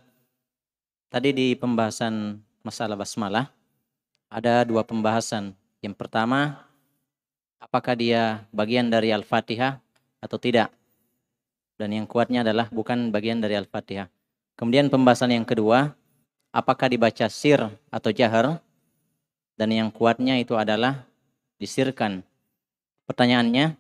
Tadi 1.14 1.38
di 1.38 1.54
pembahasan 1.54 2.42
masalah 2.66 2.98
basmalah 2.98 3.54
ada 4.26 4.66
dua 4.66 4.82
pembahasan. 4.82 5.54
Yang 5.86 6.02
pertama, 6.02 6.66
apakah 7.62 7.94
dia 7.94 8.42
bagian 8.50 8.90
dari 8.90 9.14
Al-Fatihah 9.14 9.78
atau 10.18 10.42
tidak? 10.42 10.74
Dan 11.78 11.94
yang 11.94 12.10
kuatnya 12.10 12.42
adalah 12.42 12.74
bukan 12.74 13.14
bagian 13.14 13.38
dari 13.38 13.54
Al-Fatihah. 13.54 14.10
Kemudian 14.58 14.90
pembahasan 14.90 15.30
yang 15.30 15.46
kedua, 15.46 15.94
apakah 16.50 16.90
dibaca 16.90 17.30
sir 17.30 17.62
atau 17.94 18.10
jahar? 18.10 18.58
Dan 19.62 19.78
yang 19.78 19.94
kuatnya 19.94 20.42
itu 20.42 20.58
adalah 20.58 21.06
disirkan. 21.62 22.26
Pertanyaannya, 23.06 23.78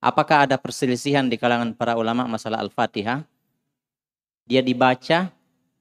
apakah 0.00 0.48
ada 0.48 0.56
perselisihan 0.56 1.28
di 1.28 1.36
kalangan 1.36 1.76
para 1.76 1.92
ulama 2.00 2.24
masalah 2.24 2.64
Al-Fatihah? 2.64 3.28
Dia 4.48 4.64
dibaca 4.64 5.28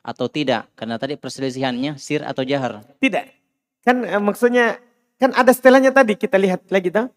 atau 0.03 0.27
tidak? 0.27 0.67
Karena 0.75 0.99
tadi 0.99 1.15
perselisihannya 1.15 1.95
sir 1.95 2.19
atau 2.21 2.43
jahar. 2.43 2.83
Tidak. 2.99 3.25
Kan 3.87 4.03
eh, 4.03 4.19
maksudnya, 4.19 4.83
kan 5.15 5.31
ada 5.31 5.55
setelahnya 5.55 5.95
tadi 5.95 6.19
kita 6.19 6.35
lihat 6.35 6.67
lagi 6.67 6.91
tuh. 6.91 7.07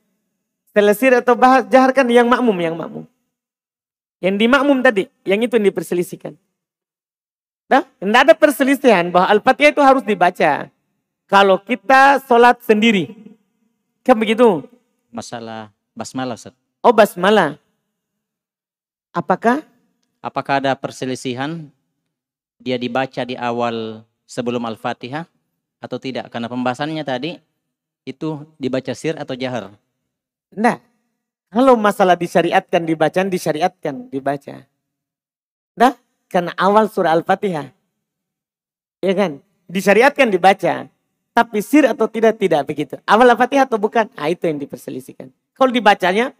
Setelah 0.71 0.95
sir 0.95 1.13
atau 1.19 1.35
bahas, 1.35 1.67
jahar 1.67 1.91
kan 1.91 2.07
yang 2.07 2.31
makmum, 2.31 2.55
yang 2.63 2.79
makmum. 2.79 3.03
Yang 4.23 4.35
di 4.39 4.47
makmum 4.47 4.79
tadi, 4.79 5.11
yang 5.27 5.43
itu 5.43 5.59
yang 5.59 5.67
diperselisihkan. 5.67 6.39
Nah, 7.71 7.87
tidak 7.87 8.21
ada 8.27 8.35
perselisihan 8.35 9.11
bahwa 9.11 9.31
Al-Fatihah 9.31 9.71
itu 9.75 9.83
harus 9.83 10.03
dibaca. 10.07 10.71
Kalau 11.31 11.57
kita 11.63 12.19
sholat 12.27 12.59
sendiri. 12.67 13.15
Kan 14.03 14.19
begitu? 14.19 14.67
Masalah 15.15 15.71
basmalah, 15.95 16.35
Ustaz. 16.35 16.55
Oh, 16.83 16.91
basmalah. 16.91 17.59
Apakah? 19.15 19.70
Apakah 20.21 20.61
ada 20.61 20.77
perselisihan 20.77 21.73
dia 22.61 22.77
dibaca 22.77 23.25
di 23.25 23.41
awal 23.41 24.05
sebelum 24.29 24.61
Al-Fatihah 24.69 25.25
atau 25.81 25.97
tidak? 25.97 26.29
Karena 26.29 26.49
pembahasannya 26.53 27.01
tadi 27.05 27.41
itu 28.05 28.45
dibaca 28.61 28.93
sir 28.93 29.17
atau 29.17 29.33
jahar. 29.33 29.73
Nah, 30.53 30.77
kalau 31.49 31.75
masalah 31.81 32.21
disyariatkan 32.21 32.85
dibacaan, 32.85 33.33
disyariatkan 33.33 34.13
dibaca. 34.13 34.69
Nah, 35.75 35.97
karena 36.29 36.53
awal 36.61 36.93
surah 36.93 37.17
Al-Fatihah. 37.17 37.73
Ya 39.01 39.13
kan? 39.17 39.41
Disyariatkan 39.67 40.29
dibaca. 40.29 40.87
Tapi 41.31 41.59
sir 41.65 41.89
atau 41.89 42.05
tidak, 42.11 42.37
tidak 42.37 42.69
begitu. 42.69 43.01
Awal 43.09 43.33
Al-Fatihah 43.33 43.65
atau 43.65 43.81
bukan? 43.81 44.13
Ah, 44.15 44.29
itu 44.29 44.45
yang 44.45 44.61
diperselisihkan. 44.61 45.33
Kalau 45.57 45.73
dibacanya, 45.73 46.37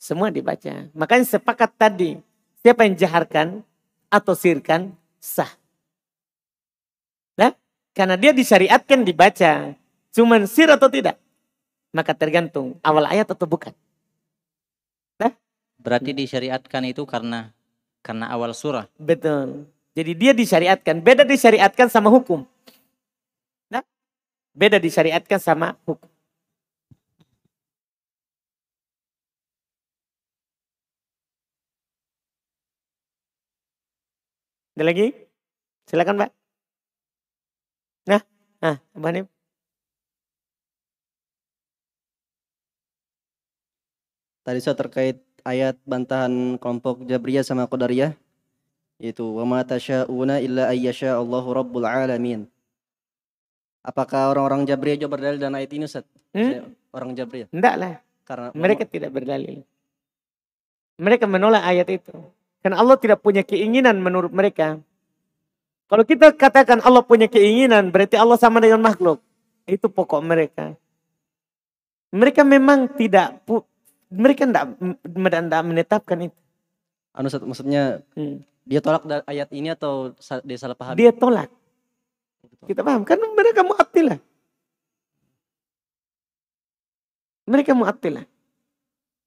semua 0.00 0.32
dibaca. 0.32 0.88
Makanya 0.96 1.24
sepakat 1.28 1.70
tadi. 1.76 2.18
Siapa 2.60 2.84
yang 2.84 2.96
jaharkan 2.96 3.64
atau 4.12 4.34
sirkan, 4.36 4.92
sah. 5.16 5.48
Nah, 7.40 7.56
karena 7.96 8.20
dia 8.20 8.36
disyariatkan 8.36 9.00
dibaca. 9.04 9.74
Cuman 10.12 10.44
sir 10.44 10.68
atau 10.68 10.92
tidak? 10.92 11.16
Maka 11.94 12.12
tergantung 12.12 12.76
awal 12.84 13.08
ayat 13.08 13.32
atau 13.32 13.48
bukan. 13.48 13.72
Berarti 15.80 16.12
disyariatkan 16.12 16.92
itu 16.92 17.08
karena 17.08 17.56
karena 18.04 18.28
awal 18.28 18.52
surah. 18.52 18.84
Betul. 19.00 19.64
Jadi 19.96 20.12
dia 20.12 20.32
disyariatkan. 20.36 21.00
Beda 21.00 21.24
disyariatkan 21.24 21.88
sama 21.88 22.12
hukum. 22.12 22.44
Nah, 23.72 23.82
beda 24.52 24.76
disyariatkan 24.76 25.40
sama 25.40 25.80
hukum. 25.88 26.09
Ada 34.80 34.96
lagi? 34.96 35.12
Silakan, 35.92 36.24
Pak. 36.24 36.30
Nah, 38.08 38.24
nah, 38.64 38.80
Mbak 38.96 39.08
Hanim. 39.12 39.26
Tadi 44.40 44.58
saya 44.64 44.72
terkait 44.80 45.20
ayat 45.44 45.76
bantahan 45.84 46.56
kelompok 46.56 47.04
Jabriyah 47.04 47.44
sama 47.44 47.68
Qadariyah 47.68 48.16
yaitu 48.96 49.28
wa 49.28 49.44
ma 49.44 49.60
tasyauna 49.68 50.40
illa 50.40 50.72
ayyasha 50.72 51.12
Allahu 51.12 51.52
rabbul 51.52 51.84
alamin. 51.84 52.48
Apakah 53.84 54.32
orang-orang 54.32 54.64
Jabriyah 54.64 54.96
juga 54.96 55.12
berdalil 55.12 55.44
dan 55.44 55.60
ayat 55.60 55.76
ini 55.76 55.84
Ustaz? 55.84 56.08
Hmm? 56.32 56.72
Orang 56.88 57.12
Jabriyah. 57.12 57.52
Enggak 57.52 57.76
lah. 57.76 57.94
Karena 58.24 58.48
Mereka 58.56 58.88
tidak 58.88 59.12
berdalil. 59.12 59.60
Mereka 60.96 61.28
menolak 61.28 61.68
ayat 61.68 62.00
itu. 62.00 62.16
Karena 62.60 62.76
Allah 62.80 62.96
tidak 63.00 63.24
punya 63.24 63.40
keinginan 63.40 64.00
menurut 64.00 64.32
mereka. 64.32 64.80
Kalau 65.90 66.04
kita 66.06 66.30
katakan 66.36 66.78
Allah 66.86 67.02
punya 67.02 67.26
keinginan, 67.26 67.90
berarti 67.90 68.14
Allah 68.14 68.36
sama 68.36 68.62
dengan 68.62 68.78
makhluk. 68.78 69.18
Itu 69.64 69.90
pokok 69.90 70.22
mereka. 70.22 70.76
Mereka 72.14 72.46
memang 72.46 72.90
tidak 72.94 73.42
mereka 74.10 74.42
tidak 74.46 75.62
menetapkan 75.66 76.30
itu. 76.30 76.38
Anu 77.14 77.26
maksudnya 77.26 78.02
hmm. 78.14 78.42
dia 78.66 78.78
tolak 78.82 79.02
ayat 79.26 79.48
ini 79.50 79.74
atau 79.74 80.14
dia 80.46 80.58
salah 80.58 80.78
paham? 80.78 80.94
Dia 80.94 81.10
tolak. 81.10 81.50
Kita 82.66 82.84
paham 82.84 83.02
kan 83.06 83.18
mereka 83.18 83.64
mu'attilah. 83.64 84.18
Mereka 87.50 87.72
mu'attilah. 87.74 88.24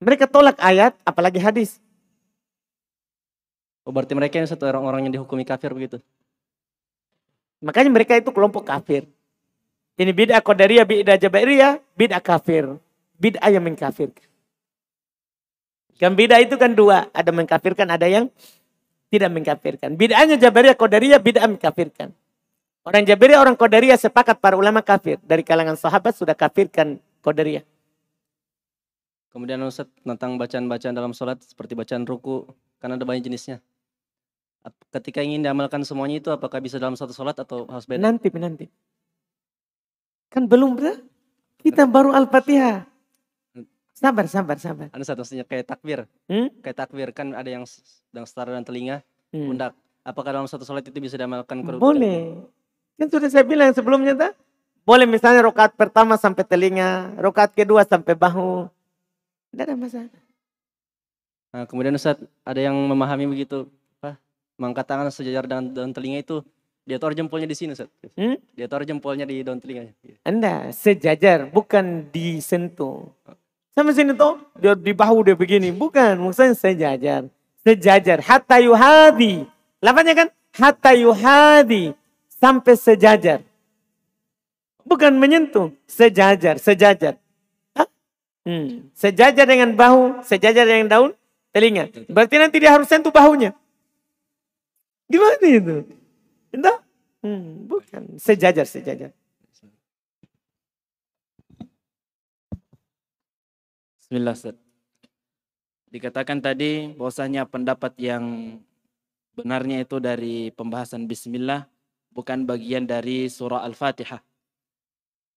Mereka 0.03 0.27
tolak 0.27 0.59
ayat 0.59 0.95
apalagi 1.03 1.39
hadis. 1.39 1.79
Oh, 3.83 3.91
berarti 3.91 4.15
mereka 4.15 4.39
yang 4.39 4.47
satu 4.47 4.63
orang-orang 4.63 5.07
yang 5.07 5.19
dihukumi 5.19 5.43
kafir 5.43 5.75
begitu. 5.75 5.99
Makanya 7.59 7.91
mereka 7.91 8.15
itu 8.15 8.31
kelompok 8.31 8.63
kafir. 8.63 9.07
Ini 9.99 10.11
bid'ah 10.11 10.39
qadariyah, 10.39 10.87
bid'ah 10.87 11.17
jabariyah, 11.19 11.73
bid'ah 11.95 12.23
kafir. 12.23 12.79
Bid'ah 13.19 13.51
yang 13.51 13.63
mengkafirkan. 13.63 14.25
Kan 16.01 16.19
beda 16.19 16.41
itu 16.43 16.59
kan 16.59 16.75
dua. 16.75 17.07
Ada 17.15 17.31
mengkafirkan, 17.31 17.87
ada 17.87 18.03
yang 18.09 18.27
tidak 19.13 19.29
mengkafirkan. 19.29 19.93
Bid'ahnya 19.93 20.41
Jabariyah, 20.41 20.73
Qadariyah, 20.73 21.19
bid'ah 21.21 21.45
mengkafirkan. 21.45 22.09
Orang 22.83 23.05
Jabariyah, 23.05 23.39
orang 23.39 23.55
Qadariyah 23.55 23.95
sepakat 23.95 24.41
para 24.41 24.57
ulama 24.57 24.81
kafir. 24.81 25.21
Dari 25.21 25.45
kalangan 25.45 25.77
sahabat 25.77 26.17
sudah 26.17 26.33
kafirkan 26.33 26.97
Qadariyah. 27.21 27.61
Kemudian 29.29 29.61
Ustaz 29.63 29.87
tentang 30.01 30.35
bacaan-bacaan 30.35 30.93
dalam 30.97 31.13
sholat 31.13 31.39
seperti 31.45 31.77
bacaan 31.77 32.03
ruku. 32.03 32.49
Kan 32.81 32.97
ada 32.97 33.05
banyak 33.05 33.29
jenisnya. 33.29 33.61
Ketika 34.93 35.19
ingin 35.19 35.43
diamalkan 35.43 35.83
semuanya 35.83 36.23
itu 36.23 36.29
apakah 36.31 36.63
bisa 36.63 36.79
dalam 36.79 36.95
satu 36.95 37.11
sholat 37.11 37.35
atau 37.35 37.67
harus 37.67 37.83
beda? 37.83 37.99
Nanti, 37.99 38.31
nanti. 38.31 38.65
Kan 40.31 40.47
belum, 40.47 40.79
Kita 41.59 41.83
baru 41.87 42.15
Al-Fatihah. 42.15 42.87
Sabar, 43.93 44.25
sabar, 44.27 44.57
sabar. 44.57 44.87
Anu 44.91 45.05
satu 45.05 45.23
kayak 45.23 45.69
takbir. 45.69 46.09
Hmm? 46.27 46.49
Kayak 46.59 46.77
takbir 46.87 47.09
kan 47.13 47.31
ada 47.37 47.47
yang 47.47 47.63
sedang 47.63 48.25
setara 48.25 48.51
dengan 48.51 48.65
telinga, 48.65 48.97
Hmm. 49.33 49.49
pundak. 49.49 49.73
Apakah 50.03 50.35
dalam 50.35 50.49
satu 50.49 50.67
sholat 50.67 50.83
itu 50.83 50.99
bisa 50.99 51.15
diamalkan? 51.15 51.63
Boleh. 51.79 52.35
Kan 52.99 53.07
sudah 53.07 53.29
saya 53.31 53.45
bilang 53.47 53.71
sebelumnya 53.71 54.13
tak? 54.13 54.33
Boleh 54.83 55.07
misalnya 55.07 55.47
rokaat 55.47 55.79
pertama 55.79 56.19
sampai 56.19 56.43
telinga, 56.43 57.15
rokaat 57.15 57.55
kedua 57.55 57.87
sampai 57.87 58.13
bahu. 58.13 58.67
Tidak 59.55 59.63
ada 59.63 59.75
masalah. 59.79 60.21
Nah, 61.53 61.63
kemudian 61.69 61.95
Ustaz, 61.95 62.19
ada 62.43 62.59
yang 62.59 62.75
memahami 62.75 63.29
begitu? 63.29 63.69
Mengangkat 64.57 64.85
tangan 64.85 65.09
sejajar 65.09 65.49
dengan 65.49 65.73
daun 65.73 65.91
telinga 65.91 66.21
itu, 66.21 66.45
dia 66.83 66.99
taruh 66.99 67.15
jempolnya 67.15 67.47
di 67.47 67.55
sini, 67.55 67.71
Ustaz. 67.71 67.87
Hmm? 68.19 68.35
Dia 68.53 68.67
taruh 68.67 68.83
jempolnya 68.83 69.23
di 69.23 69.39
daun 69.39 69.57
telinganya. 69.57 69.95
Anda 70.27 70.69
sejajar, 70.75 71.47
bukan 71.47 72.11
disentuh. 72.11 73.07
Sama 73.73 73.95
sini 73.95 74.13
tuh, 74.13 74.37
dia 74.59 74.77
di 74.77 74.93
bahu 74.93 75.25
dia 75.25 75.33
begini. 75.33 75.73
Bukan, 75.73 76.19
maksudnya 76.21 76.53
sejajar. 76.53 77.25
Sejajar. 77.63 78.19
Hatta 78.21 78.59
yuhadi. 78.61 79.47
Lafaznya 79.81 80.13
kan? 80.13 80.27
Hatta 80.53 80.91
yuhadi. 80.93 81.95
Sampai 82.29 82.75
sejajar. 82.77 83.41
Bukan 84.83 85.15
menyentuh. 85.15 85.71
Sejajar, 85.87 86.59
sejajar. 86.59 87.17
Hah? 87.73 87.87
Hmm. 88.45 88.91
Sejajar 88.93 89.47
dengan 89.47 89.73
bahu, 89.73 90.21
sejajar 90.21 90.67
dengan 90.67 90.91
daun 90.91 91.11
telinga. 91.55 91.89
Berarti 92.11 92.35
nanti 92.37 92.59
dia 92.59 92.75
harus 92.75 92.91
sentuh 92.91 93.09
bahunya. 93.09 93.55
Gimana 95.13 95.45
itu? 95.45 95.85
Entah? 96.49 96.81
Hmm, 97.21 97.69
bukan. 97.69 98.17
Sejajar, 98.17 98.65
sejajar. 98.65 99.13
Bismillah 104.01 104.33
Ustaz. 104.33 104.57
Dikatakan 105.93 106.41
tadi 106.41 106.97
bahwasanya 106.97 107.45
pendapat 107.45 107.93
yang 108.01 108.57
benarnya 109.37 109.85
itu 109.85 110.01
dari 110.01 110.49
pembahasan 110.49 111.05
bismillah 111.05 111.69
bukan 112.09 112.49
bagian 112.49 112.89
dari 112.89 113.29
surah 113.29 113.61
Al-Fatihah. 113.69 114.21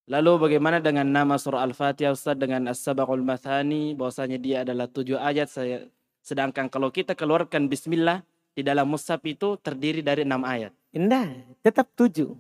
Lalu 0.09 0.33
bagaimana 0.41 0.81
dengan 0.81 1.05
nama 1.05 1.37
surah 1.37 1.61
Al-Fatihah 1.69 2.17
Ustaz 2.17 2.41
dengan 2.41 2.73
As-Sabaqul 2.73 3.21
Mathani 3.21 3.93
bahwasanya 3.93 4.41
dia 4.41 4.65
adalah 4.65 4.89
tujuh 4.89 5.21
ayat 5.21 5.53
saya 5.53 5.85
sedangkan 6.25 6.67
kalau 6.73 6.89
kita 6.91 7.13
keluarkan 7.13 7.69
bismillah 7.69 8.25
di 8.57 8.65
dalam 8.65 8.89
mushaf 8.89 9.21
itu 9.29 9.61
terdiri 9.61 10.01
dari 10.01 10.25
enam 10.25 10.41
ayat. 10.41 10.73
Enggak, 10.97 11.45
tetap 11.61 11.93
tujuh. 11.93 12.33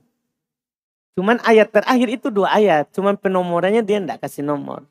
Cuman 1.13 1.37
ayat 1.45 1.69
terakhir 1.69 2.09
itu 2.09 2.33
dua 2.33 2.57
ayat. 2.57 2.89
Cuman 2.97 3.21
penomorannya 3.21 3.85
dia 3.85 4.01
enggak 4.01 4.25
kasih 4.25 4.41
nomor. 4.41 4.89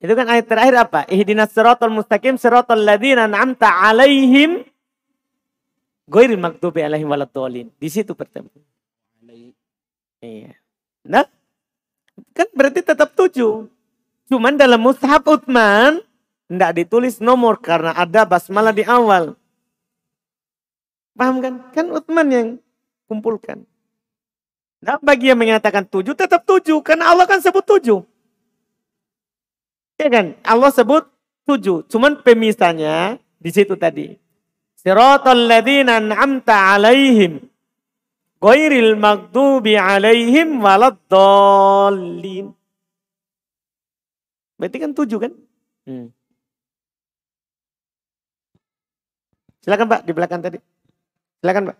Itu 0.00 0.12
kan 0.12 0.28
ayat 0.28 0.44
terakhir 0.44 0.76
apa? 0.76 1.00
Ihdinas 1.08 1.52
siratal 1.52 1.92
mustaqim 1.92 2.36
siratal 2.36 2.80
ladzina 2.80 3.24
an'amta 3.24 3.68
alaihim 3.68 4.68
ghairil 6.08 6.40
maghdubi 6.40 6.84
alaihim 6.84 7.08
waladdallin. 7.08 7.72
Di 7.80 7.88
situ 7.88 8.12
pertama. 8.12 8.52
Iya. 10.20 10.52
Nah, 11.08 11.24
kan 12.36 12.48
berarti 12.52 12.84
tetap 12.84 13.16
tujuh. 13.16 13.64
Cuman 14.28 14.60
dalam 14.60 14.80
mushaf 14.80 15.24
Utsman 15.24 16.04
enggak 16.52 16.84
ditulis 16.84 17.16
nomor 17.20 17.56
karena 17.60 17.96
ada 17.96 18.28
basmalah 18.28 18.76
di 18.76 18.84
awal. 18.84 19.40
Paham 21.18 21.42
kan? 21.42 21.54
Kan 21.74 21.86
Utsman 21.90 22.28
yang 22.30 22.46
kumpulkan. 23.10 23.66
Nah, 24.80 24.96
bagi 25.02 25.28
yang 25.28 25.36
menyatakan 25.36 25.84
tujuh, 25.84 26.16
tetap 26.16 26.48
tujuh. 26.48 26.80
Karena 26.80 27.12
Allah 27.12 27.28
kan 27.28 27.42
sebut 27.44 27.64
tujuh. 27.66 28.00
Ya 30.00 30.08
kan? 30.08 30.32
Allah 30.40 30.72
sebut 30.72 31.04
tujuh. 31.44 31.84
Cuman 31.90 32.24
pemisahnya 32.24 33.20
di 33.36 33.50
situ 33.52 33.76
tadi. 33.76 34.16
Siratal 34.80 35.44
ladzina 35.44 36.00
an'amta 36.00 36.72
alaihim. 36.72 37.44
Ghairil 38.40 38.96
maghdubi 38.96 39.76
alaihim 39.76 40.64
waladdallin. 40.64 42.56
Berarti 44.56 44.76
kan 44.80 44.96
tujuh 44.96 45.18
kan? 45.20 45.32
Hmm. 45.84 46.08
Silakan 49.60 49.92
Pak, 49.92 50.08
di 50.08 50.12
belakang 50.16 50.40
tadi. 50.40 50.56
Silakan 51.40 51.72
Pak. 51.72 51.78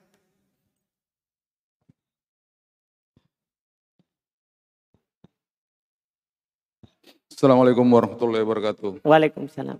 Assalamualaikum 7.28 7.84
warahmatullahi 7.84 8.40
wabarakatuh. 8.40 9.04
Waalaikumsalam. 9.04 9.76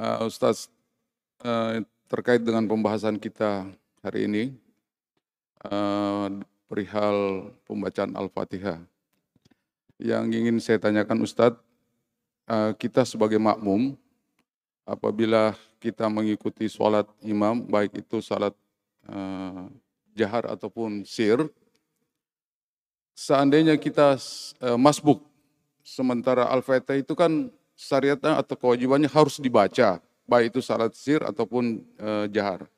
Uh, 0.00 0.24
Ustaz, 0.24 0.72
uh, 1.44 1.84
terkait 2.08 2.40
dengan 2.40 2.64
pembahasan 2.64 3.20
kita 3.20 3.68
hari 4.00 4.24
ini, 4.24 4.44
uh, 5.68 6.32
perihal 6.64 7.52
pembacaan 7.68 8.16
Al-Fatihah. 8.16 8.80
Yang 10.00 10.24
ingin 10.32 10.56
saya 10.56 10.80
tanyakan 10.80 11.20
Ustadz, 11.20 11.60
uh, 12.48 12.72
kita 12.80 13.04
sebagai 13.04 13.36
makmum, 13.36 13.92
apabila 14.88 15.52
kita 15.84 16.08
mengikuti 16.08 16.64
sholat 16.64 17.04
imam, 17.20 17.60
baik 17.68 18.00
itu 18.00 18.24
sholat 18.24 18.56
uh, 19.08 19.66
jahar 20.12 20.44
ataupun 20.50 21.02
sir, 21.08 21.48
seandainya 23.16 23.78
kita 23.80 24.20
uh, 24.62 24.78
masbuk, 24.78 25.24
sementara 25.82 26.46
Al-Fatihah 26.52 27.00
itu 27.00 27.16
kan 27.16 27.50
syariatnya 27.74 28.38
atau 28.38 28.54
kewajibannya 28.54 29.10
harus 29.10 29.40
dibaca, 29.42 29.98
baik 30.28 30.54
itu 30.54 30.60
salat 30.62 30.94
sir 30.94 31.24
ataupun 31.24 31.82
uh, 31.98 32.26
jahar. 32.30 32.68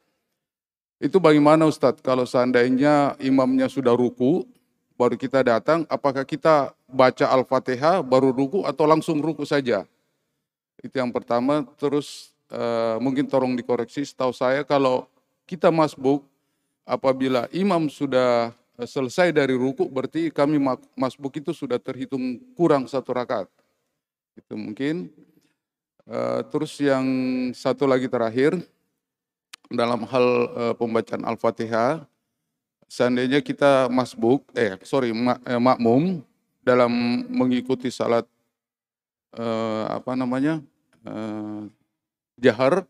Itu 1.03 1.21
bagaimana 1.21 1.69
Ustadz 1.69 2.01
kalau 2.01 2.25
seandainya 2.25 3.19
imamnya 3.21 3.69
sudah 3.69 3.93
ruku, 3.93 4.47
baru 4.95 5.19
kita 5.19 5.43
datang, 5.43 5.85
apakah 5.91 6.23
kita 6.23 6.71
baca 6.87 7.27
Al-Fatihah 7.29 8.01
baru 8.01 8.31
ruku 8.31 8.63
atau 8.63 8.87
langsung 8.87 9.19
ruku 9.19 9.43
saja? 9.43 9.85
Itu 10.81 11.01
yang 11.03 11.11
pertama, 11.11 11.67
terus 11.77 12.33
uh, 12.53 12.97
mungkin 13.03 13.27
tolong 13.27 13.59
dikoreksi, 13.59 14.07
setahu 14.07 14.31
saya 14.31 14.63
kalau 14.63 15.11
kita 15.45 15.69
masbuk, 15.69 16.25
apabila 16.85 17.49
imam 17.53 17.89
sudah 17.89 18.53
selesai 18.75 19.31
dari 19.31 19.55
ruku, 19.55 19.87
berarti 19.87 20.29
kami 20.29 20.59
masbuk 20.99 21.39
itu 21.39 21.55
sudah 21.55 21.79
terhitung 21.79 22.43
kurang 22.59 22.85
satu 22.91 23.15
rakaat. 23.15 23.49
Itu 24.35 24.59
mungkin. 24.59 25.09
Uh, 26.05 26.45
terus 26.53 26.77
yang 26.85 27.07
satu 27.57 27.89
lagi 27.89 28.13
terakhir, 28.13 28.61
dalam 29.73 30.05
hal 30.05 30.27
uh, 30.53 30.75
pembacaan 30.77 31.25
Al-Fatihah, 31.25 32.05
seandainya 32.85 33.41
kita 33.41 33.89
masbuk, 33.89 34.45
eh 34.53 34.77
sorry 34.85 35.17
mak, 35.17 35.41
eh, 35.49 35.57
makmum 35.57 36.21
dalam 36.61 36.93
mengikuti 37.33 37.89
salat 37.89 38.29
apa 39.91 40.15
namanya 40.15 40.63
jahar, 42.39 42.87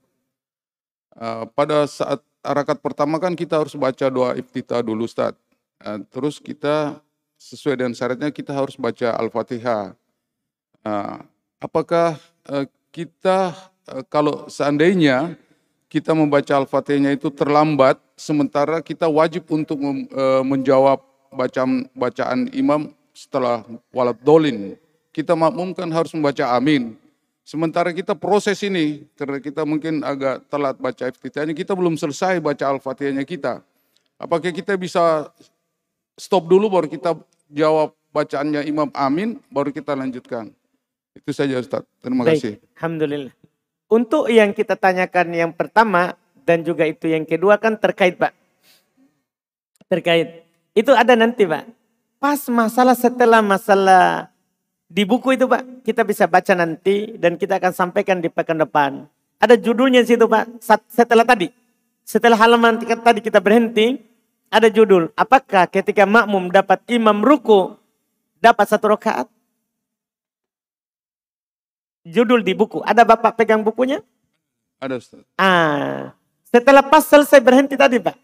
pada 1.57 1.89
saat 1.89 2.21
rakaat 2.45 2.85
pertama 2.85 3.17
kan 3.17 3.33
kita 3.33 3.57
harus 3.57 3.73
baca 3.73 4.07
doa 4.13 4.37
iftitah 4.37 4.85
dulu 4.85 5.09
Ustaz. 5.09 5.33
Uh, 5.81 6.05
terus 6.13 6.37
kita 6.37 7.01
sesuai 7.41 7.81
dengan 7.81 7.97
syaratnya 7.97 8.29
kita 8.29 8.53
harus 8.53 8.77
baca 8.77 9.17
Al-Fatihah. 9.17 9.97
Uh, 10.85 11.17
apakah 11.57 12.21
uh, 12.45 12.69
kita 12.93 13.57
uh, 13.89 14.05
kalau 14.13 14.45
seandainya 14.53 15.41
kita 15.89 16.13
membaca 16.13 16.53
Al-Fatihahnya 16.53 17.17
itu 17.17 17.33
terlambat, 17.33 17.97
sementara 18.19 18.83
kita 18.83 19.07
wajib 19.07 19.47
untuk 19.55 19.79
menjawab 20.43 20.99
bacaan, 21.31 21.87
bacaan 21.95 22.51
imam 22.51 22.91
setelah 23.15 23.63
walad 23.95 24.19
dolin. 24.27 24.75
Kita 25.15 25.39
makmum 25.39 25.71
kan 25.71 25.87
harus 25.95 26.11
membaca 26.11 26.51
amin. 26.51 26.99
Sementara 27.45 27.93
kita 27.93 28.17
proses 28.17 28.57
ini, 28.65 29.05
karena 29.21 29.37
kita 29.37 29.69
mungkin 29.69 30.01
agak 30.01 30.49
telat 30.49 30.81
baca 30.81 31.05
iftitahnya, 31.13 31.53
kita 31.53 31.77
belum 31.77 32.01
selesai 32.01 32.41
baca 32.41 32.73
Al-Fatihahnya 32.73 33.21
kita. 33.29 33.61
Apakah 34.17 34.49
kita 34.49 34.73
bisa 34.81 35.29
stop 36.17 36.49
dulu 36.49 36.73
baru 36.73 36.89
kita 36.89 37.21
jawab 37.53 37.93
bacaannya 38.17 38.65
imam 38.65 38.89
amin, 38.97 39.37
baru 39.53 39.69
kita 39.69 39.93
lanjutkan. 39.93 40.57
Itu 41.13 41.37
saja 41.37 41.61
Ustaz. 41.61 41.85
Terima 42.01 42.25
Baik, 42.25 42.41
kasih. 42.41 42.55
Alhamdulillah. 42.81 43.35
Untuk 43.93 44.33
yang 44.33 44.57
kita 44.57 44.75
tanyakan 44.81 45.29
yang 45.37 45.53
pertama 45.53 46.17
dan 46.49 46.65
juga 46.65 46.89
itu 46.89 47.13
yang 47.13 47.29
kedua 47.29 47.61
kan 47.61 47.77
terkait 47.77 48.17
Pak. 48.17 48.33
Terkait. 49.87 50.49
Itu 50.73 50.97
ada 50.97 51.13
nanti 51.15 51.45
Pak. 51.45 51.69
Pas 52.19 52.41
masalah 52.49 52.97
setelah 52.97 53.45
masalah 53.45 54.33
di 54.95 55.03
buku 55.03 55.35
itu 55.35 55.51
Pak. 55.51 55.83
Kita 55.83 56.07
bisa 56.07 56.31
baca 56.31 56.55
nanti 56.55 57.19
dan 57.19 57.35
kita 57.35 57.59
akan 57.59 57.75
sampaikan 57.75 58.23
di 58.23 58.31
pekan 58.31 58.63
depan. 58.63 59.11
Ada 59.43 59.59
judulnya 59.59 60.07
di 60.07 60.15
situ 60.15 60.31
Pak. 60.31 60.63
Setelah 60.87 61.27
tadi. 61.27 61.51
Setelah 62.07 62.39
halaman 62.39 62.79
tadi 62.79 63.19
kita 63.19 63.43
berhenti. 63.43 63.99
Ada 64.55 64.71
judul. 64.71 65.11
Apakah 65.19 65.67
ketika 65.67 66.07
makmum 66.07 66.55
dapat 66.55 66.79
imam 66.87 67.27
ruku. 67.27 67.75
Dapat 68.39 68.67
satu 68.71 68.95
rakaat? 68.95 69.27
judul 72.05 72.45
di 72.45 72.53
buku. 72.53 72.85
Ada 72.85 73.03
Bapak 73.03 73.41
pegang 73.41 73.65
bukunya? 73.65 74.05
Ada 74.79 75.01
Ustaz. 75.01 75.25
Ah, 75.41 76.13
setelah 76.53 76.85
pas 76.85 77.03
selesai 77.03 77.41
berhenti 77.41 77.75
tadi 77.75 77.97
Pak. 77.99 78.17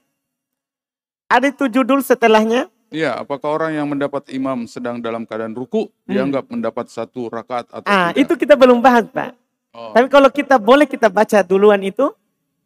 Ada 1.27 1.51
itu 1.51 1.67
judul 1.73 2.05
setelahnya? 2.05 2.69
Iya, 2.91 3.23
apakah 3.23 3.55
orang 3.55 3.73
yang 3.79 3.87
mendapat 3.87 4.27
imam 4.35 4.67
sedang 4.67 4.99
dalam 4.99 5.23
keadaan 5.23 5.55
ruku 5.55 5.87
dianggap 6.11 6.51
mendapat 6.51 6.91
satu 6.91 7.31
rakaat 7.31 7.71
atau 7.71 7.87
Ah, 7.87 8.11
tidak? 8.11 8.27
itu 8.27 8.33
kita 8.43 8.59
belum 8.59 8.83
bahas 8.83 9.07
Pak. 9.07 9.31
Oh, 9.71 9.95
Tapi 9.95 10.11
kalau 10.11 10.27
kita 10.27 10.59
boleh 10.59 10.91
kita 10.91 11.07
baca 11.07 11.39
duluan 11.47 11.79
itu, 11.87 12.11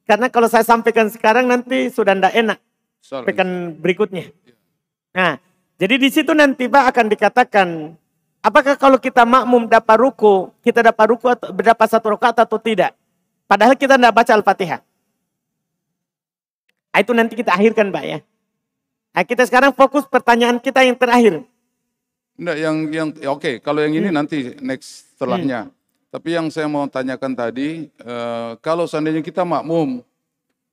karena 0.08 0.32
kalau 0.32 0.48
saya 0.48 0.64
sampaikan 0.64 1.12
sekarang 1.12 1.44
nanti 1.44 1.92
sudah 1.92 2.16
tidak 2.16 2.32
enak 2.32 2.58
sampaikan 3.04 3.76
berikutnya. 3.76 4.32
Nah, 5.12 5.36
jadi 5.76 6.00
di 6.00 6.08
situ 6.08 6.32
nanti 6.32 6.72
Pak 6.72 6.84
akan 6.96 7.06
dikatakan, 7.12 7.68
apakah 8.40 8.80
kalau 8.80 8.96
kita 8.96 9.28
makmum 9.28 9.68
dapat 9.68 10.00
ruku, 10.00 10.48
kita 10.64 10.80
dapat 10.80 11.04
ruku 11.12 11.28
atau 11.28 11.52
dapat 11.52 11.86
satu 11.92 12.16
rakaat 12.16 12.48
atau 12.48 12.56
tidak? 12.56 12.96
Padahal 13.44 13.76
kita 13.76 14.00
tidak 14.00 14.16
baca 14.16 14.32
Al-Fatihah. 14.32 14.80
Ah, 16.96 17.04
Itu 17.04 17.12
nanti 17.12 17.36
kita 17.36 17.52
akhirkan 17.52 17.92
Pak 17.92 18.04
ya. 18.08 18.18
Nah, 19.14 19.22
kita 19.22 19.46
sekarang 19.46 19.70
fokus 19.70 20.02
pertanyaan 20.10 20.58
kita 20.58 20.82
yang 20.82 20.98
terakhir. 20.98 21.46
Enggak, 22.34 22.56
yang 22.58 22.76
yang 22.90 23.08
ya 23.14 23.30
oke, 23.30 23.62
kalau 23.62 23.78
yang 23.78 23.94
ini 23.94 24.10
Hmm. 24.10 24.18
nanti 24.18 24.58
next 24.58 25.14
setelahnya. 25.14 25.70
Tapi 26.10 26.34
yang 26.34 26.50
saya 26.50 26.66
mau 26.66 26.86
tanyakan 26.90 27.30
tadi, 27.34 27.86
eh, 27.90 28.50
kalau 28.58 28.90
seandainya 28.90 29.22
kita 29.22 29.46
makmum, 29.46 30.02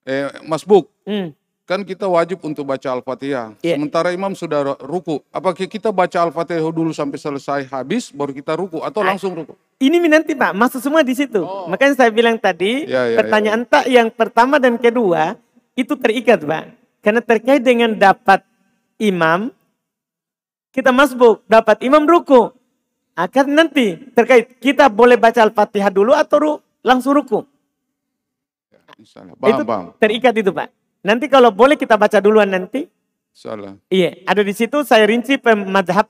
eh, 0.05 0.25
masbuk, 0.41 0.89
Hmm. 1.05 1.33
kan 1.69 1.85
kita 1.85 2.09
wajib 2.09 2.41
untuk 2.41 2.65
baca 2.65 2.89
Al-Fatihah. 2.97 3.53
Iya. 3.61 3.77
Sementara 3.77 4.09
imam 4.09 4.33
sudah 4.33 4.73
ruku, 4.81 5.21
apakah 5.29 5.65
kita 5.69 5.93
baca 5.93 6.17
Al-Fatihah 6.25 6.65
dulu 6.73 6.89
sampai 6.93 7.21
selesai 7.21 7.69
habis, 7.69 8.09
baru 8.09 8.33
kita 8.33 8.57
ruku, 8.57 8.81
atau 8.81 9.05
Ah. 9.05 9.13
langsung 9.13 9.37
ruku? 9.37 9.53
Ini 9.77 10.01
nanti 10.09 10.33
Pak, 10.33 10.53
masuk 10.57 10.81
semua 10.81 11.05
di 11.05 11.13
situ. 11.13 11.41
Makanya 11.69 11.93
saya 11.93 12.09
bilang 12.09 12.37
tadi, 12.41 12.89
Ya, 12.89 13.05
ya, 13.05 13.17
pertanyaan 13.21 13.65
tak 13.65 13.85
yang 13.85 14.09
pertama 14.09 14.57
dan 14.57 14.81
kedua 14.81 15.37
itu 15.77 15.93
terikat 15.93 16.41
Pak. 16.41 16.80
Karena 17.01 17.21
terkait 17.21 17.65
dengan 17.65 17.97
dapat 17.97 18.45
imam, 19.01 19.49
kita 20.69 20.93
masbuk, 20.93 21.41
dapat 21.49 21.81
imam 21.81 22.05
ruku. 22.05 22.53
Akan 23.17 23.51
nanti 23.51 23.99
terkait 24.15 24.57
kita 24.61 24.87
boleh 24.87 25.19
baca 25.19 25.43
Al-Fatihah 25.43 25.91
dulu 25.91 26.15
atau 26.15 26.37
ru- 26.39 26.61
langsung 26.85 27.17
ruku. 27.17 27.43
Misalnya, 29.01 29.33
itu 29.33 29.63
paham, 29.65 29.65
paham. 29.65 29.85
terikat 29.97 30.33
itu 30.37 30.53
Pak. 30.53 30.69
Nanti 31.01 31.25
kalau 31.25 31.49
boleh 31.49 31.73
kita 31.73 31.97
baca 31.97 32.21
duluan 32.21 32.53
nanti. 32.53 32.85
Salah. 33.33 33.73
Iya, 33.89 34.21
ada 34.29 34.45
di 34.45 34.53
situ 34.53 34.85
saya 34.85 35.09
rinci 35.09 35.41
pemadhab 35.41 36.05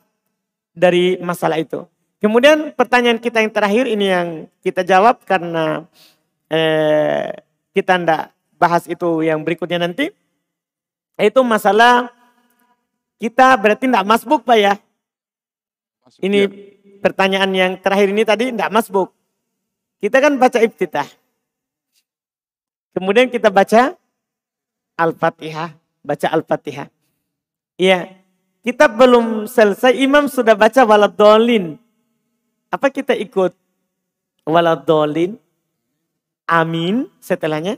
dari 0.76 1.16
masalah 1.24 1.56
itu. 1.62 1.88
Kemudian 2.20 2.76
pertanyaan 2.76 3.18
kita 3.18 3.42
yang 3.42 3.50
terakhir 3.50 3.86
ini 3.88 4.06
yang 4.12 4.28
kita 4.62 4.86
jawab 4.86 5.24
karena 5.26 5.88
eh, 6.52 7.34
kita 7.72 7.98
ndak 7.98 8.36
bahas 8.60 8.86
itu 8.86 9.26
yang 9.26 9.42
berikutnya 9.42 9.82
nanti. 9.82 10.12
Itu 11.20 11.42
masalah 11.44 12.12
kita 13.22 13.54
berarti 13.60 13.86
ndak 13.86 14.08
masbuk 14.08 14.42
Pak 14.42 14.58
ya. 14.58 14.74
Masuk, 16.02 16.20
Ini 16.26 16.40
ya. 16.42 16.50
pertanyaan 17.06 17.52
yang 17.54 17.72
terakhir 17.78 18.10
ini 18.10 18.26
tadi 18.26 18.50
ndak 18.50 18.74
masbuk. 18.74 19.14
Kita 20.02 20.18
kan 20.18 20.34
baca 20.42 20.58
iftitah. 20.58 21.06
Kemudian 22.98 23.30
kita 23.30 23.54
baca 23.54 23.94
Al-Fatihah, 24.98 25.78
baca 26.02 26.28
Al-Fatihah. 26.34 26.90
Iya, 27.78 28.10
kita 28.66 28.90
belum 28.90 29.46
selesai, 29.46 29.94
imam 30.02 30.26
sudah 30.26 30.58
baca 30.58 30.82
waladolin. 30.82 31.78
Apa 32.74 32.90
kita 32.90 33.14
ikut 33.14 33.54
waladolin? 34.50 35.38
Amin 36.50 37.06
setelahnya. 37.22 37.78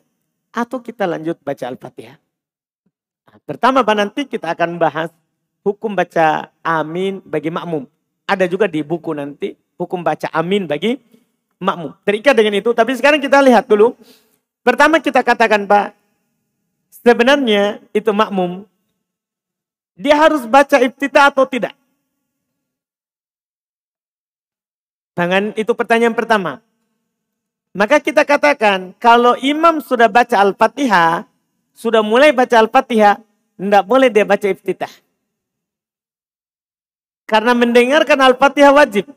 Atau 0.56 0.80
kita 0.80 1.04
lanjut 1.04 1.36
baca 1.44 1.68
Al-Fatihah. 1.68 2.23
Pertama 3.42 3.82
Pak 3.82 3.96
nanti 3.98 4.22
kita 4.30 4.54
akan 4.54 4.78
bahas 4.78 5.10
hukum 5.66 5.98
baca 5.98 6.54
amin 6.62 7.18
bagi 7.26 7.50
makmum. 7.50 7.90
Ada 8.30 8.46
juga 8.46 8.70
di 8.70 8.86
buku 8.86 9.12
nanti 9.18 9.58
hukum 9.82 10.06
baca 10.06 10.30
amin 10.30 10.70
bagi 10.70 11.02
makmum. 11.58 11.98
Terikat 12.06 12.38
dengan 12.38 12.54
itu, 12.54 12.70
tapi 12.78 12.94
sekarang 12.94 13.18
kita 13.18 13.42
lihat 13.42 13.66
dulu. 13.66 13.98
Pertama 14.62 15.02
kita 15.02 15.26
katakan 15.26 15.66
Pak, 15.66 15.98
sebenarnya 17.04 17.84
itu 17.92 18.14
makmum 18.14 18.64
dia 19.94 20.18
harus 20.18 20.46
baca 20.50 20.82
iftitah 20.82 21.30
atau 21.30 21.46
tidak? 21.46 21.74
Tangan 25.14 25.54
itu 25.54 25.70
pertanyaan 25.78 26.18
pertama. 26.18 26.58
Maka 27.74 28.02
kita 28.02 28.26
katakan 28.26 28.98
kalau 28.98 29.38
imam 29.38 29.82
sudah 29.82 30.10
baca 30.10 30.42
Al-Fatihah, 30.42 31.30
sudah 31.74 32.06
mulai 32.06 32.32
baca 32.32 32.54
Al-Fatihah, 32.62 33.18
tidak 33.58 33.84
boleh 33.84 34.14
dia 34.14 34.24
baca 34.24 34.46
iftitah. 34.46 34.90
Karena 37.26 37.58
mendengarkan 37.58 38.22
Al-Fatihah 38.22 38.74
wajib. 38.74 39.10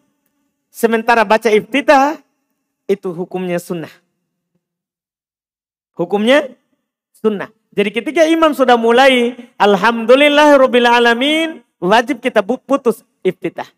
Sementara 0.73 1.24
baca 1.24 1.53
iftitah 1.53 2.20
itu 2.89 3.12
hukumnya 3.12 3.61
sunnah. 3.61 3.93
Hukumnya 5.97 6.53
sunnah. 7.16 7.49
Jadi 7.77 7.91
ketika 7.93 8.24
imam 8.24 8.57
sudah 8.57 8.81
mulai 8.81 9.37
Alhamdulillah 9.61 10.57
Rabbil 10.57 10.89
Alamin 10.89 11.61
wajib 11.81 12.24
kita 12.24 12.41
putus 12.41 13.05
iftitah. 13.20 13.69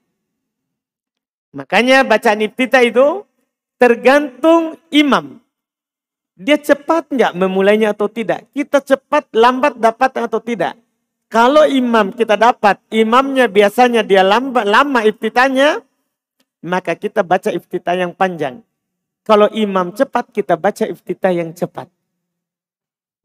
Makanya 1.50 2.06
bacaan 2.06 2.46
iftitah 2.46 2.84
itu 2.84 3.26
tergantung 3.80 4.78
imam. 4.90 5.42
Dia 6.38 6.54
cepat 6.54 7.10
nggak 7.10 7.34
memulainya 7.34 7.90
atau 7.90 8.06
tidak. 8.06 8.46
Kita 8.54 8.78
cepat 8.78 9.26
lambat 9.34 9.74
dapat 9.74 10.22
atau 10.22 10.38
tidak. 10.38 10.78
Kalau 11.26 11.66
imam 11.66 12.14
kita 12.14 12.38
dapat, 12.38 12.78
imamnya 12.94 13.50
biasanya 13.50 14.06
dia 14.06 14.22
lambat, 14.22 14.64
lama 14.64 15.02
iftitahnya, 15.02 15.82
maka 16.62 16.94
kita 16.94 17.26
baca 17.26 17.50
iftitah 17.50 17.98
yang 17.98 18.14
panjang. 18.14 18.62
Kalau 19.26 19.50
imam 19.50 19.92
cepat, 19.92 20.30
kita 20.32 20.54
baca 20.56 20.88
iftitah 20.88 21.34
yang 21.34 21.50
cepat. 21.52 21.90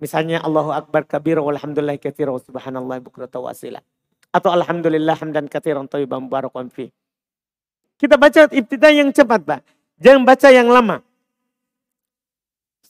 Misalnya 0.03 0.44
Allahu 0.44 0.76
Akbar 0.76 1.07
kabir 1.07 1.40
walhamdulillah 1.40 1.95
katsira 1.95 2.34
wa 2.34 2.41
subhanallah 2.41 2.99
bukrata 2.99 3.40
wa 3.40 3.56
asila. 3.56 3.80
Atau 4.34 4.52
alhamdulillah 4.52 5.15
hamdan 5.22 5.48
katsiran 5.48 5.88
thayyiban 5.88 6.27
mubarakan 6.27 6.68
fi. 6.68 6.90
Kita 7.95 8.19
baca 8.19 8.49
iftitah 8.52 8.91
yang 8.91 9.14
cepat, 9.15 9.45
Pak. 9.45 9.61
Jangan 10.02 10.26
baca 10.27 10.49
yang 10.49 10.68
lama. 10.68 10.99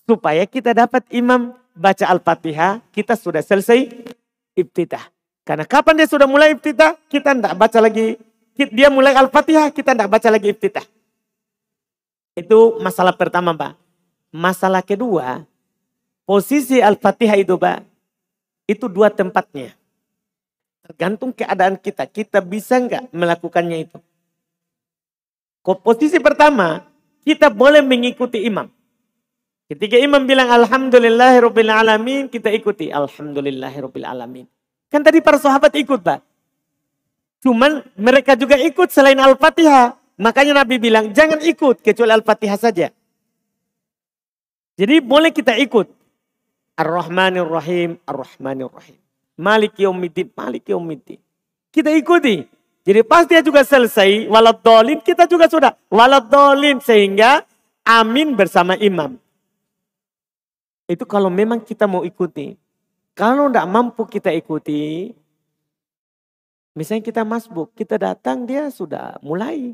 Supaya 0.04 0.44
kita 0.44 0.76
dapat 0.76 1.08
imam 1.12 1.56
baca 1.72 2.06
Al-Fatihah, 2.06 2.84
kita 2.92 3.16
sudah 3.16 3.40
selesai 3.40 3.88
iftitah. 4.54 5.08
Karena 5.44 5.68
kapan 5.68 6.00
dia 6.04 6.08
sudah 6.08 6.28
mulai 6.28 6.56
iftitah, 6.56 6.96
kita 7.12 7.36
tidak 7.36 7.56
baca 7.56 7.80
lagi. 7.84 8.20
Dia 8.56 8.88
mulai 8.92 9.16
Al-Fatihah, 9.16 9.72
kita 9.72 9.96
tidak 9.96 10.12
baca 10.12 10.28
lagi 10.30 10.52
iftitah. 10.52 10.86
Itu 12.36 12.80
masalah 12.80 13.16
pertama, 13.16 13.56
Pak. 13.56 13.74
Masalah 14.34 14.82
kedua, 14.82 15.46
posisi 16.26 16.82
Al-Fatihah 16.82 17.38
itu, 17.38 17.56
Pak, 17.56 17.86
itu 18.68 18.86
dua 18.90 19.14
tempatnya. 19.14 19.76
Tergantung 20.84 21.32
keadaan 21.32 21.80
kita. 21.80 22.04
Kita 22.10 22.44
bisa 22.44 22.76
nggak 22.76 23.14
melakukannya 23.16 23.88
itu. 23.88 23.98
Posisi 25.64 26.20
pertama, 26.20 26.84
kita 27.24 27.48
boleh 27.48 27.80
mengikuti 27.80 28.44
imam. 28.44 28.68
Ketika 29.74 29.98
imam 29.98 30.30
bilang 30.30 30.54
alamin, 30.54 32.30
kita 32.30 32.54
ikuti 32.54 32.94
alamin. 32.94 34.46
Kan 34.94 35.02
tadi 35.02 35.18
para 35.18 35.42
sahabat 35.42 35.74
ikut, 35.74 36.06
Pak. 36.06 36.22
Cuman 37.42 37.82
mereka 37.98 38.38
juga 38.38 38.54
ikut 38.62 38.94
selain 38.94 39.18
Al-Fatihah. 39.18 39.98
Makanya 40.22 40.62
Nabi 40.62 40.78
bilang 40.78 41.10
jangan 41.10 41.42
ikut 41.42 41.82
kecuali 41.82 42.14
Al-Fatihah 42.14 42.60
saja. 42.62 42.94
Jadi 44.78 44.96
boleh 45.02 45.34
kita 45.34 45.58
ikut. 45.58 45.90
Ar-Rahmanir 46.78 47.50
Rahim, 47.50 47.98
Ar-Rahmanir 48.06 48.70
Rahim. 48.70 49.02
Malik 49.42 49.74
yaumiddin, 49.82 50.30
Malik. 50.38 50.70
Kita 51.74 51.90
ikuti. 51.90 52.46
Jadi 52.86 53.02
pas 53.02 53.26
dia 53.26 53.42
juga 53.42 53.66
selesai, 53.66 54.30
waladolin 54.30 55.02
kita 55.02 55.26
juga 55.26 55.50
sudah. 55.50 55.74
Waladolin 55.90 56.78
sehingga 56.78 57.42
amin 57.82 58.38
bersama 58.38 58.78
imam. 58.78 59.23
Itu 60.94 61.10
kalau 61.10 61.34
memang 61.34 61.58
kita 61.58 61.90
mau 61.90 62.06
ikuti. 62.06 62.54
Kalau 63.18 63.50
tidak 63.50 63.66
mampu 63.66 64.06
kita 64.06 64.30
ikuti, 64.30 65.10
misalnya 66.78 67.02
kita 67.02 67.26
masbuk, 67.26 67.74
kita 67.74 67.98
datang 67.98 68.46
dia 68.46 68.70
sudah 68.70 69.18
mulai. 69.26 69.74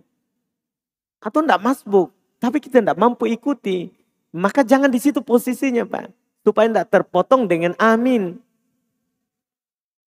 Atau 1.20 1.44
tidak 1.44 1.60
masbuk, 1.60 2.16
tapi 2.40 2.64
kita 2.64 2.80
tidak 2.80 2.96
mampu 2.96 3.28
ikuti. 3.28 3.92
Maka 4.32 4.64
jangan 4.64 4.88
di 4.88 5.00
situ 5.04 5.20
posisinya 5.20 5.84
Pak. 5.84 6.08
Supaya 6.48 6.72
tidak 6.72 6.88
terpotong 6.88 7.52
dengan 7.52 7.76
amin. 7.76 8.40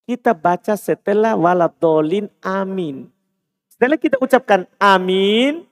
Kita 0.09 0.33
baca 0.33 0.73
setelah 0.81 1.37
waladolin 1.37 2.33
amin. 2.41 3.13
Setelah 3.69 4.01
kita 4.01 4.17
ucapkan 4.17 4.65
amin, 4.81 5.69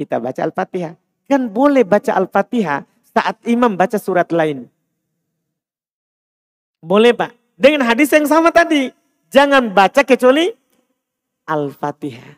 kita 0.00 0.16
baca 0.16 0.40
Al-Fatihah. 0.40 0.96
Kan 1.28 1.52
boleh 1.52 1.84
baca 1.84 2.16
Al-Fatihah 2.16 2.89
saat 3.10 3.36
imam 3.46 3.74
baca 3.74 3.98
surat 3.98 4.28
lain. 4.30 4.70
Boleh 6.80 7.12
Pak. 7.12 7.36
Dengan 7.60 7.84
hadis 7.84 8.08
yang 8.10 8.24
sama 8.24 8.48
tadi. 8.48 8.88
Jangan 9.30 9.70
baca 9.70 10.02
kecuali 10.02 10.50
Al-Fatihah. 11.46 12.34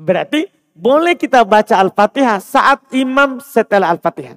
Berarti 0.00 0.48
boleh 0.74 1.14
kita 1.16 1.44
baca 1.46 1.78
Al-Fatihah 1.78 2.40
saat 2.42 2.84
imam 2.92 3.38
setelah 3.40 3.92
Al-Fatihah. 3.94 4.36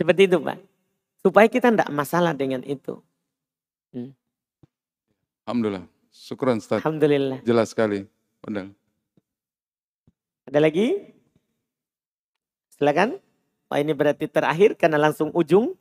Seperti 0.00 0.30
itu 0.30 0.40
Pak. 0.40 0.58
Supaya 1.20 1.46
kita 1.52 1.68
tidak 1.68 1.90
masalah 1.92 2.32
dengan 2.32 2.64
itu. 2.64 2.96
Alhamdulillah. 5.44 5.84
Syukran 6.08 6.62
Ustaz. 6.62 6.80
Alhamdulillah. 6.80 7.44
Jelas 7.44 7.74
sekali. 7.74 8.06
Benar. 8.40 8.72
Ada 10.48 10.58
lagi? 10.62 11.19
Silakan. 12.80 13.20
Wah 13.68 13.78
ini 13.78 13.92
berarti 13.92 14.24
terakhir 14.24 14.72
karena 14.74 14.96
langsung 14.96 15.28
ujung. 15.36 15.76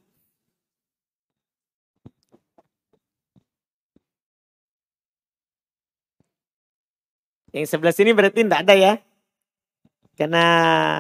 Yang 7.55 7.71
sebelah 7.71 7.95
sini 7.95 8.11
berarti 8.13 8.45
tidak 8.45 8.61
ada 8.67 8.75
ya. 8.77 8.93
Karena 10.13 10.43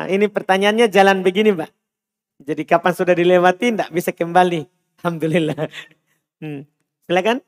ini 0.07 0.25
pertanyaannya 0.31 0.89
jalan 0.89 1.21
begini 1.21 1.53
Mbak. 1.53 1.71
Jadi 2.47 2.63
kapan 2.63 2.93
sudah 2.95 3.13
dilewati 3.13 3.75
tidak 3.75 3.91
bisa 3.91 4.15
kembali. 4.15 4.65
Alhamdulillah. 5.03 5.67
Hmm. 6.39 6.63
Silakan. 7.05 7.43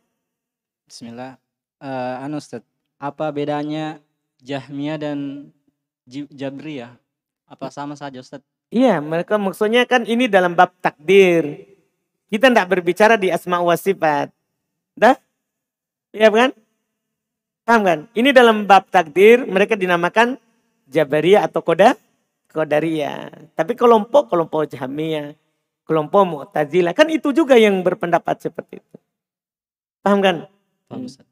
Bismillah. 0.86 1.40
Eh, 1.80 2.16
anu 2.22 2.38
Ustaz, 2.38 2.62
apa 3.02 3.32
bedanya 3.34 4.04
Jahmiyah 4.44 5.00
dan 5.02 5.50
Jabriyah? 6.06 7.01
Apa 7.52 7.68
sama 7.68 8.00
saja 8.00 8.24
Ustaz? 8.24 8.40
Iya, 8.72 9.04
mereka 9.04 9.36
maksudnya 9.36 9.84
kan 9.84 10.08
ini 10.08 10.32
dalam 10.32 10.56
bab 10.56 10.72
takdir. 10.80 11.68
Kita 12.32 12.48
tidak 12.48 12.72
berbicara 12.72 13.20
di 13.20 13.28
asma 13.28 13.60
wa 13.60 13.76
sifat. 13.76 14.32
Dah? 14.96 15.20
Iya 16.16 16.32
kan? 16.32 16.52
Paham 17.68 17.82
kan? 17.84 18.00
Ini 18.16 18.32
dalam 18.32 18.64
bab 18.64 18.88
takdir 18.88 19.44
mereka 19.44 19.76
dinamakan 19.76 20.40
Jabariyah 20.88 21.44
atau 21.52 21.60
Koda 21.60 22.00
Qadariyah. 22.52 23.56
Tapi 23.56 23.74
kelompok 23.80 24.28
kelompok 24.28 24.68
Jahmiyah, 24.68 25.36
kelompok 25.88 26.22
Mu'tazilah 26.28 26.92
kan 26.92 27.08
itu 27.08 27.32
juga 27.32 27.56
yang 27.56 27.80
berpendapat 27.80 28.44
seperti 28.44 28.84
itu. 28.84 28.98
Paham 30.04 30.20
kan? 30.20 30.36
Paham 30.92 31.08
Ustaz. 31.08 31.31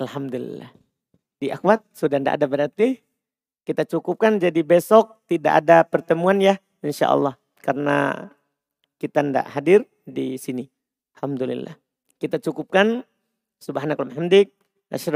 Alhamdulillah. 0.00 0.70
Di 1.38 1.52
akhwat 1.52 1.84
sudah 1.94 2.18
tidak 2.18 2.34
ada 2.40 2.46
berarti. 2.48 2.88
Kita 3.64 3.88
cukupkan 3.88 4.36
jadi 4.36 4.60
besok 4.60 5.24
tidak 5.24 5.64
ada 5.64 5.84
pertemuan 5.84 6.36
ya 6.40 6.60
insya 6.84 7.12
Allah. 7.12 7.36
Karena 7.60 8.28
kita 9.00 9.24
tidak 9.24 9.46
hadir 9.52 9.80
di 10.04 10.36
sini. 10.40 10.68
Alhamdulillah. 11.16 11.76
Kita 12.16 12.40
cukupkan. 12.40 13.04
Asyhadu 13.64 15.12